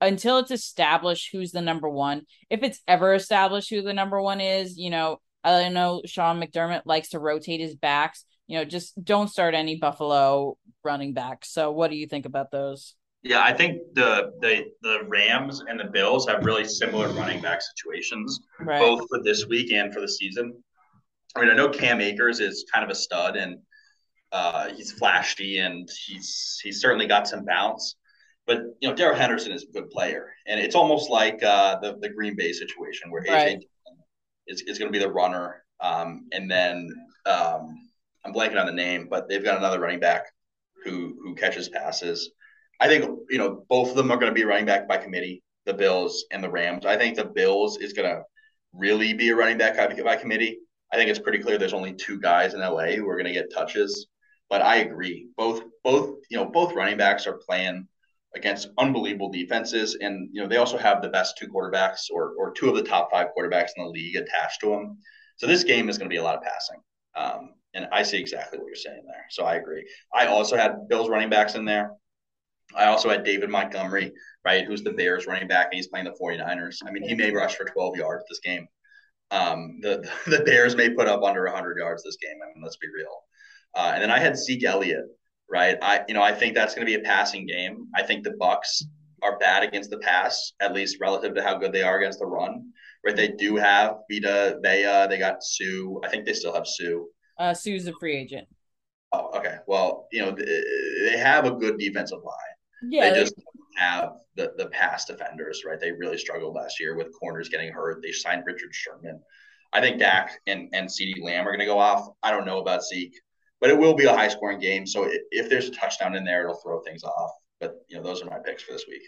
Until 0.00 0.38
it's 0.38 0.50
established 0.50 1.30
who's 1.32 1.52
the 1.52 1.62
number 1.62 1.88
one, 1.88 2.22
if 2.50 2.62
it's 2.62 2.80
ever 2.86 3.14
established 3.14 3.70
who 3.70 3.80
the 3.80 3.94
number 3.94 4.20
one 4.20 4.40
is, 4.40 4.76
you 4.76 4.90
know, 4.90 5.18
I 5.42 5.68
know 5.68 6.02
Sean 6.04 6.40
McDermott 6.40 6.82
likes 6.84 7.10
to 7.10 7.18
rotate 7.18 7.60
his 7.60 7.74
backs. 7.74 8.24
You 8.46 8.58
know, 8.58 8.64
just 8.64 9.02
don't 9.02 9.28
start 9.28 9.54
any 9.54 9.76
Buffalo 9.76 10.58
running 10.82 11.14
backs. 11.14 11.52
So, 11.52 11.70
what 11.70 11.90
do 11.90 11.96
you 11.96 12.06
think 12.06 12.26
about 12.26 12.50
those? 12.50 12.94
Yeah, 13.22 13.42
I 13.42 13.54
think 13.54 13.80
the 13.94 14.32
the 14.40 14.64
the 14.82 15.00
Rams 15.06 15.62
and 15.66 15.80
the 15.80 15.84
Bills 15.84 16.28
have 16.28 16.44
really 16.44 16.64
similar 16.64 17.08
running 17.08 17.40
back 17.40 17.60
situations, 17.62 18.40
right. 18.60 18.78
both 18.78 19.06
for 19.08 19.22
this 19.22 19.46
week 19.46 19.72
and 19.72 19.94
for 19.94 20.00
the 20.00 20.08
season. 20.08 20.52
I 21.34 21.40
mean, 21.40 21.50
I 21.50 21.54
know 21.54 21.70
Cam 21.70 22.00
Akers 22.00 22.40
is 22.40 22.66
kind 22.72 22.84
of 22.84 22.90
a 22.90 22.94
stud 22.94 23.36
and 23.36 23.56
uh, 24.30 24.68
he's 24.74 24.92
flashy 24.92 25.58
and 25.58 25.88
he's 26.06 26.60
he's 26.62 26.80
certainly 26.80 27.06
got 27.06 27.26
some 27.26 27.44
bounce. 27.44 27.96
But 28.46 28.62
you 28.80 28.88
know, 28.88 28.94
Darrell 28.94 29.16
Henderson 29.16 29.52
is 29.52 29.64
a 29.64 29.72
good 29.72 29.90
player, 29.90 30.32
and 30.46 30.60
it's 30.60 30.74
almost 30.74 31.10
like 31.10 31.42
uh, 31.42 31.78
the 31.80 31.96
the 32.00 32.10
Green 32.10 32.36
Bay 32.36 32.52
situation 32.52 33.10
where 33.10 33.22
AJ 33.22 33.30
right 33.30 33.64
is, 34.46 34.62
is 34.62 34.78
going 34.78 34.92
to 34.92 34.98
be 34.98 35.02
the 35.04 35.10
runner. 35.10 35.64
Um, 35.80 36.26
and 36.32 36.50
then 36.50 36.90
um, 37.26 37.88
I'm 38.24 38.32
blanking 38.32 38.60
on 38.60 38.66
the 38.66 38.72
name, 38.72 39.08
but 39.10 39.28
they've 39.28 39.44
got 39.44 39.58
another 39.58 39.80
running 39.80 40.00
back 40.00 40.26
who 40.84 41.16
who 41.22 41.34
catches 41.34 41.68
passes. 41.68 42.30
I 42.80 42.88
think 42.88 43.04
you 43.30 43.38
know 43.38 43.64
both 43.68 43.90
of 43.90 43.96
them 43.96 44.10
are 44.10 44.16
going 44.16 44.30
to 44.30 44.34
be 44.34 44.44
running 44.44 44.66
back 44.66 44.88
by 44.88 44.96
committee, 44.96 45.42
the 45.66 45.74
Bills 45.74 46.24
and 46.30 46.42
the 46.42 46.50
Rams. 46.50 46.86
I 46.86 46.96
think 46.96 47.16
the 47.16 47.24
Bills 47.24 47.78
is 47.78 47.92
going 47.92 48.08
to 48.08 48.22
really 48.72 49.12
be 49.12 49.30
a 49.30 49.36
running 49.36 49.58
back 49.58 49.76
by 49.76 50.16
committee. 50.16 50.58
I 50.92 50.96
think 50.96 51.10
it's 51.10 51.18
pretty 51.18 51.38
clear 51.38 51.58
there's 51.58 51.72
only 51.72 51.94
two 51.94 52.20
guys 52.20 52.54
in 52.54 52.60
LA 52.60 52.92
who 52.92 53.08
are 53.08 53.16
going 53.16 53.26
to 53.26 53.32
get 53.32 53.52
touches. 53.52 54.06
But 54.50 54.62
I 54.62 54.76
agree, 54.76 55.28
both 55.36 55.62
both 55.82 56.16
you 56.30 56.36
know 56.36 56.44
both 56.44 56.74
running 56.74 56.98
backs 56.98 57.26
are 57.26 57.40
playing 57.46 57.88
against 58.34 58.68
unbelievable 58.78 59.30
defenses. 59.30 59.96
And, 60.00 60.28
you 60.32 60.42
know, 60.42 60.48
they 60.48 60.56
also 60.56 60.78
have 60.78 61.02
the 61.02 61.08
best 61.08 61.36
two 61.38 61.48
quarterbacks 61.48 62.10
or, 62.12 62.34
or 62.38 62.52
two 62.52 62.68
of 62.68 62.74
the 62.74 62.82
top 62.82 63.10
five 63.10 63.28
quarterbacks 63.36 63.70
in 63.76 63.84
the 63.84 63.90
league 63.90 64.16
attached 64.16 64.60
to 64.60 64.70
them. 64.70 64.98
So 65.36 65.46
this 65.46 65.64
game 65.64 65.88
is 65.88 65.98
going 65.98 66.08
to 66.08 66.14
be 66.14 66.18
a 66.18 66.22
lot 66.22 66.36
of 66.36 66.42
passing. 66.42 66.80
Um, 67.16 67.54
and 67.74 67.88
I 67.92 68.02
see 68.02 68.18
exactly 68.18 68.58
what 68.58 68.66
you're 68.66 68.76
saying 68.76 69.02
there. 69.06 69.26
So 69.30 69.44
I 69.44 69.56
agree. 69.56 69.84
I 70.12 70.26
also 70.26 70.56
had 70.56 70.88
Bills 70.88 71.08
running 71.08 71.30
backs 71.30 71.54
in 71.54 71.64
there. 71.64 71.92
I 72.74 72.86
also 72.86 73.08
had 73.08 73.24
David 73.24 73.50
Montgomery, 73.50 74.12
right, 74.44 74.64
who's 74.64 74.82
the 74.82 74.92
Bears 74.92 75.26
running 75.26 75.48
back, 75.48 75.66
and 75.66 75.74
he's 75.74 75.88
playing 75.88 76.06
the 76.06 76.16
49ers. 76.20 76.78
I 76.86 76.90
mean, 76.90 77.02
he 77.02 77.14
may 77.14 77.30
rush 77.30 77.56
for 77.56 77.64
12 77.64 77.96
yards 77.96 78.24
this 78.28 78.40
game. 78.40 78.66
Um, 79.30 79.78
the, 79.80 80.08
the 80.26 80.42
Bears 80.44 80.76
may 80.76 80.90
put 80.90 81.08
up 81.08 81.22
under 81.22 81.44
100 81.44 81.78
yards 81.78 82.02
this 82.02 82.16
game. 82.16 82.36
I 82.42 82.54
mean, 82.54 82.62
let's 82.62 82.76
be 82.76 82.88
real. 82.88 83.24
Uh, 83.74 83.92
and 83.94 84.02
then 84.02 84.10
I 84.10 84.18
had 84.18 84.38
Zeke 84.38 84.64
Elliott, 84.64 85.06
right? 85.50 85.76
I 85.82 86.04
you 86.08 86.14
know 86.14 86.22
I 86.22 86.32
think 86.32 86.54
that's 86.54 86.74
going 86.74 86.86
to 86.86 86.90
be 86.90 87.00
a 87.00 87.04
passing 87.04 87.46
game. 87.46 87.88
I 87.94 88.02
think 88.02 88.24
the 88.24 88.36
Bucs 88.40 88.82
are 89.22 89.38
bad 89.38 89.62
against 89.62 89.90
the 89.90 89.98
pass, 89.98 90.52
at 90.60 90.74
least 90.74 90.98
relative 91.00 91.34
to 91.34 91.42
how 91.42 91.56
good 91.56 91.72
they 91.72 91.82
are 91.82 91.98
against 91.98 92.18
the 92.18 92.26
run. 92.26 92.72
Right? 93.04 93.16
They 93.16 93.28
do 93.28 93.56
have 93.56 93.98
Vita 94.10 94.58
Vea. 94.62 95.06
They 95.08 95.18
got 95.18 95.42
Suh. 95.42 96.00
I 96.02 96.08
think 96.08 96.24
they 96.24 96.32
still 96.32 96.54
have 96.54 96.66
Suh. 96.66 97.04
Uh, 97.38 97.54
Suh's 97.54 97.86
a 97.86 97.92
free 97.98 98.16
agent. 98.16 98.48
Oh, 99.12 99.30
okay. 99.38 99.56
Well, 99.66 100.08
you 100.12 100.22
know 100.22 100.32
they 100.32 101.18
have 101.18 101.46
a 101.46 101.52
good 101.52 101.78
defensive 101.78 102.20
line. 102.24 102.90
Yeah, 102.90 103.10
they 103.10 103.20
just 103.20 103.34
have 103.76 104.14
the 104.36 104.52
the 104.56 104.66
pass 104.66 105.04
defenders, 105.04 105.62
right? 105.66 105.80
They 105.80 105.92
really 105.92 106.18
struggled 106.18 106.54
last 106.54 106.80
year 106.80 106.96
with 106.96 107.12
corners 107.18 107.48
getting 107.48 107.72
hurt. 107.72 108.02
They 108.02 108.12
signed 108.12 108.44
Richard 108.46 108.74
Sherman. 108.74 109.20
I 109.72 109.80
think 109.80 109.98
Dak 109.98 110.38
and, 110.46 110.68
and 110.72 110.88
CeeDee 110.88 111.20
Lamb 111.20 111.46
are 111.48 111.50
going 111.50 111.58
to 111.58 111.66
go 111.66 111.80
off. 111.80 112.08
I 112.22 112.30
don't 112.30 112.46
know 112.46 112.60
about 112.60 112.84
Zeke 112.84 113.20
but 113.64 113.70
it 113.70 113.78
will 113.78 113.94
be 113.94 114.04
a 114.04 114.12
high 114.12 114.28
scoring 114.28 114.58
game. 114.58 114.86
So 114.86 115.08
if 115.30 115.48
there's 115.48 115.68
a 115.68 115.70
touchdown 115.70 116.14
in 116.14 116.22
there, 116.22 116.42
it'll 116.42 116.56
throw 116.56 116.80
things 116.80 117.02
off. 117.02 117.30
But 117.60 117.76
you 117.88 117.96
know, 117.96 118.02
those 118.02 118.20
are 118.20 118.26
my 118.26 118.36
picks 118.44 118.62
for 118.62 118.72
this 118.72 118.84
week. 118.86 119.00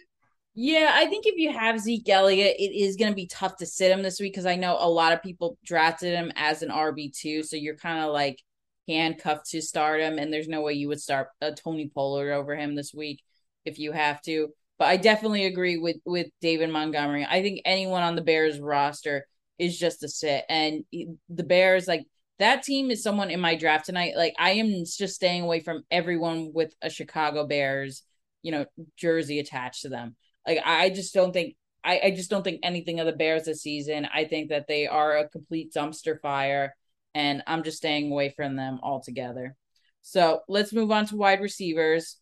Yeah, 0.54 0.92
I 0.94 1.04
think 1.04 1.26
if 1.26 1.36
you 1.36 1.52
have 1.52 1.78
Zeke 1.78 2.08
Elliott, 2.08 2.56
it 2.58 2.74
is 2.74 2.96
going 2.96 3.12
to 3.12 3.14
be 3.14 3.26
tough 3.26 3.58
to 3.58 3.66
sit 3.66 3.92
him 3.92 4.00
this 4.00 4.18
week 4.18 4.32
because 4.32 4.46
I 4.46 4.56
know 4.56 4.78
a 4.80 4.88
lot 4.88 5.12
of 5.12 5.22
people 5.22 5.58
drafted 5.62 6.14
him 6.14 6.32
as 6.36 6.62
an 6.62 6.70
RB 6.70 7.14
two, 7.14 7.42
so 7.42 7.54
you're 7.54 7.76
kind 7.76 8.02
of 8.02 8.14
like 8.14 8.42
handcuffed 8.88 9.50
to 9.50 9.60
start 9.60 10.00
him, 10.00 10.18
and 10.18 10.32
there's 10.32 10.48
no 10.48 10.62
way 10.62 10.72
you 10.72 10.88
would 10.88 11.02
start 11.02 11.28
a 11.42 11.52
Tony 11.52 11.90
Pollard 11.94 12.32
over 12.32 12.56
him 12.56 12.74
this 12.74 12.94
week 12.94 13.22
if 13.66 13.78
you 13.78 13.92
have 13.92 14.22
to. 14.22 14.48
But 14.78 14.86
I 14.86 14.96
definitely 14.96 15.44
agree 15.44 15.76
with 15.76 15.96
with 16.06 16.28
David 16.40 16.70
Montgomery. 16.70 17.26
I 17.28 17.42
think 17.42 17.60
anyone 17.66 18.02
on 18.02 18.16
the 18.16 18.22
Bears 18.22 18.58
roster 18.58 19.26
is 19.58 19.78
just 19.78 20.02
a 20.02 20.08
sit, 20.08 20.46
and 20.48 20.82
eh, 20.94 21.04
the 21.28 21.44
Bears 21.44 21.86
like 21.86 22.06
that 22.38 22.62
team 22.62 22.90
is 22.90 23.02
someone 23.02 23.30
in 23.30 23.40
my 23.40 23.54
draft 23.54 23.86
tonight. 23.86 24.14
Like 24.16 24.34
I 24.38 24.52
am 24.52 24.84
just 24.84 25.14
staying 25.14 25.42
away 25.42 25.60
from 25.60 25.84
everyone 25.90 26.52
with 26.52 26.74
a 26.82 26.90
Chicago 26.90 27.46
Bears, 27.46 28.02
you 28.42 28.52
know, 28.52 28.66
jersey 28.96 29.38
attached 29.38 29.82
to 29.82 29.88
them. 29.88 30.16
Like 30.46 30.58
I 30.64 30.90
just 30.90 31.14
don't 31.14 31.32
think 31.32 31.56
I, 31.82 32.00
I 32.04 32.10
just 32.10 32.30
don't 32.30 32.42
think 32.42 32.60
anything 32.62 33.00
of 33.00 33.06
the 33.06 33.12
Bears 33.12 33.44
this 33.44 33.62
season. 33.62 34.08
I 34.12 34.24
think 34.24 34.50
that 34.50 34.66
they 34.66 34.86
are 34.86 35.16
a 35.16 35.28
complete 35.28 35.72
dumpster 35.72 36.20
fire, 36.20 36.74
and 37.14 37.42
I'm 37.46 37.62
just 37.62 37.78
staying 37.78 38.10
away 38.10 38.34
from 38.36 38.56
them 38.56 38.80
altogether. 38.82 39.56
So 40.02 40.40
let's 40.48 40.72
move 40.72 40.90
on 40.90 41.06
to 41.06 41.16
wide 41.16 41.40
receivers. 41.40 42.18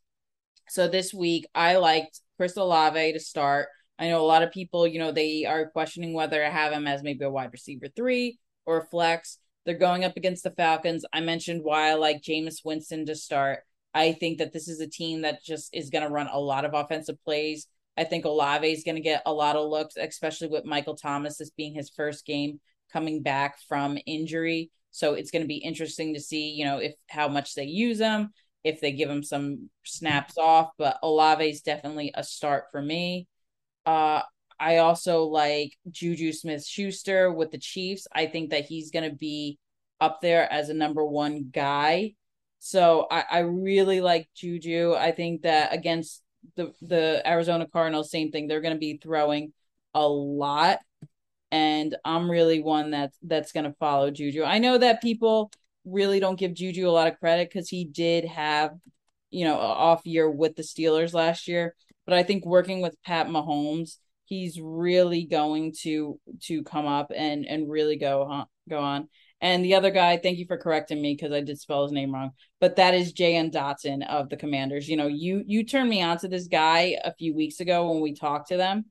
So 0.69 0.89
this 0.89 1.13
week 1.13 1.47
I 1.55 1.77
liked 1.77 2.21
Chris 2.37 2.57
Olave 2.57 3.13
to 3.13 3.21
start. 3.21 3.69
I 3.99 4.09
know 4.09 4.21
a 4.21 4.27
lot 4.27 4.43
of 4.43 4.53
people, 4.53 4.87
you 4.87 4.99
know, 4.99 5.13
they 5.13 5.45
are 5.45 5.71
questioning 5.71 6.15
whether 6.15 6.43
to 6.43 6.51
have 6.51 6.73
him 6.73 6.87
as 6.87 7.03
maybe 7.03 7.25
a 7.25 7.31
wide 7.31 7.53
receiver 7.53 7.87
three 7.95 8.39
or 8.67 8.87
flex. 8.91 9.39
They're 9.65 9.75
going 9.75 10.05
up 10.05 10.17
against 10.17 10.45
the 10.45 10.51
Falcons. 10.51 11.05
I 11.13 11.21
mentioned 11.21 11.63
why 11.63 11.91
I 11.91 11.95
like 11.95 12.23
Jameis 12.23 12.65
Winston 12.65 13.07
to 13.07 13.15
start. 13.15 13.61
I 13.95 14.13
think 14.13 14.39
that 14.39 14.53
this 14.53 14.69
is 14.69 14.81
a 14.81 14.89
team 14.89 15.23
that 15.23 15.43
just 15.43 15.75
is 15.75 15.91
going 15.91 16.05
to 16.05 16.11
run 16.11 16.29
a 16.31 16.39
lot 16.39 16.65
of 16.65 16.75
offensive 16.75 17.23
plays. 17.25 17.69
I 17.97 18.05
think 18.05 18.25
Olave 18.25 18.71
is 18.71 18.83
going 18.85 18.97
to 18.97 19.01
get 19.01 19.23
a 19.25 19.33
lot 19.33 19.57
of 19.57 19.71
looks, 19.71 19.97
especially 19.97 20.49
with 20.49 20.65
Michael 20.65 20.97
Thomas 20.97 21.39
this 21.39 21.51
being 21.51 21.75
his 21.75 21.91
first 21.91 22.27
game 22.27 22.61
coming 22.93 23.23
back 23.23 23.59
from 23.69 23.99
injury. 24.05 24.71
So 24.91 25.15
it's 25.15 25.31
going 25.31 25.43
to 25.43 25.49
be 25.49 25.57
interesting 25.57 26.15
to 26.15 26.21
see, 26.21 26.51
you 26.51 26.65
know, 26.65 26.79
if 26.79 26.95
how 27.09 27.29
much 27.29 27.55
they 27.55 27.65
use 27.65 28.01
him, 28.01 28.31
if 28.65 28.81
they 28.81 28.93
give 28.93 29.09
him 29.09 29.23
some 29.23 29.71
snaps 29.85 30.39
off. 30.39 30.71
But 30.77 30.99
Olave 31.03 31.49
is 31.49 31.63
definitely 31.63 32.13
a 32.15 32.25
start 32.25 32.65
for 32.71 32.83
me. 32.83 33.29
Uh, 33.87 34.23
I 34.59 34.79
also 34.79 35.25
like 35.25 35.77
Juju 35.91 36.33
Smith 36.33 36.65
Schuster 36.65 37.33
with 37.33 37.51
the 37.51 37.59
Chiefs. 37.59 38.07
I 38.13 38.27
think 38.27 38.51
that 38.51 38.65
he's 38.65 38.91
going 38.91 39.09
to 39.09 39.17
be 39.17 39.59
up 40.01 40.21
there 40.21 40.51
as 40.53 40.69
a 40.69 40.75
number 40.75 41.05
one 41.05 41.51
guy. 41.53 42.15
So 42.59 43.07
I, 43.11 43.25
I 43.31 43.39
really 43.41 44.01
like 44.01 44.29
Juju. 44.35 44.95
I 44.95 45.13
think 45.13 45.43
that 45.43 45.75
against 45.75 46.23
the 46.57 46.73
the 46.81 47.23
Arizona 47.27 47.67
Cardinals, 47.67 48.11
same 48.11 48.31
thing. 48.31 48.47
They're 48.47 48.61
going 48.61 48.75
to 48.75 48.81
be 48.81 48.99
throwing 49.03 49.53
a 49.95 50.07
lot, 50.07 50.79
and 51.51 51.95
I'm 52.05 52.31
really 52.31 52.61
one 52.61 52.91
that's 52.91 53.17
that's 53.23 53.53
going 53.53 53.65
to 53.65 53.77
follow 53.79 54.11
Juju. 54.11 54.45
I 54.45 54.59
know 54.59 54.79
that 54.79 55.03
people 55.03 55.51
really 55.85 56.21
don't 56.21 56.39
give 56.39 56.55
Juju 56.55 56.89
a 56.89 56.91
lot 56.91 57.09
of 57.09 57.19
credit 57.21 57.51
because 57.51 57.69
he 57.69 57.85
did 57.85 58.25
have, 58.25 58.73
you 59.31 59.45
know, 59.45 59.59
off 59.59 60.07
year 60.07 60.31
with 60.31 60.57
the 60.57 60.63
Steelers 60.63 61.13
last 61.13 61.47
year. 61.49 61.75
But 62.07 62.15
I 62.15 62.23
think 62.23 62.45
working 62.45 62.81
with 62.81 63.03
Pat 63.05 63.29
Mahomes, 63.29 63.99
he's 64.25 64.61
really 64.61 65.25
going 65.25 65.75
to 65.83 66.19
to 66.43 66.63
come 66.63 66.87
up 66.87 67.13
and 67.15 67.47
and 67.47 67.71
really 67.71 67.97
go 67.97 68.23
on 68.23 68.47
go 68.69 68.79
on. 68.79 69.09
And 69.41 69.65
the 69.65 69.75
other 69.75 69.91
guy, 69.91 70.17
thank 70.17 70.39
you 70.39 70.47
for 70.47 70.57
correcting 70.57 71.03
me 71.03 71.15
because 71.15 71.33
I 71.33 71.43
did 71.43 71.61
spell 71.61 71.83
his 71.83 71.93
name 71.93 72.15
wrong. 72.15 72.31
But 72.61 72.77
that 72.77 72.95
is 72.95 73.13
Jahan 73.13 73.51
Dotson 73.51 74.07
of 74.09 74.31
the 74.31 74.37
Commanders. 74.37 74.89
You 74.89 74.97
know, 74.97 75.07
you 75.07 75.43
you 75.47 75.65
turned 75.65 75.91
me 75.91 76.03
on 76.03 76.19
to 76.19 76.29
this 76.29 76.49
guy 76.49 76.97
a 77.05 77.13
few 77.15 77.35
weeks 77.35 77.61
ago 77.61 77.91
when 77.91 78.01
we 78.01 78.15
talked 78.15 78.49
to 78.49 78.57
them. 78.57 78.87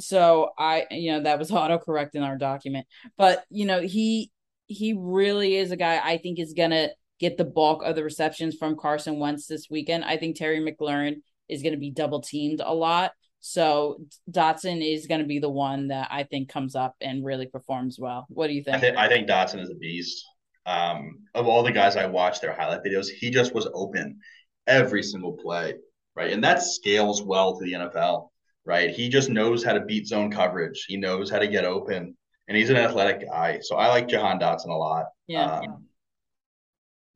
So 0.00 0.50
I, 0.56 0.86
you 0.90 1.12
know, 1.12 1.22
that 1.24 1.38
was 1.38 1.50
autocorrect 1.50 2.14
in 2.14 2.22
our 2.22 2.36
document. 2.38 2.86
But 3.16 3.44
you 3.50 3.66
know, 3.66 3.80
he 3.82 4.30
he 4.66 4.94
really 4.98 5.56
is 5.56 5.70
a 5.70 5.76
guy 5.76 6.00
I 6.02 6.18
think 6.18 6.38
is 6.38 6.54
gonna 6.54 6.88
get 7.20 7.36
the 7.36 7.44
bulk 7.44 7.82
of 7.82 7.96
the 7.96 8.04
receptions 8.04 8.54
from 8.56 8.76
Carson 8.76 9.18
Wentz 9.18 9.46
this 9.46 9.66
weekend. 9.70 10.04
I 10.04 10.16
think 10.16 10.36
Terry 10.36 10.60
McLaurin 10.60 11.16
is 11.48 11.62
to 11.62 11.76
be 11.76 11.90
double 11.90 12.20
teamed 12.20 12.60
a 12.64 12.74
lot. 12.74 13.12
So 13.40 14.00
Dotson 14.30 14.82
is 14.82 15.06
going 15.06 15.20
to 15.20 15.26
be 15.26 15.38
the 15.38 15.48
one 15.48 15.88
that 15.88 16.08
I 16.10 16.24
think 16.24 16.48
comes 16.48 16.74
up 16.74 16.96
and 17.00 17.24
really 17.24 17.46
performs 17.46 17.98
well. 17.98 18.26
What 18.28 18.48
do 18.48 18.54
you 18.54 18.62
think? 18.62 18.76
I 18.76 18.80
think, 18.80 18.96
I 18.96 19.08
think 19.08 19.28
Dotson 19.28 19.60
is 19.60 19.70
a 19.70 19.74
beast. 19.74 20.24
Um, 20.66 21.20
of 21.34 21.46
all 21.46 21.62
the 21.62 21.72
guys 21.72 21.96
I 21.96 22.06
watched 22.06 22.42
their 22.42 22.52
highlight 22.52 22.84
videos, 22.84 23.08
he 23.08 23.30
just 23.30 23.54
was 23.54 23.68
open 23.72 24.18
every 24.66 25.02
single 25.02 25.32
play, 25.32 25.74
right? 26.14 26.32
And 26.32 26.44
that 26.44 26.62
scales 26.62 27.22
well 27.22 27.58
to 27.58 27.64
the 27.64 27.72
NFL, 27.72 28.28
right? 28.66 28.90
He 28.90 29.08
just 29.08 29.30
knows 29.30 29.64
how 29.64 29.72
to 29.72 29.80
beat 29.80 30.06
zone 30.06 30.30
coverage. 30.30 30.84
He 30.86 30.98
knows 30.98 31.30
how 31.30 31.38
to 31.38 31.48
get 31.48 31.64
open, 31.64 32.14
and 32.48 32.56
he's 32.56 32.70
an 32.70 32.76
athletic 32.76 33.26
guy. 33.26 33.60
So 33.62 33.76
I 33.76 33.88
like 33.88 34.08
Jahan 34.08 34.38
Dotson 34.38 34.68
a 34.68 34.74
lot. 34.74 35.06
Yeah. 35.26 35.44
Um, 35.44 35.62
yeah. 35.62 35.70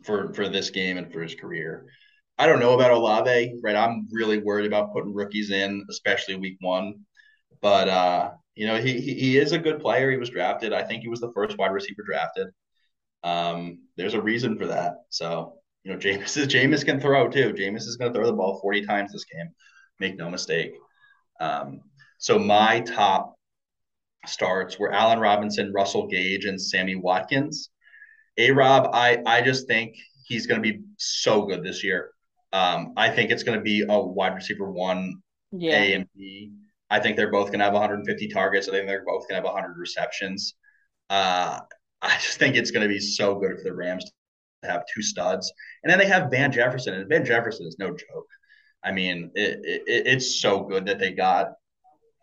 For 0.04 0.32
for 0.32 0.48
this 0.48 0.70
game 0.70 0.96
and 0.96 1.12
for 1.12 1.20
his 1.22 1.34
career. 1.34 1.86
I 2.38 2.46
don't 2.46 2.60
know 2.60 2.74
about 2.74 2.90
Olave, 2.90 3.58
right? 3.62 3.76
I'm 3.76 4.08
really 4.10 4.38
worried 4.38 4.66
about 4.66 4.92
putting 4.92 5.14
rookies 5.14 5.50
in, 5.50 5.84
especially 5.90 6.36
week 6.36 6.56
one. 6.60 7.04
But 7.60 7.88
uh, 7.88 8.30
you 8.54 8.66
know, 8.66 8.76
he 8.80 9.00
he 9.00 9.38
is 9.38 9.52
a 9.52 9.58
good 9.58 9.80
player. 9.80 10.10
He 10.10 10.16
was 10.16 10.30
drafted. 10.30 10.72
I 10.72 10.82
think 10.84 11.02
he 11.02 11.08
was 11.08 11.20
the 11.20 11.32
first 11.32 11.58
wide 11.58 11.72
receiver 11.72 12.02
drafted. 12.04 12.48
Um, 13.24 13.80
there's 13.96 14.14
a 14.14 14.22
reason 14.22 14.58
for 14.58 14.66
that. 14.66 14.94
So, 15.10 15.58
you 15.84 15.92
know, 15.92 15.98
Jameis 15.98 16.36
is 16.36 16.48
Jameis 16.48 16.84
can 16.84 17.00
throw 17.00 17.28
too. 17.28 17.52
Jameis 17.54 17.86
is 17.86 17.96
gonna 17.96 18.12
throw 18.14 18.26
the 18.26 18.32
ball 18.32 18.60
40 18.60 18.84
times 18.86 19.12
this 19.12 19.24
game. 19.24 19.50
Make 20.00 20.16
no 20.16 20.30
mistake. 20.30 20.72
Um, 21.40 21.82
so 22.18 22.38
my 22.38 22.80
top 22.80 23.34
starts 24.26 24.78
were 24.78 24.92
Allen 24.92 25.18
Robinson, 25.20 25.72
Russell 25.72 26.06
Gage, 26.06 26.44
and 26.44 26.60
Sammy 26.60 26.94
Watkins. 26.94 27.70
A 28.38 28.50
Rob, 28.52 28.90
I 28.92 29.22
I 29.26 29.42
just 29.42 29.66
think 29.66 29.96
he's 30.24 30.46
going 30.46 30.62
to 30.62 30.72
be 30.72 30.82
so 30.98 31.46
good 31.46 31.62
this 31.62 31.84
year. 31.84 32.11
Um, 32.52 32.92
I 32.96 33.08
think 33.08 33.30
it's 33.30 33.42
going 33.42 33.58
to 33.58 33.62
be 33.62 33.84
a 33.88 33.98
wide 33.98 34.34
receiver 34.34 34.70
one, 34.70 35.22
yeah. 35.52 35.82
A 35.82 35.94
and 35.94 36.06
B. 36.14 36.52
I 36.90 37.00
think 37.00 37.16
they're 37.16 37.30
both 37.30 37.46
going 37.46 37.60
to 37.60 37.64
have 37.64 37.72
150 37.72 38.28
targets. 38.28 38.68
I 38.68 38.72
think 38.72 38.86
they're 38.86 39.04
both 39.04 39.26
going 39.28 39.40
to 39.40 39.48
have 39.48 39.54
100 39.54 39.78
receptions. 39.78 40.54
Uh, 41.08 41.60
I 42.02 42.14
just 42.16 42.38
think 42.38 42.56
it's 42.56 42.70
going 42.70 42.82
to 42.82 42.88
be 42.88 43.00
so 43.00 43.36
good 43.36 43.56
for 43.56 43.64
the 43.64 43.74
Rams 43.74 44.04
to 44.62 44.70
have 44.70 44.82
two 44.94 45.02
studs. 45.02 45.50
And 45.82 45.90
then 45.90 45.98
they 45.98 46.06
have 46.06 46.30
Van 46.30 46.52
Jefferson, 46.52 46.94
and 46.94 47.08
Van 47.08 47.24
Jefferson 47.24 47.66
is 47.66 47.76
no 47.78 47.88
joke. 47.88 48.28
I 48.84 48.92
mean, 48.92 49.30
it, 49.34 49.60
it, 49.62 49.82
it's 49.86 50.40
so 50.40 50.64
good 50.64 50.86
that 50.86 50.98
they 50.98 51.12
got 51.12 51.52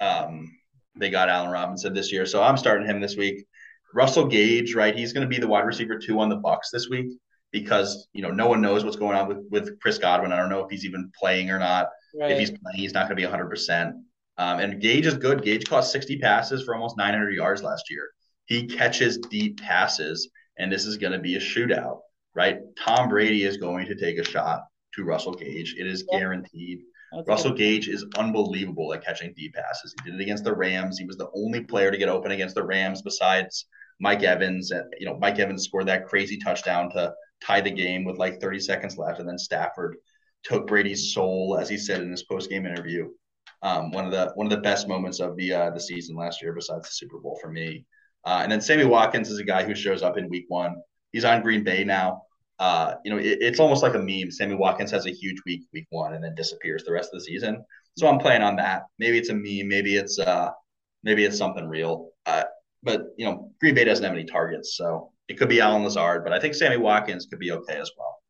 um, 0.02 0.52
they 0.96 1.10
got 1.10 1.30
Allen 1.30 1.52
Robinson 1.52 1.94
this 1.94 2.12
year. 2.12 2.26
So 2.26 2.44
I'm 2.44 2.58
starting 2.58 2.88
him 2.88 3.00
this 3.00 3.16
week. 3.16 3.46
Russell 3.94 4.26
Gage, 4.26 4.76
right? 4.76 4.96
He's 4.96 5.14
going 5.14 5.28
to 5.28 5.36
be 5.36 5.40
the 5.42 5.48
wide 5.48 5.66
receiver 5.66 5.98
two 5.98 6.20
on 6.20 6.30
the 6.30 6.38
Bucs 6.38 6.70
this 6.72 6.90
week 6.90 7.08
because 7.52 8.08
you 8.14 8.22
know 8.22 8.32
no 8.32 8.48
one 8.48 8.62
knows 8.62 8.84
what's 8.84 8.98
going 8.98 9.18
on 9.18 9.28
with 9.28 9.46
with 9.50 9.80
Chris 9.80 9.98
Godwin. 9.98 10.32
I 10.32 10.38
don't 10.38 10.50
know 10.50 10.64
if 10.64 10.70
he's 10.70 10.86
even 10.86 11.12
playing 11.18 11.50
or 11.50 11.60
not. 11.60 11.90
Right. 12.14 12.32
If 12.32 12.40
he's 12.40 12.50
playing, 12.50 12.78
he's 12.78 12.94
not 12.94 13.08
going 13.08 13.12
to 13.12 13.16
be 13.16 13.26
100. 13.26 13.44
Um, 13.44 13.50
percent 13.50 13.96
And 14.38 14.82
Gage 14.82 15.06
is 15.06 15.18
good. 15.18 15.44
Gage 15.44 15.66
caught 15.66 15.86
60 15.86 16.18
passes 16.20 16.64
for 16.64 16.76
almost 16.76 16.98
900 16.98 17.32
yards 17.32 17.64
last 17.64 17.90
year. 17.90 18.10
He 18.46 18.66
catches 18.66 19.18
deep 19.18 19.62
passes, 19.62 20.30
and 20.58 20.72
this 20.72 20.86
is 20.86 20.98
going 20.98 21.14
to 21.14 21.20
be 21.20 21.36
a 21.36 21.40
shootout, 21.40 22.00
right? 22.34 22.60
Tom 22.78 23.10
Brady 23.10 23.44
is 23.44 23.58
going 23.58 23.86
to 23.86 23.96
take 23.96 24.18
a 24.18 24.24
shot 24.24 24.64
to 24.96 25.04
Russell 25.04 25.34
Gage. 25.34 25.76
It 25.78 25.86
is 25.86 26.04
guaranteed. 26.12 26.80
Okay. 27.14 27.26
Russell 27.28 27.54
Gage 27.54 27.88
is 27.88 28.06
unbelievable 28.18 28.94
at 28.94 29.04
catching 29.04 29.34
deep 29.36 29.54
passes. 29.54 29.94
He 30.04 30.12
did 30.12 30.20
it 30.20 30.24
against 30.24 30.44
the 30.44 30.56
Rams. 30.56 30.98
He 30.98 31.06
was 31.06 31.18
the 31.18 31.30
only 31.36 31.62
player 31.62 31.92
to 31.92 31.98
get 31.98 32.10
open 32.10 32.32
against 32.32 32.56
the 32.56 32.64
Rams 32.64 33.02
besides 33.02 33.66
Mike 34.00 34.24
Evans. 34.24 34.72
And 34.72 34.84
you 35.00 35.06
know, 35.06 35.18
Mike 35.18 35.40
Evans 35.40 35.66
scored 35.66 35.88
that 35.88 36.08
crazy 36.08 36.38
touchdown 36.38 36.92
to 36.92 37.14
tied 37.42 37.66
the 37.66 37.72
game 37.72 38.04
with 38.04 38.18
like 38.18 38.42
30 38.42 38.60
seconds 38.60 38.98
left, 38.98 39.20
and 39.20 39.28
then 39.28 39.38
Stafford 39.38 39.98
took 40.44 40.68
Brady's 40.68 41.14
soul, 41.14 41.58
as 41.60 41.70
he 41.70 41.78
said 41.78 42.02
in 42.02 42.12
his 42.12 42.24
post 42.24 42.50
game 42.50 42.66
interview. 42.66 43.10
Um, 43.62 43.92
one 43.92 44.06
of 44.06 44.12
the 44.12 44.32
one 44.36 44.48
of 44.48 44.52
the 44.52 44.62
best 44.62 44.88
moments 44.88 45.20
of 45.20 45.36
the 45.36 45.54
uh, 45.54 45.70
the 45.72 45.80
season 45.80 46.16
last 46.16 46.42
year, 46.42 46.54
besides 46.54 46.88
the 46.88 46.94
Super 46.94 47.20
Bowl 47.20 47.38
for 47.42 47.52
me. 47.52 47.86
Uh, 48.26 48.40
and 48.44 48.52
then 48.52 48.62
Sammy 48.62 48.86
Watkins 48.86 49.30
is 49.30 49.40
a 49.40 49.44
guy 49.44 49.64
who 49.64 49.76
shows 49.76 50.02
up 50.02 50.18
in 50.18 50.30
Week 50.30 50.46
One. 50.48 50.76
He's 51.12 51.26
on 51.26 51.42
Green 51.42 51.64
Bay 51.64 51.84
now. 51.84 52.24
Uh, 52.60 52.96
you 53.06 53.12
know, 53.12 53.18
it, 53.18 53.38
it's 53.42 53.60
almost 53.60 53.84
like 53.84 53.96
a 53.96 54.00
meme. 54.00 54.32
Sammy 54.32 54.56
Watkins 54.56 54.92
has 54.92 55.06
a 55.06 55.12
huge 55.12 55.38
week, 55.46 55.64
Week 55.74 55.88
One, 55.90 56.14
and 56.14 56.24
then 56.24 56.36
disappears 56.36 56.84
the 56.84 56.92
rest 56.92 57.10
of 57.14 57.20
the 57.20 57.26
season. 57.26 57.64
So 57.98 58.08
I'm 58.08 58.20
playing 58.20 58.42
on 58.42 58.56
that. 58.58 58.84
Maybe 58.98 59.18
it's 59.18 59.30
a 59.30 59.34
meme. 59.34 59.68
Maybe 59.68 59.96
it's 59.96 60.20
uh, 60.20 60.52
maybe 61.04 61.26
it's 61.26 61.38
something 61.38 61.68
real. 61.68 62.10
Uh, 62.26 62.44
but 62.84 63.08
you 63.18 63.26
know, 63.26 63.52
Green 63.60 63.76
Bay 63.76 63.84
doesn't 63.84 64.04
have 64.04 64.14
any 64.14 64.26
targets, 64.26 64.78
so 64.78 65.12
it 65.30 65.38
could 65.38 65.48
be 65.48 65.62
Allen 65.62 65.84
Lazard, 65.84 66.24
but 66.24 66.34
I 66.34 66.40
think 66.40 66.56
Sammy 66.56 66.78
Watkins 66.78 67.28
could 67.28 67.40
be 67.40 67.52
okay 67.52 67.78
as 67.78 67.92
well. 67.98 68.22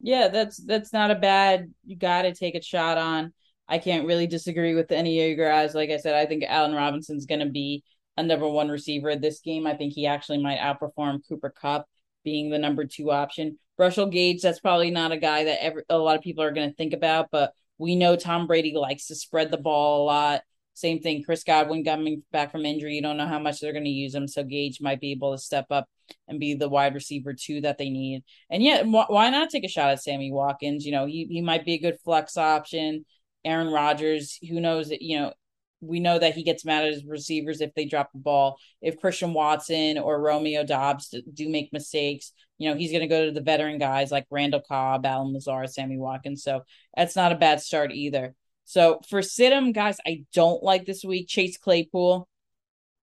Yeah, 0.00 0.28
that's 0.28 0.56
that's 0.56 0.92
not 0.92 1.12
a 1.12 1.14
bad. 1.14 1.72
You 1.84 1.96
got 1.96 2.22
to 2.22 2.34
take 2.34 2.56
a 2.56 2.62
shot 2.62 2.98
on. 2.98 3.32
I 3.68 3.78
can't 3.78 4.06
really 4.06 4.26
disagree 4.26 4.74
with 4.74 4.90
any 4.90 5.20
of 5.20 5.38
your 5.38 5.48
guys. 5.48 5.74
Like 5.74 5.90
I 5.90 5.98
said, 5.98 6.14
I 6.14 6.26
think 6.26 6.42
Allen 6.46 6.74
Robinson's 6.74 7.26
going 7.26 7.40
to 7.40 7.50
be 7.50 7.84
a 8.16 8.22
number 8.22 8.48
one 8.48 8.68
receiver 8.68 9.14
this 9.14 9.40
game. 9.40 9.66
I 9.66 9.74
think 9.76 9.92
he 9.92 10.06
actually 10.06 10.42
might 10.42 10.58
outperform 10.58 11.20
Cooper 11.28 11.50
Kupp 11.50 11.86
being 12.24 12.50
the 12.50 12.58
number 12.58 12.84
two 12.84 13.10
option. 13.10 13.58
Russell 13.78 14.06
Gage, 14.06 14.42
that's 14.42 14.60
probably 14.60 14.90
not 14.90 15.12
a 15.12 15.16
guy 15.16 15.44
that 15.44 15.62
every, 15.62 15.82
a 15.88 15.98
lot 15.98 16.16
of 16.16 16.22
people 16.22 16.44
are 16.44 16.52
going 16.52 16.68
to 16.68 16.76
think 16.76 16.92
about, 16.92 17.28
but 17.30 17.52
we 17.78 17.94
know 17.94 18.16
Tom 18.16 18.46
Brady 18.46 18.74
likes 18.74 19.06
to 19.06 19.14
spread 19.14 19.50
the 19.50 19.56
ball 19.56 20.02
a 20.02 20.04
lot. 20.04 20.42
Same 20.74 21.00
thing, 21.00 21.22
Chris 21.22 21.44
Godwin 21.44 21.84
coming 21.84 22.22
back 22.32 22.50
from 22.50 22.64
injury. 22.64 22.94
You 22.94 23.02
don't 23.02 23.16
know 23.18 23.26
how 23.26 23.38
much 23.38 23.60
they're 23.60 23.72
going 23.72 23.84
to 23.84 23.90
use 23.90 24.14
him. 24.14 24.26
So 24.26 24.42
Gage 24.42 24.80
might 24.80 25.00
be 25.00 25.12
able 25.12 25.32
to 25.32 25.38
step 25.38 25.66
up 25.70 25.86
and 26.28 26.40
be 26.40 26.54
the 26.54 26.68
wide 26.68 26.94
receiver 26.94 27.34
two 27.34 27.60
that 27.60 27.78
they 27.78 27.90
need. 27.90 28.24
And 28.50 28.62
yeah, 28.62 28.82
why 28.82 29.30
not 29.30 29.50
take 29.50 29.64
a 29.64 29.68
shot 29.68 29.90
at 29.90 30.02
Sammy 30.02 30.32
Watkins? 30.32 30.86
You 30.86 30.92
know, 30.92 31.06
he, 31.06 31.26
he 31.30 31.42
might 31.42 31.64
be 31.64 31.74
a 31.74 31.80
good 31.80 31.98
flex 32.04 32.36
option. 32.36 33.04
Aaron 33.44 33.72
Rodgers, 33.72 34.38
who 34.48 34.60
knows 34.60 34.88
that, 34.88 35.02
you 35.02 35.18
know, 35.18 35.32
we 35.80 35.98
know 35.98 36.18
that 36.18 36.34
he 36.34 36.44
gets 36.44 36.64
mad 36.64 36.84
at 36.84 36.92
his 36.94 37.04
receivers 37.04 37.60
if 37.60 37.74
they 37.74 37.84
drop 37.84 38.12
the 38.12 38.20
ball. 38.20 38.56
If 38.80 39.00
Christian 39.00 39.34
Watson 39.34 39.98
or 39.98 40.20
Romeo 40.20 40.64
Doubs 40.64 41.12
do 41.34 41.48
make 41.48 41.72
mistakes, 41.72 42.32
you 42.58 42.70
know, 42.70 42.76
he's 42.76 42.92
going 42.92 43.02
to 43.02 43.08
go 43.08 43.26
to 43.26 43.32
the 43.32 43.40
veteran 43.40 43.78
guys 43.78 44.12
like 44.12 44.24
Randall 44.30 44.62
Cobb, 44.66 45.04
Allen 45.04 45.34
Lazard, 45.34 45.70
Sammy 45.70 45.98
Watkins. 45.98 46.44
So 46.44 46.62
that's 46.96 47.16
not 47.16 47.32
a 47.32 47.36
bad 47.36 47.60
start 47.60 47.90
either. 47.90 48.34
So 48.64 49.00
for 49.08 49.22
sit 49.22 49.52
'em, 49.52 49.72
guys, 49.72 49.98
I 50.06 50.24
don't 50.32 50.62
like 50.62 50.86
this 50.86 51.04
week. 51.04 51.28
Chase 51.28 51.58
Claypool 51.58 52.28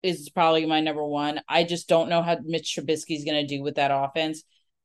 is 0.03 0.29
probably 0.29 0.65
my 0.65 0.81
number 0.81 1.03
one. 1.03 1.41
I 1.49 1.63
just 1.63 1.87
don't 1.87 2.09
know 2.09 2.21
how 2.21 2.37
Mitch 2.43 2.75
Trubisky 2.75 3.15
is 3.15 3.25
going 3.25 3.45
to 3.45 3.55
do 3.55 3.63
with 3.63 3.75
that 3.75 3.91
offense. 3.91 4.43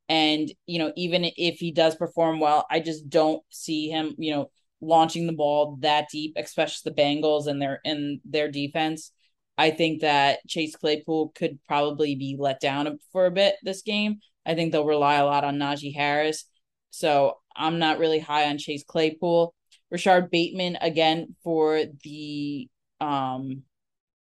And, 0.08 0.50
you 0.66 0.78
know, 0.78 0.92
even 0.96 1.24
if 1.24 1.58
he 1.58 1.72
does 1.72 1.94
perform 1.94 2.40
well, 2.40 2.66
I 2.70 2.80
just 2.80 3.08
don't 3.08 3.42
see 3.50 3.90
him, 3.90 4.14
you 4.18 4.32
know, 4.32 4.50
launching 4.80 5.26
the 5.26 5.32
ball 5.32 5.76
that 5.80 6.08
deep, 6.10 6.32
especially 6.36 6.90
the 6.90 7.00
Bengals 7.00 7.46
and 7.46 7.60
their 7.60 7.80
and 7.84 8.20
their 8.24 8.50
defense. 8.50 9.12
I 9.58 9.70
think 9.70 10.00
that 10.00 10.40
Chase 10.48 10.74
Claypool 10.74 11.32
could 11.34 11.58
probably 11.68 12.14
be 12.14 12.36
let 12.38 12.60
down 12.60 12.98
for 13.12 13.26
a 13.26 13.30
bit 13.30 13.56
this 13.62 13.82
game. 13.82 14.20
I 14.46 14.54
think 14.54 14.72
they'll 14.72 14.86
rely 14.86 15.16
a 15.16 15.26
lot 15.26 15.44
on 15.44 15.58
Najee 15.58 15.94
Harris. 15.94 16.46
So 16.90 17.36
I'm 17.54 17.78
not 17.78 17.98
really 17.98 18.20
high 18.20 18.48
on 18.48 18.56
Chase 18.56 18.84
Claypool. 18.84 19.54
Rashod 19.90 20.30
Bateman 20.30 20.76
again 20.80 21.34
for 21.42 21.82
the 22.04 22.68
um 23.00 23.62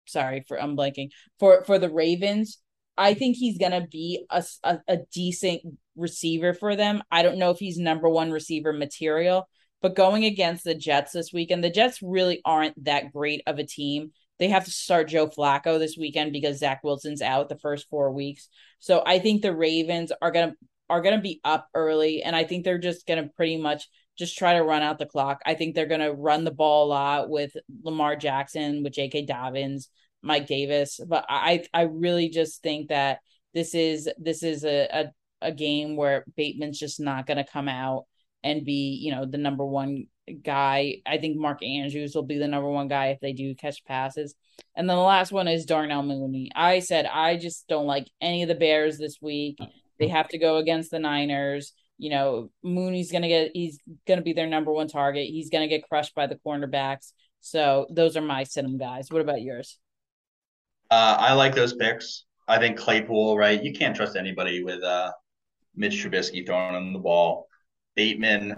sorry 0.06 0.44
for 0.46 0.60
I'm 0.60 0.76
blanking 0.76 1.10
for 1.38 1.64
for 1.64 1.78
the 1.78 1.90
Ravens. 1.90 2.58
I 2.96 3.14
think 3.14 3.36
he's 3.36 3.58
gonna 3.58 3.86
be 3.86 4.24
a, 4.30 4.44
a, 4.64 4.80
a 4.88 4.98
decent 5.12 5.62
receiver 5.96 6.54
for 6.54 6.76
them. 6.76 7.02
I 7.10 7.22
don't 7.22 7.38
know 7.38 7.50
if 7.50 7.58
he's 7.58 7.78
number 7.78 8.08
one 8.08 8.30
receiver 8.30 8.72
material, 8.72 9.48
but 9.80 9.94
going 9.94 10.24
against 10.24 10.64
the 10.64 10.74
Jets 10.74 11.12
this 11.12 11.32
weekend, 11.32 11.62
the 11.62 11.70
Jets 11.70 12.00
really 12.02 12.40
aren't 12.44 12.84
that 12.84 13.12
great 13.12 13.42
of 13.46 13.58
a 13.58 13.66
team. 13.66 14.12
They 14.38 14.48
have 14.48 14.64
to 14.64 14.70
start 14.70 15.08
Joe 15.08 15.28
Flacco 15.28 15.78
this 15.78 15.96
weekend 15.98 16.32
because 16.32 16.58
Zach 16.58 16.82
Wilson's 16.84 17.22
out 17.22 17.48
the 17.48 17.58
first 17.58 17.88
four 17.88 18.12
weeks. 18.12 18.48
So 18.78 19.02
I 19.04 19.18
think 19.18 19.42
the 19.42 19.54
Ravens 19.54 20.12
are 20.22 20.30
gonna 20.30 20.54
are 20.90 21.02
gonna 21.02 21.20
be 21.20 21.40
up 21.44 21.68
early, 21.74 22.22
and 22.22 22.34
I 22.34 22.44
think 22.44 22.64
they're 22.64 22.78
just 22.78 23.06
gonna 23.06 23.28
pretty 23.36 23.58
much 23.58 23.88
just 24.18 24.36
try 24.36 24.54
to 24.54 24.64
run 24.64 24.82
out 24.82 24.98
the 24.98 25.06
clock. 25.06 25.40
I 25.46 25.54
think 25.54 25.74
they're 25.74 25.86
going 25.86 26.00
to 26.00 26.12
run 26.12 26.44
the 26.44 26.50
ball 26.50 26.86
a 26.86 26.88
lot 26.88 27.30
with 27.30 27.56
Lamar 27.82 28.16
Jackson, 28.16 28.82
with 28.82 28.94
J.K. 28.94 29.26
Dobbins, 29.26 29.88
Mike 30.22 30.46
Davis. 30.46 31.00
But 31.06 31.24
I 31.28 31.64
I 31.72 31.82
really 31.82 32.28
just 32.28 32.62
think 32.62 32.88
that 32.88 33.20
this 33.54 33.74
is 33.74 34.08
this 34.18 34.42
is 34.42 34.64
a, 34.64 34.88
a 34.92 35.04
a 35.40 35.52
game 35.52 35.96
where 35.96 36.24
Bateman's 36.36 36.78
just 36.78 36.98
not 37.00 37.26
going 37.26 37.36
to 37.36 37.44
come 37.44 37.68
out 37.68 38.06
and 38.42 38.64
be, 38.64 38.98
you 39.00 39.12
know, 39.12 39.24
the 39.24 39.38
number 39.38 39.64
one 39.64 40.06
guy. 40.42 40.96
I 41.06 41.18
think 41.18 41.36
Mark 41.36 41.62
Andrews 41.62 42.14
will 42.14 42.24
be 42.24 42.38
the 42.38 42.48
number 42.48 42.68
one 42.68 42.88
guy 42.88 43.08
if 43.08 43.20
they 43.20 43.32
do 43.32 43.54
catch 43.54 43.84
passes. 43.84 44.34
And 44.74 44.88
then 44.88 44.96
the 44.96 45.02
last 45.02 45.32
one 45.32 45.48
is 45.48 45.64
Darnell 45.64 46.02
Mooney. 46.02 46.50
I 46.54 46.80
said 46.80 47.06
I 47.06 47.36
just 47.36 47.68
don't 47.68 47.86
like 47.86 48.08
any 48.20 48.42
of 48.42 48.48
the 48.48 48.54
Bears 48.54 48.98
this 48.98 49.18
week. 49.20 49.58
They 49.98 50.08
have 50.08 50.28
to 50.28 50.38
go 50.38 50.56
against 50.56 50.90
the 50.90 50.98
Niners. 50.98 51.72
You 51.98 52.10
know, 52.10 52.50
Mooney's 52.62 53.12
gonna 53.12 53.28
get 53.28 53.50
he's 53.54 53.78
gonna 54.06 54.22
be 54.22 54.32
their 54.32 54.46
number 54.46 54.72
one 54.72 54.88
target. 54.88 55.26
He's 55.26 55.50
gonna 55.50 55.68
get 55.68 55.88
crushed 55.88 56.14
by 56.14 56.26
the 56.26 56.36
cornerbacks. 56.36 57.12
So 57.40 57.86
those 57.90 58.16
are 58.16 58.22
my 58.22 58.44
sit 58.44 58.66
guys. 58.78 59.10
What 59.10 59.20
about 59.20 59.42
yours? 59.42 59.78
Uh, 60.90 61.16
I 61.18 61.34
like 61.34 61.54
those 61.54 61.74
picks. 61.74 62.24
I 62.46 62.58
think 62.58 62.78
Claypool, 62.78 63.36
right? 63.36 63.62
You 63.62 63.72
can't 63.72 63.94
trust 63.94 64.16
anybody 64.16 64.62
with 64.62 64.82
uh, 64.82 65.12
Mitch 65.76 66.02
Trubisky 66.02 66.46
throwing 66.46 66.74
him 66.74 66.92
the 66.92 66.98
ball. 66.98 67.46
Bateman, 67.94 68.52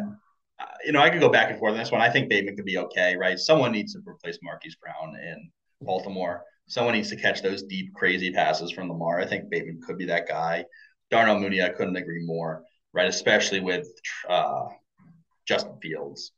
uh, 0.60 0.64
you 0.84 0.92
know, 0.92 1.00
I 1.00 1.10
could 1.10 1.20
go 1.20 1.28
back 1.28 1.50
and 1.50 1.58
forth 1.58 1.72
on 1.72 1.78
this 1.78 1.90
one. 1.90 2.00
I 2.00 2.10
think 2.10 2.28
Bateman 2.28 2.56
could 2.56 2.66
be 2.66 2.78
okay, 2.78 3.16
right? 3.16 3.38
Someone 3.38 3.72
needs 3.72 3.94
to 3.94 4.00
replace 4.06 4.38
Marquise 4.42 4.76
Brown 4.76 5.16
in 5.16 5.50
Baltimore. 5.80 6.44
Someone 6.68 6.94
needs 6.94 7.10
to 7.10 7.16
catch 7.16 7.42
those 7.42 7.64
deep, 7.64 7.92
crazy 7.94 8.32
passes 8.32 8.70
from 8.70 8.88
Lamar. 8.88 9.18
I 9.18 9.26
think 9.26 9.50
Bateman 9.50 9.80
could 9.84 9.98
be 9.98 10.06
that 10.06 10.28
guy. 10.28 10.64
Darnell 11.10 11.40
Mooney, 11.40 11.62
I 11.62 11.70
couldn't 11.70 11.96
agree 11.96 12.24
more, 12.24 12.62
right? 12.92 13.08
Especially 13.08 13.60
with 13.60 13.88
uh, 14.28 14.66
Justin 15.46 15.78
Fields. 15.82 16.32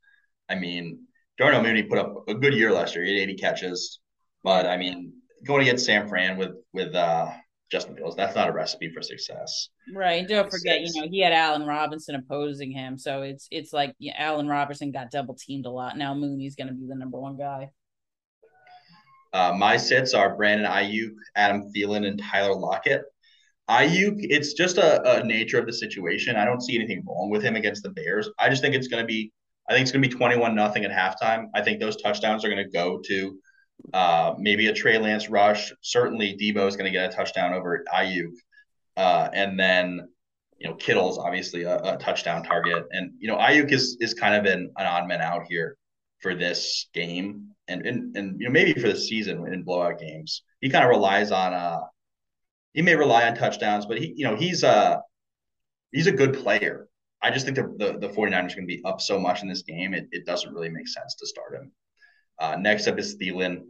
I 0.49 0.55
mean, 0.55 1.07
Darnell 1.39 1.63
Mooney 1.63 1.83
put 1.83 1.99
up 1.99 2.29
a 2.29 2.35
good 2.35 2.55
year 2.55 2.73
last 2.73 2.95
year. 2.95 3.05
He 3.05 3.19
had 3.19 3.31
80 3.31 3.35
catches, 3.37 4.01
but 4.45 4.67
I 4.67 4.77
mean, 4.77 5.13
going 5.47 5.63
against 5.63 5.87
San 5.87 6.09
Fran 6.09 6.37
with 6.37 6.53
with 6.73 6.95
uh, 6.95 7.31
Justin 7.71 7.97
Fields, 7.97 8.17
that's 8.17 8.37
not 8.37 8.49
a 8.49 8.53
recipe 8.53 8.91
for 8.93 9.03
success. 9.03 9.71
Right. 9.95 10.27
Don't 10.29 10.51
forget, 10.51 10.81
you 10.83 11.01
know, 11.01 11.09
he 11.09 11.21
had 11.21 11.33
Allen 11.33 11.67
Robinson 11.67 12.15
opposing 12.15 12.71
him, 12.71 12.99
so 12.99 13.23
it's 13.23 13.49
it's 13.51 13.73
like 13.73 13.95
you 13.99 14.11
know, 14.11 14.17
Allen 14.19 14.47
Robinson 14.47 14.93
got 14.93 15.11
double 15.11 15.35
teamed 15.35 15.67
a 15.67 15.71
lot. 15.71 15.97
Now 15.97 16.15
Mooney's 16.15 16.55
going 16.55 16.69
to 16.69 16.75
be 16.75 16.87
the 16.87 16.95
number 16.95 17.19
one 17.19 17.37
guy. 17.37 17.71
Uh, 19.33 19.55
my 19.57 19.79
sits 19.79 20.13
are 20.13 20.37
Brandon 20.37 20.71
Aiyuk, 20.71 21.15
Adam 21.35 21.73
Thielen, 21.75 22.07
and 22.07 22.23
Tyler 22.23 22.55
Lockett. 22.55 23.03
Aiyuk, 23.71 24.17
it's 24.19 24.55
just 24.55 24.79
a, 24.79 25.21
a 25.21 25.25
nature 25.25 25.59
of 25.59 25.67
the 25.67 25.73
situation. 25.73 26.37
I 26.37 26.45
don't 26.45 26.63
see 26.63 26.77
anything 26.77 27.03
wrong 27.07 27.31
with 27.31 27.43
him 27.43 27.57
against 27.57 27.83
the 27.83 27.91
Bears. 27.91 28.29
I 28.39 28.49
just 28.49 28.63
think 28.63 28.75
it's 28.75 28.89
going 28.89 29.03
to 29.03 29.07
be, 29.07 29.33
I 29.69 29.73
think 29.73 29.83
it's 29.83 29.93
going 29.93 30.03
to 30.03 30.09
be 30.09 30.15
twenty-one 30.15 30.55
nothing 30.55 30.85
at 30.85 30.91
halftime. 30.91 31.47
I 31.55 31.63
think 31.63 31.81
those 31.81 32.01
touchdowns 32.03 32.45
are 32.45 32.49
going 32.49 32.65
to 32.65 32.71
go 32.71 33.01
to 33.07 33.39
uh, 33.95 34.35
maybe 34.39 34.67
a 34.67 34.73
Trey 34.73 34.99
Lance 34.99 35.29
rush. 35.29 35.73
Certainly, 35.81 36.39
Deebo 36.41 36.67
is 36.67 36.77
going 36.77 36.91
to 36.91 36.91
get 36.91 37.13
a 37.13 37.17
touchdown 37.17 37.55
over 37.55 37.85
Aiyuk, 37.95 38.33
uh, 38.97 39.29
and 39.33 39.59
then 39.59 40.09
you 40.59 40.69
know 40.69 40.75
Kittle's 40.75 41.19
obviously 41.19 41.63
a, 41.63 41.77
a, 41.79 41.97
touchdown 41.99 42.43
target, 42.43 42.85
and 42.91 43.13
you 43.19 43.29
know 43.29 43.37
Aiyuk 43.37 43.71
is 43.71 43.97
is 44.01 44.15
kind 44.15 44.35
of 44.35 44.53
an, 44.53 44.71
an 44.77 44.87
odd 44.87 45.07
man 45.07 45.21
out 45.21 45.45
here 45.49 45.77
for 46.21 46.35
this 46.35 46.89
game, 46.95 47.49
and 47.69 47.87
and 47.87 48.17
and 48.17 48.41
you 48.41 48.47
know 48.47 48.53
maybe 48.53 48.73
for 48.73 48.89
the 48.89 48.99
season 48.99 49.47
in 49.53 49.63
blowout 49.63 50.01
games. 50.01 50.43
He 50.61 50.69
kind 50.69 50.85
of 50.85 50.91
relies 50.91 51.31
on 51.31 51.55
uh 51.55 51.81
he 52.73 52.83
may 52.83 52.97
rely 52.97 53.29
on 53.29 53.35
touchdowns, 53.35 53.87
but 53.87 53.99
he 53.99 54.13
you 54.17 54.25
know 54.25 54.37
he's 54.37 54.63
a 54.63 55.03
he's 55.93 56.07
a 56.07 56.13
good 56.13 56.35
player. 56.35 56.89
I 57.23 57.31
just 57.31 57.47
think 57.47 57.57
the, 57.57 57.75
the, 57.79 57.99
the 57.99 58.09
49ers 58.09 58.33
are 58.33 58.33
going 58.33 58.49
to 58.49 58.67
be 58.67 58.83
up 58.85 59.01
so 59.01 59.19
much 59.19 59.43
in 59.43 59.49
this 59.49 59.63
game, 59.63 59.95
it, 59.95 60.09
it 60.11 60.27
doesn't 60.27 60.53
really 60.53 60.69
make 60.69 60.89
sense 60.89 61.15
to 61.15 61.27
start 61.27 61.55
him. 61.55 61.71
Uh, 62.39 62.57
next 62.57 62.89
up 62.89 62.99
is 62.99 63.17
Thielen. 63.17 63.63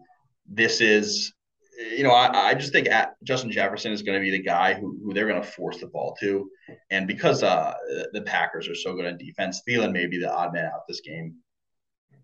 This 0.47 0.81
is, 0.81 1.35
you 1.79 2.03
know, 2.03 2.13
I, 2.13 2.49
I 2.49 2.55
just 2.55 2.73
think 2.73 2.89
Justin 3.25 3.51
Jefferson 3.51 3.93
is 3.93 4.01
going 4.01 4.19
to 4.19 4.25
be 4.25 4.31
the 4.31 4.43
guy 4.43 4.73
who, 4.73 4.99
who 5.05 5.13
they're 5.13 5.29
going 5.29 5.43
to 5.43 5.47
force 5.47 5.79
the 5.79 5.87
ball 5.87 6.17
to. 6.21 6.49
And 6.91 7.07
because 7.07 7.43
uh, 7.43 7.75
the 8.13 8.23
Packers 8.23 8.69
are 8.69 8.75
so 8.75 8.95
good 8.95 9.05
on 9.05 9.19
defense, 9.19 9.63
Thielen 9.69 9.93
may 9.93 10.07
be 10.07 10.19
the 10.19 10.33
odd 10.33 10.55
man 10.55 10.65
out 10.67 10.87
this 10.89 11.03
game. 11.03 11.35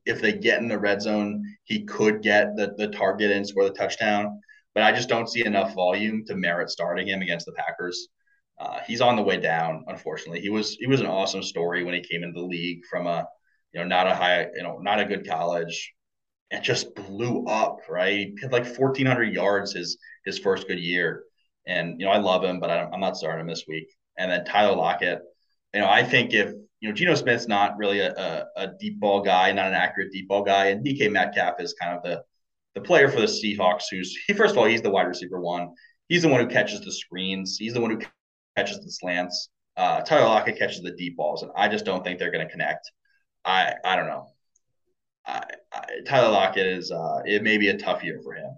If 0.07 0.22
they 0.22 0.33
get 0.33 0.62
in 0.62 0.68
the 0.68 0.79
red 0.79 1.03
zone, 1.03 1.45
he 1.64 1.85
could 1.85 2.22
get 2.22 2.57
the, 2.57 2.74
the 2.79 2.89
target 2.89 3.31
and 3.31 3.47
score 3.47 3.64
the 3.64 3.70
touchdown. 3.70 4.41
But 4.79 4.85
I 4.85 4.93
just 4.93 5.09
don't 5.09 5.29
see 5.29 5.45
enough 5.45 5.74
volume 5.74 6.24
to 6.26 6.37
merit 6.37 6.70
starting 6.70 7.09
him 7.09 7.20
against 7.20 7.47
the 7.47 7.53
Packers. 7.53 8.07
Uh, 8.61 8.79
he's 8.87 9.01
on 9.01 9.16
the 9.16 9.22
way 9.22 9.37
down, 9.37 9.85
unfortunately. 9.89 10.41
He 10.41 10.51
was 10.51 10.76
he 10.79 10.87
was 10.87 11.01
an 11.01 11.07
awesome 11.07 11.43
story 11.43 11.83
when 11.83 11.95
he 11.95 12.01
came 12.01 12.22
into 12.22 12.41
the 12.41 12.47
league 12.47 12.85
from 12.89 13.09
a 13.09 13.26
you 13.72 13.81
know 13.81 13.87
not 13.89 14.07
a 14.07 14.14
high 14.14 14.47
you 14.55 14.62
know 14.62 14.79
not 14.79 15.01
a 15.01 15.05
good 15.05 15.26
college 15.29 15.93
and 16.53 16.62
just 16.62 16.95
blew 16.95 17.45
up, 17.47 17.81
right? 17.89 18.29
He 18.29 18.41
had 18.41 18.53
like 18.53 18.66
1,400 18.66 19.35
yards 19.35 19.72
his 19.72 19.99
his 20.24 20.39
first 20.39 20.68
good 20.68 20.79
year. 20.79 21.24
And, 21.66 22.01
you 22.01 22.07
know, 22.07 22.12
I 22.12 22.18
love 22.18 22.45
him, 22.45 22.61
but 22.61 22.70
I 22.70 22.89
am 22.93 23.01
not 23.01 23.16
starting 23.16 23.41
him 23.41 23.49
this 23.49 23.64
week. 23.66 23.89
And 24.16 24.31
then 24.31 24.45
Tyler 24.45 24.76
Lockett, 24.76 25.20
you 25.74 25.81
know, 25.81 25.89
I 25.89 26.05
think 26.05 26.33
if, 26.33 26.53
you 26.81 26.89
know, 26.89 26.95
Geno 26.95 27.16
Smith's 27.16 27.49
not 27.49 27.76
really 27.76 27.99
a, 27.99 28.14
a, 28.14 28.47
a 28.57 28.68
deep 28.79 29.01
ball 29.01 29.22
guy, 29.22 29.51
not 29.51 29.66
an 29.66 29.74
accurate 29.74 30.12
deep 30.12 30.29
ball 30.29 30.45
guy. 30.45 30.66
And 30.66 30.87
DK 30.87 31.11
Metcalf 31.11 31.61
is 31.61 31.74
kind 31.74 31.97
of 31.97 32.03
the, 32.05 32.22
the 32.79 32.87
player 32.87 33.09
for 33.09 33.20
the 33.20 33.26
Seahawks 33.26 33.85
who's, 33.91 34.16
he, 34.26 34.35
first 34.35 34.53
of 34.53 34.59
all, 34.59 34.66
he's 34.66 34.83
the 34.83 34.91
wide 34.91 35.07
receiver 35.07 35.41
one. 35.41 35.74
He's 36.09 36.22
the 36.22 36.29
one 36.29 36.41
who 36.41 36.47
catches 36.47 36.81
the 36.81 36.93
screens. 36.93 37.57
He's 37.59 37.74
the 37.74 37.81
one 37.81 37.91
who 37.91 38.01
catches 38.57 38.81
the 38.81 38.91
slants. 38.91 39.51
Uh, 39.76 40.01
Tyler 40.03 40.26
Lockett 40.26 40.59
catches 40.59 40.83
the 40.83 40.93
deep 40.93 41.16
balls. 41.16 41.43
And 41.43 41.53
I 41.57 41.68
just 41.68 41.85
don't 41.85 42.03
think 42.03 42.18
they're 42.18 42.31
going 42.31 42.47
to 42.47 42.51
connect. 42.51 42.91
I, 43.45 43.74
I 43.85 43.97
don't 43.97 44.07
know. 44.07 44.26
I, 45.26 45.45
I, 45.72 45.85
Tyler 46.07 46.31
Lockett 46.31 46.66
is 46.66 46.91
uh, 46.91 47.20
it 47.24 47.43
may 47.43 47.59
be 47.59 47.68
a 47.68 47.76
tough 47.76 48.03
year 48.03 48.20
for 48.22 48.35
him 48.35 48.57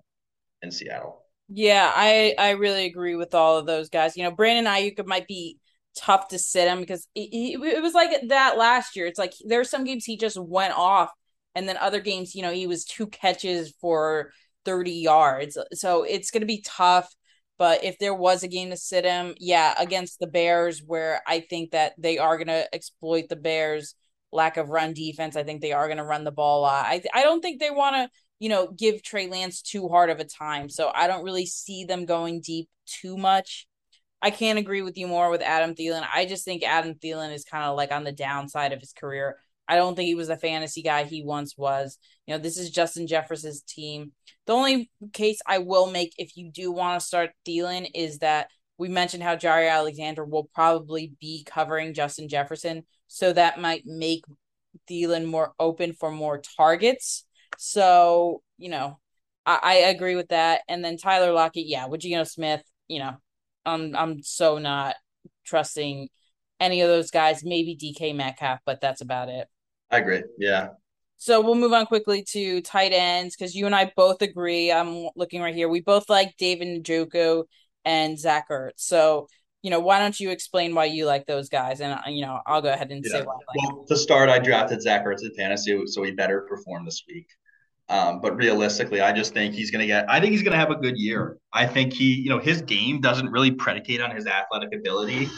in 0.62 0.70
Seattle. 0.70 1.24
Yeah, 1.52 1.90
I 1.92 2.34
I 2.38 2.50
really 2.50 2.86
agree 2.86 3.16
with 3.16 3.34
all 3.34 3.58
of 3.58 3.66
those 3.66 3.88
guys. 3.88 4.16
You 4.16 4.22
know, 4.22 4.30
Brandon 4.30 4.72
Aiyuk 4.72 5.04
might 5.04 5.26
be 5.26 5.58
tough 5.96 6.28
to 6.28 6.38
sit 6.38 6.68
him 6.68 6.78
because 6.78 7.08
it 7.16 7.82
was 7.82 7.92
like 7.92 8.28
that 8.28 8.56
last 8.56 8.94
year. 8.94 9.06
It's 9.06 9.18
like 9.18 9.34
there 9.44 9.58
are 9.58 9.64
some 9.64 9.82
games 9.82 10.04
he 10.04 10.16
just 10.16 10.38
went 10.38 10.74
off, 10.76 11.10
and 11.54 11.68
then 11.68 11.76
other 11.76 12.00
games, 12.00 12.34
you 12.34 12.42
know, 12.42 12.52
he 12.52 12.66
was 12.66 12.84
two 12.84 13.06
catches 13.06 13.74
for 13.80 14.32
30 14.64 14.92
yards. 14.92 15.58
So 15.72 16.04
it's 16.04 16.30
going 16.30 16.42
to 16.42 16.46
be 16.46 16.62
tough. 16.62 17.14
But 17.58 17.84
if 17.84 17.98
there 17.98 18.14
was 18.14 18.42
a 18.42 18.48
game 18.48 18.70
to 18.70 18.76
sit 18.76 19.04
him, 19.04 19.34
yeah, 19.38 19.74
against 19.78 20.18
the 20.18 20.26
Bears, 20.26 20.82
where 20.84 21.20
I 21.26 21.40
think 21.40 21.72
that 21.72 21.92
they 21.98 22.16
are 22.16 22.38
going 22.38 22.46
to 22.46 22.74
exploit 22.74 23.28
the 23.28 23.36
Bears 23.36 23.94
lack 24.32 24.56
of 24.56 24.70
run 24.70 24.94
defense. 24.94 25.36
I 25.36 25.42
think 25.42 25.60
they 25.60 25.72
are 25.72 25.86
going 25.86 25.98
to 25.98 26.04
run 26.04 26.24
the 26.24 26.30
ball 26.30 26.60
a 26.60 26.62
lot. 26.62 26.86
I 26.86 27.02
I 27.12 27.22
don't 27.22 27.40
think 27.40 27.60
they 27.60 27.70
want 27.70 27.96
to 27.96 28.08
you 28.38 28.48
know 28.48 28.68
give 28.68 29.02
Trey 29.02 29.26
Lance 29.26 29.62
too 29.62 29.88
hard 29.88 30.10
of 30.10 30.20
a 30.20 30.24
time. 30.24 30.68
So 30.68 30.90
I 30.94 31.06
don't 31.06 31.24
really 31.24 31.46
see 31.46 31.84
them 31.84 32.06
going 32.06 32.40
deep 32.40 32.68
too 32.86 33.16
much. 33.16 33.66
I 34.22 34.30
can't 34.30 34.58
agree 34.58 34.82
with 34.82 34.98
you 34.98 35.06
more 35.06 35.30
with 35.30 35.42
Adam 35.42 35.74
Thielen. 35.74 36.06
I 36.14 36.26
just 36.26 36.44
think 36.44 36.62
Adam 36.62 36.94
Thielen 36.94 37.32
is 37.32 37.44
kind 37.44 37.64
of 37.64 37.76
like 37.76 37.90
on 37.90 38.04
the 38.04 38.12
downside 38.12 38.72
of 38.72 38.80
his 38.80 38.92
career. 38.92 39.36
I 39.70 39.76
don't 39.76 39.94
think 39.94 40.08
he 40.08 40.16
was 40.16 40.30
a 40.30 40.36
fantasy 40.36 40.82
guy 40.82 41.04
he 41.04 41.22
once 41.22 41.56
was. 41.56 41.96
You 42.26 42.34
know, 42.34 42.42
this 42.42 42.58
is 42.58 42.70
Justin 42.70 43.06
Jefferson's 43.06 43.62
team. 43.62 44.10
The 44.46 44.52
only 44.52 44.90
case 45.12 45.40
I 45.46 45.58
will 45.58 45.88
make 45.88 46.12
if 46.18 46.36
you 46.36 46.50
do 46.50 46.72
want 46.72 47.00
to 47.00 47.06
start 47.06 47.30
Thielen 47.46 47.88
is 47.94 48.18
that 48.18 48.48
we 48.78 48.88
mentioned 48.88 49.22
how 49.22 49.36
Jaire 49.36 49.70
Alexander 49.70 50.24
will 50.24 50.50
probably 50.52 51.12
be 51.20 51.44
covering 51.48 51.94
Justin 51.94 52.28
Jefferson. 52.28 52.82
So 53.06 53.32
that 53.32 53.60
might 53.60 53.84
make 53.86 54.24
Thielen 54.90 55.26
more 55.26 55.52
open 55.60 55.92
for 55.92 56.10
more 56.10 56.42
targets. 56.56 57.24
So, 57.56 58.42
you 58.58 58.70
know, 58.70 58.98
I, 59.46 59.60
I 59.62 59.74
agree 59.90 60.16
with 60.16 60.30
that. 60.30 60.62
And 60.68 60.84
then 60.84 60.96
Tyler 60.96 61.32
Lockett, 61.32 61.66
yeah, 61.66 61.86
with 61.86 62.00
Geno 62.00 62.24
Smith, 62.24 62.64
you 62.88 62.98
know, 62.98 63.18
I'm 63.64 63.94
I'm 63.94 64.22
so 64.24 64.58
not 64.58 64.96
trusting 65.44 66.08
any 66.58 66.80
of 66.80 66.88
those 66.88 67.12
guys, 67.12 67.44
maybe 67.44 67.76
DK 67.76 68.16
Metcalf, 68.16 68.58
but 68.66 68.80
that's 68.80 69.00
about 69.00 69.28
it. 69.28 69.46
I 69.90 69.98
agree. 69.98 70.22
Yeah. 70.38 70.68
So 71.16 71.40
we'll 71.42 71.54
move 71.54 71.72
on 71.72 71.84
quickly 71.84 72.24
to 72.30 72.62
tight 72.62 72.92
ends 72.92 73.36
because 73.36 73.54
you 73.54 73.66
and 73.66 73.74
I 73.74 73.92
both 73.94 74.22
agree. 74.22 74.72
I'm 74.72 75.08
looking 75.16 75.42
right 75.42 75.54
here. 75.54 75.68
We 75.68 75.82
both 75.82 76.08
like 76.08 76.34
David 76.38 76.82
Njoku 76.82 77.44
and 77.84 78.18
Zach 78.18 78.48
Ertz. 78.48 78.72
So, 78.76 79.28
you 79.62 79.70
know, 79.70 79.80
why 79.80 79.98
don't 79.98 80.18
you 80.18 80.30
explain 80.30 80.74
why 80.74 80.86
you 80.86 81.04
like 81.04 81.26
those 81.26 81.50
guys? 81.50 81.82
And, 81.82 81.92
uh, 81.92 82.08
you 82.08 82.22
know, 82.22 82.40
I'll 82.46 82.62
go 82.62 82.72
ahead 82.72 82.90
and 82.90 83.04
yeah. 83.04 83.12
say 83.12 83.22
why. 83.22 83.34
well, 83.54 83.84
to 83.86 83.96
start, 83.96 84.30
I 84.30 84.38
drafted 84.38 84.80
Zach 84.80 85.04
Ertz 85.04 85.22
in 85.22 85.34
fantasy, 85.34 85.82
so 85.86 86.02
he 86.02 86.12
better 86.12 86.46
perform 86.48 86.86
this 86.86 87.02
week. 87.06 87.26
Um, 87.90 88.20
but 88.20 88.36
realistically, 88.36 89.00
I 89.00 89.12
just 89.12 89.34
think 89.34 89.52
he's 89.52 89.70
going 89.70 89.80
to 89.80 89.86
get, 89.86 90.08
I 90.08 90.20
think 90.20 90.32
he's 90.32 90.42
going 90.42 90.52
to 90.52 90.58
have 90.58 90.70
a 90.70 90.76
good 90.76 90.96
year. 90.96 91.36
I 91.52 91.66
think 91.66 91.92
he, 91.92 92.14
you 92.14 92.30
know, 92.30 92.38
his 92.38 92.62
game 92.62 93.00
doesn't 93.00 93.30
really 93.30 93.50
predicate 93.50 94.00
on 94.00 94.14
his 94.14 94.26
athletic 94.26 94.72
ability. 94.72 95.28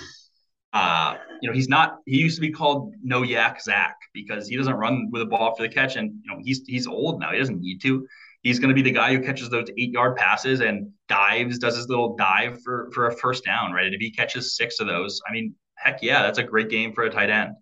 Uh, 0.73 1.17
you 1.41 1.49
know, 1.49 1.55
he's 1.55 1.69
not, 1.69 1.99
he 2.07 2.17
used 2.17 2.37
to 2.37 2.41
be 2.41 2.51
called 2.51 2.95
no 3.03 3.23
YAC 3.23 3.61
Zach 3.61 3.97
because 4.15 4.49
he 4.49 4.57
doesn't 4.57 4.75
run 4.75 5.11
with 5.11 5.23
a 5.23 5.27
ball 5.27 5.55
for 5.55 5.63
the 5.63 5.69
catch. 5.69 5.97
And, 5.97 6.13
you 6.25 6.31
know, 6.31 6.41
he's, 6.43 6.63
he's 6.67 6.87
old 6.87 7.21
now. 7.21 7.33
He 7.33 7.39
doesn't 7.39 7.61
need 7.61 7.83
to 7.83 8.07
he's 8.43 8.59
going 8.59 8.69
to 8.69 8.75
be 8.75 8.83
the 8.83 8.93
guy 8.93 9.15
who 9.15 9.23
catches 9.23 9.49
those 9.49 9.69
eight 9.79 9.93
yard 9.93 10.17
passes 10.17 10.61
and 10.61 10.91
dives, 11.09 11.59
does 11.59 11.77
his 11.77 11.89
little 11.89 12.17
dive 12.17 12.61
for, 12.63 12.91
for 12.93 13.07
a 13.07 13.17
first 13.17 13.45
down, 13.45 13.73
right? 13.73 13.87
And 13.87 13.95
if 13.95 14.01
he 14.01 14.11
catches 14.11 14.57
six 14.57 14.81
of 14.81 14.87
those, 14.87 15.21
I 15.29 15.33
mean, 15.33 15.55
heck 15.77 16.03
yeah, 16.03 16.23
that's 16.23 16.39
a 16.39 16.43
great 16.43 16.69
game 16.69 16.93
for 16.93 17.05
a 17.05 17.11
tight 17.11 17.31
end. 17.31 17.55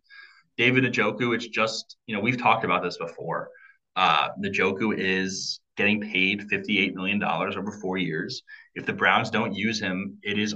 David 0.57 0.85
Njoku, 0.85 1.35
it's 1.35 1.47
just, 1.47 1.97
you 2.07 2.15
know, 2.15 2.21
we've 2.21 2.39
talked 2.39 2.65
about 2.65 2.83
this 2.83 2.99
before. 2.99 3.51
Uh, 3.97 4.29
Njoku 4.43 4.95
is 4.97 5.61
getting 5.77 6.01
paid 6.01 6.43
$58 6.51 6.95
million 6.95 7.23
over 7.23 7.79
four 7.81 7.97
years. 7.97 8.43
If 8.75 8.87
the 8.87 8.93
Browns 8.93 9.31
don't 9.31 9.55
use 9.55 9.81
him, 9.81 10.19
it 10.23 10.39
is 10.39 10.55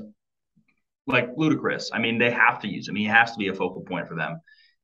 like 1.06 1.28
ludicrous. 1.36 1.90
I 1.92 1.98
mean, 1.98 2.18
they 2.18 2.30
have 2.30 2.60
to 2.60 2.68
use 2.68 2.88
him. 2.88 2.96
He 2.96 3.04
has 3.04 3.32
to 3.32 3.38
be 3.38 3.48
a 3.48 3.54
focal 3.54 3.82
point 3.82 4.08
for 4.08 4.14
them. 4.14 4.40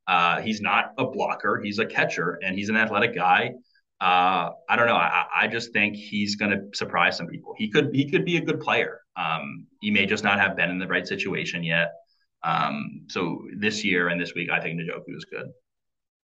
Uh, 0.07 0.41
he's 0.41 0.61
not 0.61 0.93
a 0.99 1.07
blocker. 1.07 1.61
He's 1.63 1.79
a 1.79 1.87
catcher, 1.87 2.39
and 2.43 2.57
he's 2.57 2.69
an 2.69 2.77
athletic 2.77 3.15
guy. 3.15 3.53
Uh, 4.01 4.51
I 4.69 4.77
don't 4.77 4.87
know. 4.87 4.97
I, 4.97 5.27
I 5.43 5.47
just 5.47 5.73
think 5.73 5.95
he's 5.95 6.37
going 6.37 6.51
to 6.51 6.77
surprise 6.77 7.17
some 7.17 7.27
people. 7.27 7.55
He 7.57 7.71
could 7.71 7.91
he 7.95 8.11
could 8.11 8.25
be 8.25 8.39
a 8.39 8.41
good 8.41 8.61
player. 8.61 9.01
Um, 9.17 9.67
he 9.81 9.91
may 9.91 10.07
just 10.07 10.25
not 10.25 10.41
have 10.41 10.57
been 10.57 10.71
in 10.71 10.79
the 10.79 10.87
right 10.87 11.07
situation 11.07 11.63
yet. 11.63 11.93
Um, 12.43 13.03
so 13.09 13.43
this 13.59 13.85
year 13.85 14.09
and 14.09 14.21
this 14.21 14.33
week, 14.35 14.51
I 14.51 14.61
think 14.61 14.81
Njoku 14.81 15.17
is 15.17 15.27
good. 15.27 15.49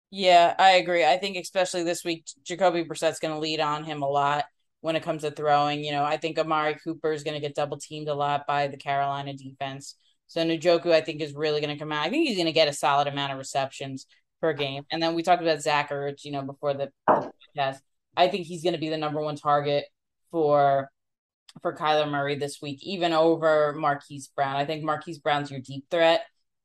Yeah, 0.09 0.55
I 0.57 0.71
agree. 0.71 1.05
I 1.05 1.17
think 1.17 1.37
especially 1.37 1.83
this 1.83 2.03
week, 2.03 2.25
Jacoby 2.43 2.83
Brissett's 2.83 3.19
going 3.19 3.33
to 3.33 3.39
lead 3.39 3.59
on 3.59 3.83
him 3.83 4.01
a 4.01 4.07
lot 4.07 4.45
when 4.81 4.95
it 4.95 5.03
comes 5.03 5.21
to 5.21 5.31
throwing. 5.31 5.83
You 5.83 5.91
know, 5.91 6.03
I 6.03 6.17
think 6.17 6.37
Amari 6.37 6.75
Cooper 6.83 7.11
is 7.13 7.23
going 7.23 7.35
to 7.35 7.39
get 7.39 7.55
double 7.55 7.77
teamed 7.77 8.09
a 8.09 8.13
lot 8.13 8.45
by 8.45 8.67
the 8.67 8.77
Carolina 8.77 9.33
defense. 9.33 9.95
So 10.27 10.41
Njoku, 10.41 10.91
I 10.91 11.01
think, 11.01 11.21
is 11.21 11.33
really 11.33 11.61
going 11.61 11.73
to 11.73 11.79
come 11.79 11.91
out. 11.91 12.05
I 12.05 12.09
think 12.09 12.27
he's 12.27 12.37
going 12.37 12.45
to 12.47 12.51
get 12.51 12.67
a 12.67 12.73
solid 12.73 13.07
amount 13.07 13.31
of 13.31 13.37
receptions 13.37 14.05
per 14.39 14.53
game. 14.53 14.83
And 14.91 15.01
then 15.01 15.13
we 15.13 15.23
talked 15.23 15.41
about 15.41 15.61
Zach 15.61 15.89
Ertz, 15.89 16.23
you 16.23 16.31
know, 16.31 16.41
before 16.41 16.73
the, 16.73 16.91
test. 17.55 17.81
I 18.15 18.27
think 18.27 18.45
he's 18.45 18.63
going 18.63 18.73
to 18.73 18.79
be 18.79 18.89
the 18.89 18.97
number 18.97 19.21
one 19.21 19.35
target 19.35 19.85
for 20.31 20.89
for 21.61 21.75
Kyler 21.75 22.09
Murray 22.09 22.35
this 22.35 22.61
week, 22.61 22.79
even 22.81 23.11
over 23.11 23.73
Marquise 23.73 24.29
Brown. 24.33 24.55
I 24.55 24.65
think 24.65 24.83
Marquise 24.83 25.19
Brown's 25.19 25.51
your 25.51 25.59
deep 25.59 25.85
threat, 25.91 26.21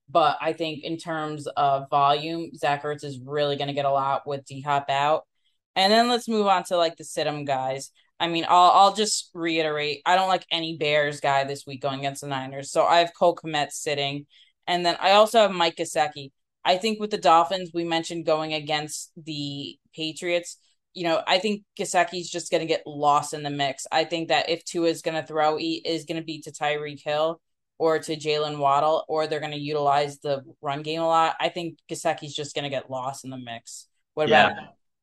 but 0.09 0.39
I 0.41 0.53
think 0.53 0.85
in 0.85 0.97
terms 0.97 1.49
of 1.49 1.91
volume, 1.91 2.55
Zach 2.55 2.85
Ertz 2.85 3.03
is 3.03 3.19
really 3.19 3.57
going 3.57 3.67
to 3.69 3.75
get 3.75 3.85
a 3.85 3.91
lot 3.91 4.27
with 4.27 4.45
D 4.45 4.61
Hop 4.61 4.89
out. 4.89 5.27
And 5.75 5.93
then 5.93 6.09
let's 6.09 6.29
move 6.29 6.47
on 6.47 6.63
to 6.65 6.77
like 6.77 6.97
the 6.97 7.05
sit 7.05 7.27
'em 7.27 7.45
guys. 7.45 7.91
I 8.19 8.29
mean, 8.29 8.47
I'll 8.49 8.71
I'll 8.71 8.95
just 8.95 9.31
reiterate. 9.35 10.03
I 10.07 10.15
don't 10.17 10.29
like 10.29 10.47
any 10.51 10.77
Bears 10.77 11.21
guy 11.21 11.45
this 11.45 11.67
week 11.67 11.83
going 11.83 11.99
against 11.99 12.23
the 12.23 12.29
Niners. 12.29 12.71
So 12.71 12.85
I 12.85 12.99
have 13.01 13.13
Cole 13.19 13.37
Kmet 13.37 13.73
sitting, 13.73 14.27
and 14.67 14.85
then 14.85 14.97
I 15.01 15.13
also 15.13 15.41
have 15.41 15.53
Mike 15.53 15.77
Gesicki. 15.77 16.33
I 16.65 16.79
think 16.79 16.99
with 16.99 17.11
the 17.11 17.19
Dolphins, 17.19 17.71
we 17.73 17.85
mentioned 17.85 18.27
going 18.27 18.55
against 18.55 19.13
the 19.17 19.79
Patriots. 19.95 20.59
You 20.95 21.05
know, 21.05 21.23
I 21.27 21.39
think 21.39 21.63
Gesicki's 21.79 22.31
just 22.31 22.51
going 22.51 22.63
to 22.63 22.67
get 22.67 22.87
lost 22.87 23.35
in 23.35 23.43
the 23.43 23.51
mix. 23.51 23.87
I 23.93 24.05
think 24.05 24.29
that 24.29 24.49
if 24.49 24.65
Tua 24.65 24.89
is 24.89 25.03
going 25.03 25.15
to 25.21 25.27
throw, 25.27 25.59
he 25.59 25.75
is 25.77 26.07
going 26.07 26.19
to 26.19 26.25
be 26.25 26.41
to 26.41 26.51
Tyreek 26.51 27.03
Hill 27.05 27.41
or 27.79 27.99
to 27.99 28.17
Jaylen 28.17 28.59
Waddle, 28.59 29.05
or 29.07 29.27
they're 29.27 29.41
going 29.41 29.53
to 29.53 29.59
utilize 29.59 30.19
the 30.21 30.43
run 30.63 30.83
game 30.83 31.03
a 31.03 31.07
lot. 31.07 31.37
I 31.39 31.51
think 31.51 31.79
Gesicki's 31.91 32.35
just 32.35 32.55
going 32.55 32.65
to 32.65 32.71
get 32.71 32.91
lost 32.91 33.25
in 33.25 33.31
the 33.31 33.37
mix. 33.37 33.87
What 34.15 34.29
yeah. 34.29 34.47
about? 34.47 34.63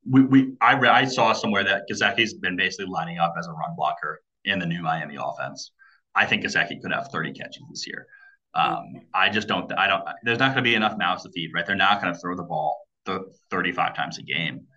We, 0.09 0.21
we 0.23 0.53
I, 0.61 0.75
I 0.75 1.05
saw 1.05 1.33
somewhere 1.33 1.63
that 1.63 1.83
Gesicki's 1.91 2.33
been 2.33 2.55
basically 2.55 2.87
lining 2.87 3.19
up 3.19 3.33
as 3.37 3.47
a 3.47 3.51
run 3.51 3.75
blocker 3.75 4.21
in 4.45 4.59
the 4.59 4.65
new 4.65 4.81
Miami 4.81 5.17
offense. 5.19 5.71
I 6.15 6.25
think 6.25 6.43
Gesicki 6.43 6.81
could 6.81 6.91
have 6.91 7.09
30 7.11 7.33
catches 7.33 7.63
this 7.69 7.87
year. 7.87 8.05
Um, 8.53 9.01
I 9.13 9.29
just 9.29 9.47
don't. 9.47 9.71
I 9.77 9.87
don't. 9.87 10.03
There's 10.23 10.39
not 10.39 10.53
going 10.53 10.63
to 10.63 10.69
be 10.69 10.75
enough 10.75 10.97
mouths 10.97 11.23
to 11.23 11.31
feed, 11.31 11.51
right? 11.55 11.65
They're 11.65 11.75
not 11.75 12.01
going 12.01 12.13
to 12.13 12.19
throw 12.19 12.35
the 12.35 12.43
ball 12.43 12.77
th- 13.05 13.21
35 13.49 13.95
times 13.95 14.19
a 14.19 14.21
game, 14.21 14.67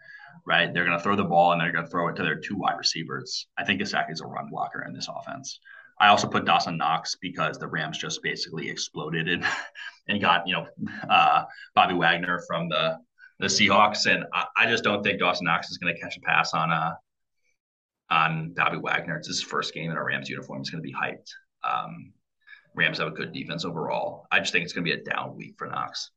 right? 0.47 0.73
They're 0.73 0.87
going 0.87 0.97
to 0.97 1.03
throw 1.03 1.17
the 1.17 1.25
ball 1.25 1.53
and 1.53 1.61
they're 1.61 1.73
going 1.73 1.85
to 1.85 1.91
throw 1.91 2.09
it 2.09 2.17
to 2.17 2.23
their 2.23 2.41
two 2.41 2.57
wide 2.57 2.79
receivers. 2.79 3.47
I 3.59 3.65
think 3.65 3.83
Gesicki's 3.83 4.23
a 4.23 4.27
run 4.27 4.49
blocker 4.51 4.85
in 4.87 4.95
this 4.95 5.09
offense. 5.15 5.61
I 5.99 6.09
also 6.09 6.29
put 6.29 6.45
Dawson 6.45 6.77
Knox 6.77 7.17
because 7.21 7.59
the 7.59 7.69
Rams 7.69 7.99
just 7.99 8.23
basically 8.23 8.69
exploded 8.69 9.29
and 9.29 9.45
and 10.09 10.21
got 10.21 10.47
you 10.47 10.55
know 10.55 10.67
uh, 11.11 11.45
Bobby 11.75 11.95
Wagner 11.95 12.43
from 12.47 12.69
the 12.69 12.99
the 13.39 13.47
Seahawks, 13.47 14.07
and 14.07 14.25
I, 14.33 14.47
I 14.57 14.67
just 14.67 14.85
don't 14.85 15.03
think 15.03 15.19
Dawson 15.19 15.45
Knox 15.45 15.71
is 15.71 15.79
going 15.79 15.95
to 15.95 16.01
catch 16.01 16.17
a 16.17 16.21
pass 16.21 16.55
on 16.55 16.71
uh 16.71 16.95
on 18.11 18.53
Bobby 18.57 18.79
Wagner. 18.79 19.17
It's 19.17 19.29
his 19.29 19.43
first 19.43 19.75
game 19.75 19.91
in 19.91 19.97
a 19.97 20.05
Rams 20.05 20.29
uniform. 20.29 20.61
He's 20.61 20.71
going 20.71 20.83
to 20.83 20.89
be 20.89 20.95
hyped. 20.95 21.29
Um, 21.65 22.13
Rams 22.75 22.99
have 22.99 23.09
a 23.09 23.13
good 23.13 23.33
defense 23.33 23.65
overall. 23.65 24.27
I 24.31 24.39
just 24.39 24.53
think 24.53 24.65
it's 24.65 24.73
going 24.73 24.87
to 24.87 24.95
be 24.95 25.01
a 25.01 25.03
down 25.03 25.37
week 25.37 25.55
for 25.59 25.67
Knox. 25.67 26.11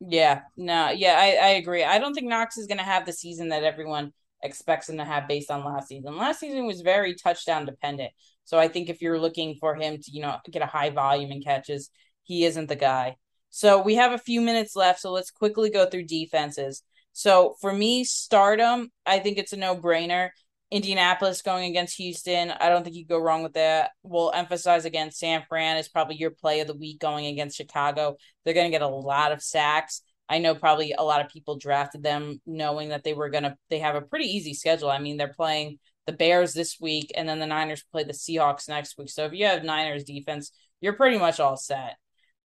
Yeah, 0.00 0.42
no, 0.56 0.90
yeah, 0.90 1.16
I, 1.18 1.46
I 1.46 1.48
agree. 1.50 1.84
I 1.84 1.98
don't 1.98 2.14
think 2.14 2.28
Knox 2.28 2.56
is 2.56 2.66
going 2.66 2.78
to 2.78 2.84
have 2.84 3.06
the 3.06 3.12
season 3.12 3.48
that 3.48 3.64
everyone 3.64 4.12
expects 4.42 4.88
him 4.88 4.96
to 4.98 5.04
have 5.04 5.28
based 5.28 5.50
on 5.50 5.64
last 5.64 5.88
season. 5.88 6.16
Last 6.16 6.40
season 6.40 6.66
was 6.66 6.80
very 6.80 7.14
touchdown 7.14 7.66
dependent. 7.66 8.12
So 8.44 8.58
I 8.58 8.68
think 8.68 8.88
if 8.88 9.02
you're 9.02 9.18
looking 9.18 9.56
for 9.60 9.74
him 9.74 9.98
to, 9.98 10.10
you 10.10 10.22
know, 10.22 10.36
get 10.50 10.62
a 10.62 10.66
high 10.66 10.90
volume 10.90 11.32
in 11.32 11.42
catches, 11.42 11.90
he 12.22 12.44
isn't 12.44 12.68
the 12.68 12.76
guy. 12.76 13.16
So 13.50 13.82
we 13.82 13.94
have 13.96 14.12
a 14.12 14.18
few 14.18 14.40
minutes 14.40 14.76
left. 14.76 15.00
So 15.00 15.10
let's 15.10 15.30
quickly 15.30 15.70
go 15.70 15.86
through 15.86 16.04
defenses. 16.04 16.82
So 17.12 17.56
for 17.60 17.72
me, 17.72 18.04
start 18.04 18.60
'em, 18.60 18.90
I 19.04 19.18
think 19.18 19.38
it's 19.38 19.52
a 19.52 19.56
no 19.56 19.76
brainer. 19.76 20.30
Indianapolis 20.70 21.40
going 21.40 21.70
against 21.70 21.96
Houston. 21.96 22.50
I 22.50 22.68
don't 22.68 22.84
think 22.84 22.94
you 22.94 23.06
go 23.06 23.18
wrong 23.18 23.42
with 23.42 23.54
that. 23.54 23.92
We'll 24.02 24.32
emphasize 24.32 24.84
again, 24.84 25.10
San 25.10 25.42
Fran 25.48 25.78
is 25.78 25.88
probably 25.88 26.16
your 26.16 26.30
play 26.30 26.60
of 26.60 26.66
the 26.66 26.76
week 26.76 27.00
going 27.00 27.26
against 27.26 27.56
Chicago. 27.56 28.16
They're 28.44 28.54
going 28.54 28.70
to 28.70 28.70
get 28.70 28.82
a 28.82 28.88
lot 28.88 29.32
of 29.32 29.42
sacks. 29.42 30.02
I 30.28 30.38
know 30.38 30.54
probably 30.54 30.92
a 30.92 31.02
lot 31.02 31.24
of 31.24 31.30
people 31.30 31.56
drafted 31.56 32.02
them 32.02 32.42
knowing 32.44 32.90
that 32.90 33.02
they 33.02 33.14
were 33.14 33.30
going 33.30 33.44
to, 33.44 33.56
they 33.70 33.78
have 33.78 33.94
a 33.94 34.02
pretty 34.02 34.26
easy 34.26 34.52
schedule. 34.52 34.90
I 34.90 34.98
mean, 34.98 35.16
they're 35.16 35.32
playing 35.32 35.78
the 36.06 36.12
Bears 36.12 36.52
this 36.52 36.76
week 36.78 37.12
and 37.14 37.26
then 37.26 37.38
the 37.38 37.46
Niners 37.46 37.82
play 37.90 38.04
the 38.04 38.12
Seahawks 38.12 38.68
next 38.68 38.98
week. 38.98 39.08
So 39.08 39.24
if 39.24 39.32
you 39.32 39.46
have 39.46 39.64
Niners 39.64 40.04
defense, 40.04 40.52
you're 40.82 40.92
pretty 40.92 41.16
much 41.16 41.40
all 41.40 41.56
set. 41.56 41.96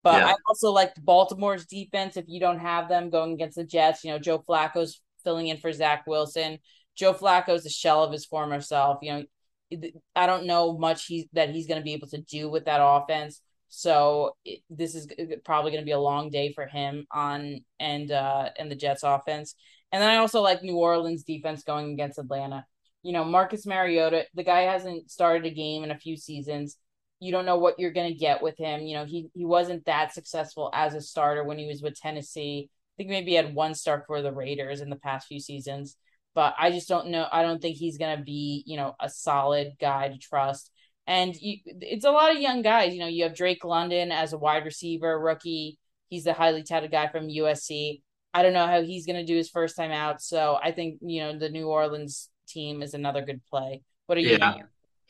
But 0.02 0.20
yeah. 0.20 0.28
I 0.28 0.34
also 0.48 0.70
like 0.70 0.94
Baltimore's 0.96 1.66
defense. 1.66 2.16
If 2.16 2.24
you 2.28 2.40
don't 2.40 2.58
have 2.58 2.88
them 2.88 3.10
going 3.10 3.32
against 3.32 3.56
the 3.56 3.64
Jets, 3.64 4.04
you 4.04 4.10
know, 4.10 4.18
Joe 4.18 4.42
Flacco's 4.46 5.00
filling 5.22 5.48
in 5.48 5.58
for 5.58 5.72
Zach 5.72 6.04
Wilson. 6.06 6.58
Joe 6.96 7.14
Flacco's 7.14 7.64
a 7.66 7.70
shell 7.70 8.02
of 8.02 8.12
his 8.12 8.26
former 8.26 8.60
self. 8.60 8.98
You 9.02 9.12
know, 9.12 9.78
I 10.14 10.26
don't 10.26 10.46
know 10.46 10.76
much 10.76 11.06
he, 11.06 11.28
that 11.32 11.50
he's 11.50 11.66
going 11.66 11.80
to 11.80 11.84
be 11.84 11.94
able 11.94 12.08
to 12.08 12.20
do 12.20 12.50
with 12.50 12.64
that 12.66 12.80
offense. 12.82 13.40
So 13.68 14.36
it, 14.44 14.60
this 14.68 14.94
is 14.94 15.08
probably 15.44 15.70
going 15.70 15.82
to 15.82 15.86
be 15.86 15.92
a 15.92 15.98
long 15.98 16.30
day 16.30 16.52
for 16.52 16.66
him 16.66 17.06
on 17.10 17.60
and 17.80 18.10
uh 18.10 18.50
and 18.58 18.70
the 18.70 18.76
Jets 18.76 19.02
offense. 19.02 19.54
And 19.90 20.02
then 20.02 20.10
I 20.10 20.16
also 20.16 20.42
like 20.42 20.62
New 20.62 20.76
Orleans 20.76 21.22
defense 21.22 21.62
going 21.62 21.92
against 21.92 22.18
Atlanta. 22.18 22.66
You 23.02 23.12
know, 23.12 23.24
Marcus 23.24 23.66
Mariota, 23.66 24.26
the 24.34 24.44
guy 24.44 24.62
hasn't 24.62 25.10
started 25.10 25.46
a 25.46 25.54
game 25.54 25.84
in 25.84 25.90
a 25.90 25.98
few 25.98 26.16
seasons 26.16 26.76
you 27.22 27.30
don't 27.30 27.46
know 27.46 27.56
what 27.56 27.78
you're 27.78 27.92
going 27.92 28.12
to 28.12 28.18
get 28.18 28.42
with 28.42 28.58
him. 28.58 28.80
You 28.82 28.96
know, 28.96 29.04
he 29.04 29.30
he 29.32 29.44
wasn't 29.44 29.84
that 29.84 30.12
successful 30.12 30.70
as 30.74 30.94
a 30.94 31.00
starter 31.00 31.44
when 31.44 31.56
he 31.56 31.66
was 31.66 31.80
with 31.80 31.94
Tennessee. 31.94 32.68
I 32.68 32.92
think 32.96 33.10
maybe 33.10 33.30
he 33.30 33.36
had 33.36 33.54
one 33.54 33.74
start 33.74 34.04
for 34.08 34.20
the 34.22 34.32
Raiders 34.32 34.80
in 34.80 34.90
the 34.90 34.96
past 34.96 35.28
few 35.28 35.38
seasons, 35.38 35.96
but 36.34 36.54
I 36.58 36.72
just 36.72 36.88
don't 36.88 37.08
know. 37.08 37.28
I 37.30 37.42
don't 37.42 37.62
think 37.62 37.76
he's 37.76 37.96
going 37.96 38.18
to 38.18 38.24
be, 38.24 38.64
you 38.66 38.76
know, 38.76 38.96
a 39.00 39.08
solid 39.08 39.74
guy 39.80 40.08
to 40.08 40.18
trust. 40.18 40.72
And 41.06 41.34
you, 41.36 41.58
it's 41.64 42.04
a 42.04 42.10
lot 42.10 42.32
of 42.34 42.42
young 42.42 42.60
guys. 42.60 42.92
You 42.92 43.00
know, 43.00 43.06
you 43.06 43.22
have 43.22 43.36
Drake 43.36 43.64
London 43.64 44.10
as 44.10 44.32
a 44.32 44.38
wide 44.38 44.64
receiver 44.64 45.18
rookie. 45.18 45.78
He's 46.08 46.24
the 46.24 46.32
highly 46.32 46.64
touted 46.64 46.90
guy 46.90 47.06
from 47.06 47.28
USC. 47.28 48.02
I 48.34 48.42
don't 48.42 48.52
know 48.52 48.66
how 48.66 48.82
he's 48.82 49.06
going 49.06 49.16
to 49.16 49.24
do 49.24 49.36
his 49.36 49.48
first 49.48 49.76
time 49.76 49.92
out. 49.92 50.20
So 50.22 50.58
I 50.60 50.72
think, 50.72 50.98
you 51.02 51.22
know, 51.22 51.38
the 51.38 51.50
New 51.50 51.68
Orleans 51.68 52.30
team 52.48 52.82
is 52.82 52.94
another 52.94 53.22
good 53.22 53.42
play. 53.48 53.82
What 54.06 54.18
are 54.18 54.22
you 54.22 54.38
yeah. 54.38 54.54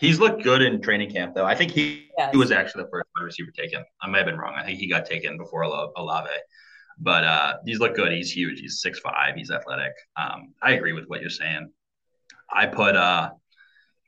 He's 0.02 0.18
looked 0.18 0.42
good 0.42 0.62
in 0.62 0.82
training 0.82 1.12
camp, 1.12 1.32
though. 1.32 1.44
I 1.44 1.54
think 1.54 1.70
he, 1.70 2.10
yes. 2.18 2.32
he 2.32 2.36
was 2.36 2.50
actually 2.50 2.82
the 2.82 2.90
first 2.90 3.06
wide 3.14 3.22
receiver 3.22 3.52
taken. 3.56 3.84
I 4.02 4.08
may 4.08 4.18
have 4.18 4.26
been 4.26 4.36
wrong. 4.36 4.56
I 4.56 4.64
think 4.64 4.80
he 4.80 4.88
got 4.88 5.06
taken 5.06 5.38
before 5.38 5.62
Olave. 5.62 6.28
But 6.98 7.22
uh, 7.22 7.54
he's 7.64 7.78
looked 7.78 7.94
good. 7.94 8.10
He's 8.10 8.32
huge. 8.32 8.58
He's 8.58 8.80
six 8.80 8.98
five. 8.98 9.36
He's 9.36 9.52
athletic. 9.52 9.92
Um, 10.16 10.54
I 10.60 10.72
agree 10.72 10.92
with 10.92 11.04
what 11.04 11.20
you're 11.20 11.30
saying. 11.30 11.70
I 12.52 12.66
put 12.66 12.96
uh, 12.96 13.30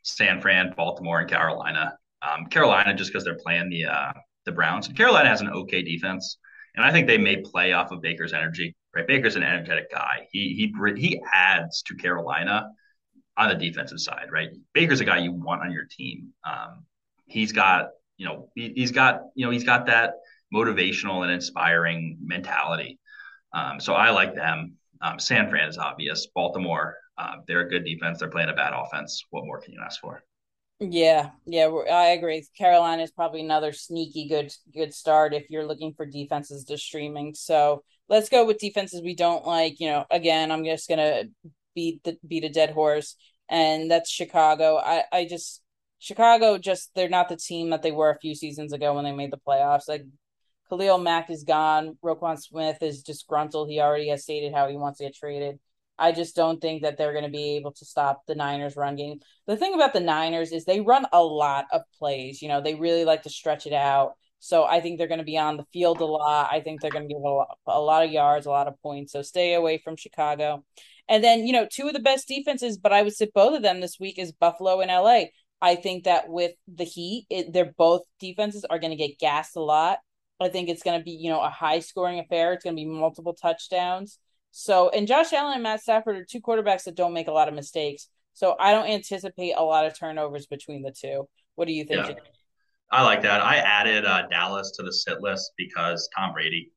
San 0.02 0.40
Fran, 0.40 0.74
Baltimore, 0.76 1.20
and 1.20 1.30
Carolina. 1.30 1.96
Um, 2.22 2.46
Carolina 2.46 2.92
just 2.92 3.12
because 3.12 3.22
they're 3.22 3.38
playing 3.38 3.70
the 3.70 3.84
uh, 3.84 4.12
the 4.46 4.52
Browns. 4.52 4.88
Carolina 4.88 5.28
has 5.28 5.42
an 5.42 5.50
okay 5.50 5.82
defense, 5.82 6.38
and 6.74 6.84
I 6.84 6.90
think 6.90 7.06
they 7.06 7.18
may 7.18 7.36
play 7.36 7.72
off 7.72 7.92
of 7.92 8.02
Baker's 8.02 8.32
energy. 8.32 8.74
Right, 8.96 9.06
Baker's 9.06 9.36
an 9.36 9.44
energetic 9.44 9.92
guy. 9.92 10.26
He 10.32 10.72
he 10.74 11.00
he 11.00 11.22
adds 11.32 11.82
to 11.82 11.94
Carolina 11.94 12.68
on 13.36 13.48
the 13.48 13.54
defensive 13.54 14.00
side, 14.00 14.26
right? 14.30 14.50
Baker's 14.72 15.00
a 15.00 15.04
guy 15.04 15.18
you 15.18 15.32
want 15.32 15.62
on 15.62 15.72
your 15.72 15.84
team. 15.84 16.32
Um, 16.44 16.84
he's 17.26 17.52
got, 17.52 17.88
you 18.16 18.26
know, 18.26 18.48
he, 18.54 18.80
has 18.80 18.92
got, 18.92 19.22
you 19.34 19.44
know, 19.44 19.50
he's 19.50 19.64
got 19.64 19.86
that 19.86 20.14
motivational 20.54 21.22
and 21.22 21.32
inspiring 21.32 22.18
mentality. 22.22 22.98
Um, 23.52 23.80
so 23.80 23.94
I 23.94 24.10
like 24.10 24.34
them. 24.34 24.74
Um, 25.00 25.18
San 25.18 25.50
Fran 25.50 25.68
is 25.68 25.78
obvious. 25.78 26.28
Baltimore, 26.34 26.96
uh, 27.18 27.36
they're 27.46 27.60
a 27.60 27.68
good 27.68 27.84
defense. 27.84 28.20
They're 28.20 28.30
playing 28.30 28.48
a 28.48 28.54
bad 28.54 28.72
offense. 28.72 29.22
What 29.30 29.44
more 29.44 29.60
can 29.60 29.72
you 29.72 29.80
ask 29.84 30.00
for? 30.00 30.22
Yeah, 30.80 31.30
yeah, 31.46 31.66
I 31.66 32.08
agree. 32.08 32.44
Carolina 32.58 33.02
is 33.02 33.12
probably 33.12 33.40
another 33.40 33.72
sneaky 33.72 34.28
good 34.28 34.52
good 34.74 34.92
start 34.92 35.32
if 35.32 35.48
you're 35.48 35.66
looking 35.66 35.94
for 35.94 36.04
defenses 36.04 36.64
to 36.64 36.76
streaming. 36.76 37.34
So 37.34 37.84
let's 38.08 38.28
go 38.28 38.44
with 38.44 38.58
defenses 38.58 39.00
we 39.00 39.14
don't 39.14 39.46
like. 39.46 39.78
You 39.78 39.88
know, 39.88 40.04
again, 40.10 40.50
I'm 40.50 40.64
just 40.64 40.88
gonna 40.88 41.24
beat 41.74 42.02
the 42.04 42.16
beat 42.26 42.44
a 42.44 42.48
dead 42.48 42.70
horse, 42.70 43.16
and 43.48 43.90
that's 43.90 44.10
Chicago. 44.10 44.78
I 44.78 45.04
I 45.12 45.26
just 45.26 45.62
Chicago 45.98 46.58
just 46.58 46.90
they're 46.94 47.08
not 47.08 47.28
the 47.28 47.36
team 47.36 47.70
that 47.70 47.82
they 47.82 47.92
were 47.92 48.10
a 48.10 48.18
few 48.18 48.34
seasons 48.34 48.72
ago 48.72 48.94
when 48.94 49.04
they 49.04 49.12
made 49.12 49.32
the 49.32 49.38
playoffs. 49.38 49.88
Like 49.88 50.04
Khalil 50.68 50.98
Mack 50.98 51.30
is 51.30 51.44
gone. 51.44 51.96
Roquan 52.04 52.40
Smith 52.40 52.82
is 52.82 53.02
disgruntled. 53.02 53.68
He 53.68 53.80
already 53.80 54.08
has 54.08 54.22
stated 54.22 54.54
how 54.54 54.68
he 54.68 54.76
wants 54.76 54.98
to 54.98 55.04
get 55.04 55.14
traded. 55.14 55.58
I 55.98 56.12
just 56.12 56.34
don't 56.34 56.60
think 56.60 56.82
that 56.82 56.98
they're 56.98 57.12
going 57.12 57.24
to 57.24 57.30
be 57.30 57.56
able 57.56 57.72
to 57.72 57.84
stop 57.84 58.22
the 58.26 58.34
Niners 58.34 58.76
run 58.76 58.96
game. 58.96 59.20
The 59.46 59.56
thing 59.56 59.74
about 59.74 59.92
the 59.92 60.00
Niners 60.00 60.50
is 60.50 60.64
they 60.64 60.80
run 60.80 61.06
a 61.12 61.22
lot 61.22 61.66
of 61.70 61.82
plays. 61.98 62.42
You 62.42 62.48
know, 62.48 62.60
they 62.60 62.74
really 62.74 63.04
like 63.04 63.22
to 63.22 63.30
stretch 63.30 63.66
it 63.66 63.72
out. 63.72 64.14
So 64.40 64.64
I 64.64 64.80
think 64.80 64.98
they're 64.98 65.08
going 65.08 65.18
to 65.18 65.24
be 65.24 65.38
on 65.38 65.56
the 65.56 65.66
field 65.72 66.00
a 66.00 66.04
lot. 66.04 66.48
I 66.50 66.60
think 66.60 66.80
they're 66.80 66.90
going 66.90 67.08
to 67.08 67.14
give 67.14 67.22
a 67.22 67.28
lot, 67.28 67.58
a 67.66 67.80
lot 67.80 68.04
of 68.04 68.10
yards, 68.10 68.46
a 68.46 68.50
lot 68.50 68.68
of 68.68 68.80
points. 68.82 69.12
So 69.12 69.22
stay 69.22 69.54
away 69.54 69.78
from 69.78 69.96
Chicago. 69.96 70.64
And 71.08 71.22
then, 71.22 71.46
you 71.46 71.52
know, 71.52 71.66
two 71.70 71.86
of 71.86 71.92
the 71.92 72.00
best 72.00 72.28
defenses, 72.28 72.78
but 72.78 72.92
I 72.92 73.02
would 73.02 73.14
sit 73.14 73.34
both 73.34 73.54
of 73.54 73.62
them 73.62 73.80
this 73.80 74.00
week 74.00 74.18
is 74.18 74.32
Buffalo 74.32 74.80
and 74.80 74.90
LA. 74.90 75.24
I 75.60 75.76
think 75.76 76.04
that 76.04 76.28
with 76.28 76.52
the 76.66 76.84
Heat, 76.84 77.26
it, 77.30 77.52
they're 77.52 77.72
both 77.76 78.02
defenses 78.20 78.64
are 78.64 78.78
going 78.78 78.90
to 78.90 78.96
get 78.96 79.18
gassed 79.18 79.56
a 79.56 79.60
lot. 79.60 79.98
I 80.40 80.48
think 80.48 80.68
it's 80.68 80.82
going 80.82 80.98
to 80.98 81.04
be, 81.04 81.12
you 81.12 81.30
know, 81.30 81.40
a 81.40 81.50
high 81.50 81.80
scoring 81.80 82.18
affair. 82.18 82.52
It's 82.52 82.64
going 82.64 82.76
to 82.76 82.80
be 82.80 82.86
multiple 82.86 83.34
touchdowns. 83.34 84.18
So, 84.50 84.90
and 84.90 85.06
Josh 85.06 85.32
Allen 85.32 85.54
and 85.54 85.62
Matt 85.62 85.80
Stafford 85.80 86.16
are 86.16 86.24
two 86.24 86.40
quarterbacks 86.40 86.84
that 86.84 86.94
don't 86.94 87.12
make 87.12 87.28
a 87.28 87.32
lot 87.32 87.48
of 87.48 87.54
mistakes. 87.54 88.08
So 88.34 88.56
I 88.58 88.72
don't 88.72 88.88
anticipate 88.88 89.54
a 89.56 89.62
lot 89.62 89.86
of 89.86 89.98
turnovers 89.98 90.46
between 90.46 90.82
the 90.82 90.92
two. 90.92 91.28
What 91.54 91.66
do 91.66 91.72
you 91.72 91.84
think? 91.84 92.08
Yeah. 92.08 92.14
I 92.90 93.02
like 93.02 93.22
that. 93.22 93.40
I 93.40 93.56
added 93.56 94.04
uh, 94.04 94.26
Dallas 94.28 94.72
to 94.72 94.82
the 94.82 94.92
sit 94.92 95.20
list 95.20 95.52
because 95.56 96.08
Tom 96.16 96.32
Brady. 96.32 96.70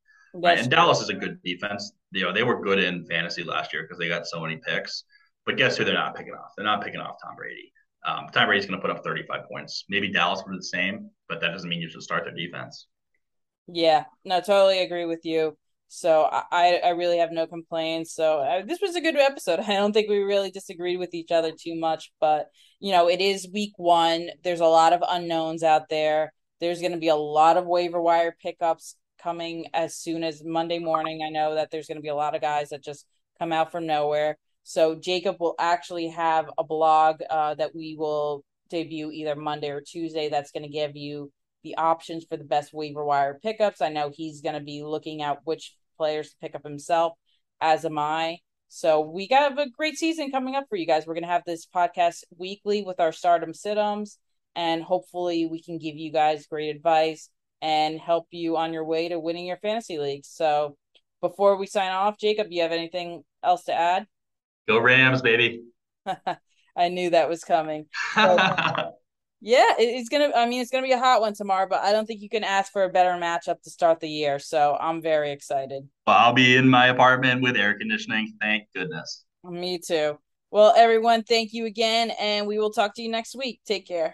Right? 0.43 0.59
And 0.59 0.69
Dallas 0.69 1.01
is 1.01 1.09
a 1.09 1.13
good 1.13 1.41
defense. 1.43 1.91
You 2.11 2.23
know, 2.23 2.33
they 2.33 2.43
were 2.43 2.61
good 2.61 2.79
in 2.79 3.05
fantasy 3.05 3.43
last 3.43 3.73
year 3.73 3.83
because 3.83 3.97
they 3.97 4.07
got 4.07 4.27
so 4.27 4.39
many 4.41 4.57
picks. 4.57 5.03
But 5.45 5.57
guess 5.57 5.77
who 5.77 5.85
they're 5.85 5.93
not 5.93 6.15
picking 6.15 6.33
off? 6.33 6.51
They're 6.55 6.65
not 6.65 6.83
picking 6.83 6.99
off 6.99 7.15
Tom 7.23 7.35
Brady. 7.35 7.71
Um, 8.05 8.27
Tom 8.33 8.47
Brady's 8.47 8.65
going 8.65 8.79
to 8.79 8.85
put 8.85 8.95
up 8.95 9.03
35 9.03 9.45
points. 9.49 9.85
Maybe 9.89 10.11
Dallas 10.11 10.41
will 10.43 10.53
do 10.53 10.57
the 10.57 10.63
same, 10.63 11.09
but 11.27 11.41
that 11.41 11.49
doesn't 11.49 11.69
mean 11.69 11.81
you 11.81 11.89
should 11.89 12.03
start 12.03 12.25
their 12.25 12.33
defense. 12.33 12.87
Yeah, 13.67 14.05
no, 14.23 14.39
totally 14.39 14.81
agree 14.81 15.05
with 15.05 15.21
you. 15.23 15.57
So 15.89 16.27
I, 16.31 16.81
I 16.83 16.89
really 16.89 17.19
have 17.19 17.31
no 17.31 17.47
complaints. 17.47 18.13
So 18.13 18.39
uh, 18.39 18.65
this 18.65 18.79
was 18.81 18.95
a 18.95 19.01
good 19.01 19.15
episode. 19.15 19.59
I 19.67 19.73
don't 19.73 19.93
think 19.93 20.09
we 20.09 20.19
really 20.19 20.51
disagreed 20.51 20.99
with 20.99 21.13
each 21.13 21.31
other 21.31 21.51
too 21.51 21.75
much, 21.75 22.11
but 22.19 22.47
you 22.79 22.91
know, 22.91 23.09
it 23.09 23.21
is 23.21 23.47
week 23.51 23.73
one. 23.77 24.29
There's 24.43 24.59
a 24.59 24.65
lot 24.65 24.93
of 24.93 25.03
unknowns 25.07 25.63
out 25.63 25.89
there. 25.89 26.33
There's 26.59 26.79
going 26.79 26.91
to 26.91 26.97
be 26.97 27.07
a 27.07 27.15
lot 27.15 27.57
of 27.57 27.65
waiver 27.65 28.01
wire 28.01 28.35
pickups 28.41 28.95
coming 29.17 29.67
as 29.73 29.95
soon 29.95 30.23
as 30.23 30.43
Monday 30.43 30.79
morning. 30.79 31.21
I 31.25 31.29
know 31.29 31.55
that 31.55 31.71
there's 31.71 31.87
going 31.87 31.97
to 31.97 32.01
be 32.01 32.09
a 32.09 32.15
lot 32.15 32.35
of 32.35 32.41
guys 32.41 32.69
that 32.69 32.83
just 32.83 33.05
come 33.39 33.51
out 33.51 33.71
from 33.71 33.85
nowhere. 33.85 34.37
So 34.63 34.95
Jacob 34.95 35.37
will 35.39 35.55
actually 35.59 36.09
have 36.09 36.49
a 36.57 36.63
blog 36.63 37.21
uh, 37.29 37.55
that 37.55 37.73
we 37.73 37.95
will 37.97 38.43
debut 38.69 39.11
either 39.11 39.35
Monday 39.35 39.69
or 39.69 39.81
Tuesday. 39.81 40.29
That's 40.29 40.51
going 40.51 40.63
to 40.63 40.69
give 40.69 40.95
you 40.95 41.31
the 41.63 41.77
options 41.77 42.25
for 42.25 42.37
the 42.37 42.43
best 42.43 42.73
waiver 42.73 43.03
wire 43.03 43.39
pickups. 43.41 43.81
I 43.81 43.89
know 43.89 44.11
he's 44.13 44.41
going 44.41 44.55
to 44.55 44.61
be 44.61 44.83
looking 44.83 45.21
at 45.21 45.39
which 45.45 45.73
players 45.97 46.29
to 46.29 46.35
pick 46.41 46.55
up 46.55 46.63
himself, 46.63 47.13
as 47.61 47.85
am 47.85 47.97
I. 47.97 48.39
So 48.67 49.01
we 49.01 49.27
got 49.27 49.57
a 49.57 49.69
great 49.69 49.97
season 49.97 50.31
coming 50.31 50.55
up 50.55 50.65
for 50.69 50.75
you 50.75 50.85
guys. 50.85 51.07
We're 51.07 51.13
going 51.13 51.23
to 51.23 51.29
have 51.29 51.45
this 51.45 51.65
podcast 51.65 52.23
weekly 52.37 52.83
with 52.83 52.99
our 52.99 53.13
start 53.13 53.43
'em 53.43 53.53
situms, 53.53 54.17
and 54.55 54.83
hopefully 54.83 55.45
we 55.45 55.61
can 55.61 55.77
give 55.77 55.95
you 55.95 56.11
guys 56.11 56.47
great 56.47 56.75
advice 56.75 57.29
and 57.61 57.99
help 57.99 58.27
you 58.31 58.57
on 58.57 58.73
your 58.73 58.85
way 58.85 59.09
to 59.09 59.19
winning 59.19 59.45
your 59.45 59.57
fantasy 59.57 59.97
leagues. 59.97 60.29
So 60.29 60.77
before 61.21 61.57
we 61.57 61.67
sign 61.67 61.91
off, 61.91 62.17
Jacob, 62.17 62.47
you 62.49 62.61
have 62.61 62.71
anything 62.71 63.23
else 63.43 63.63
to 63.65 63.73
add? 63.73 64.07
Go 64.67 64.79
Rams, 64.79 65.21
baby. 65.21 65.63
I 66.77 66.89
knew 66.89 67.09
that 67.09 67.29
was 67.29 67.43
coming. 67.43 67.87
So, 68.13 68.37
yeah, 69.41 69.73
it's 69.79 70.09
gonna. 70.09 70.31
I 70.35 70.45
mean, 70.45 70.61
it's 70.61 70.69
gonna 70.69 70.85
be 70.85 70.91
a 70.91 70.99
hot 70.99 71.21
one 71.21 71.33
tomorrow, 71.33 71.67
but 71.67 71.79
I 71.83 71.91
don't 71.91 72.05
think 72.05 72.21
you 72.21 72.29
can 72.29 72.43
ask 72.43 72.71
for 72.71 72.83
a 72.83 72.89
better 72.89 73.11
matchup 73.11 73.61
to 73.63 73.69
start 73.69 73.99
the 73.99 74.09
year. 74.09 74.37
So 74.37 74.77
I'm 74.79 75.01
very 75.01 75.31
excited. 75.31 75.87
Well, 76.05 76.17
I'll 76.17 76.33
be 76.33 76.55
in 76.55 76.69
my 76.69 76.87
apartment 76.87 77.41
with 77.41 77.57
air 77.57 77.77
conditioning. 77.77 78.35
Thank 78.39 78.67
goodness. 78.75 79.25
Me 79.43 79.79
too. 79.79 80.19
Well, 80.51 80.73
everyone, 80.77 81.23
thank 81.23 81.51
you 81.51 81.65
again, 81.65 82.11
and 82.19 82.47
we 82.47 82.57
will 82.57 82.71
talk 82.71 82.95
to 82.95 83.01
you 83.01 83.09
next 83.09 83.35
week. 83.35 83.59
Take 83.65 83.85
care. 83.87 84.13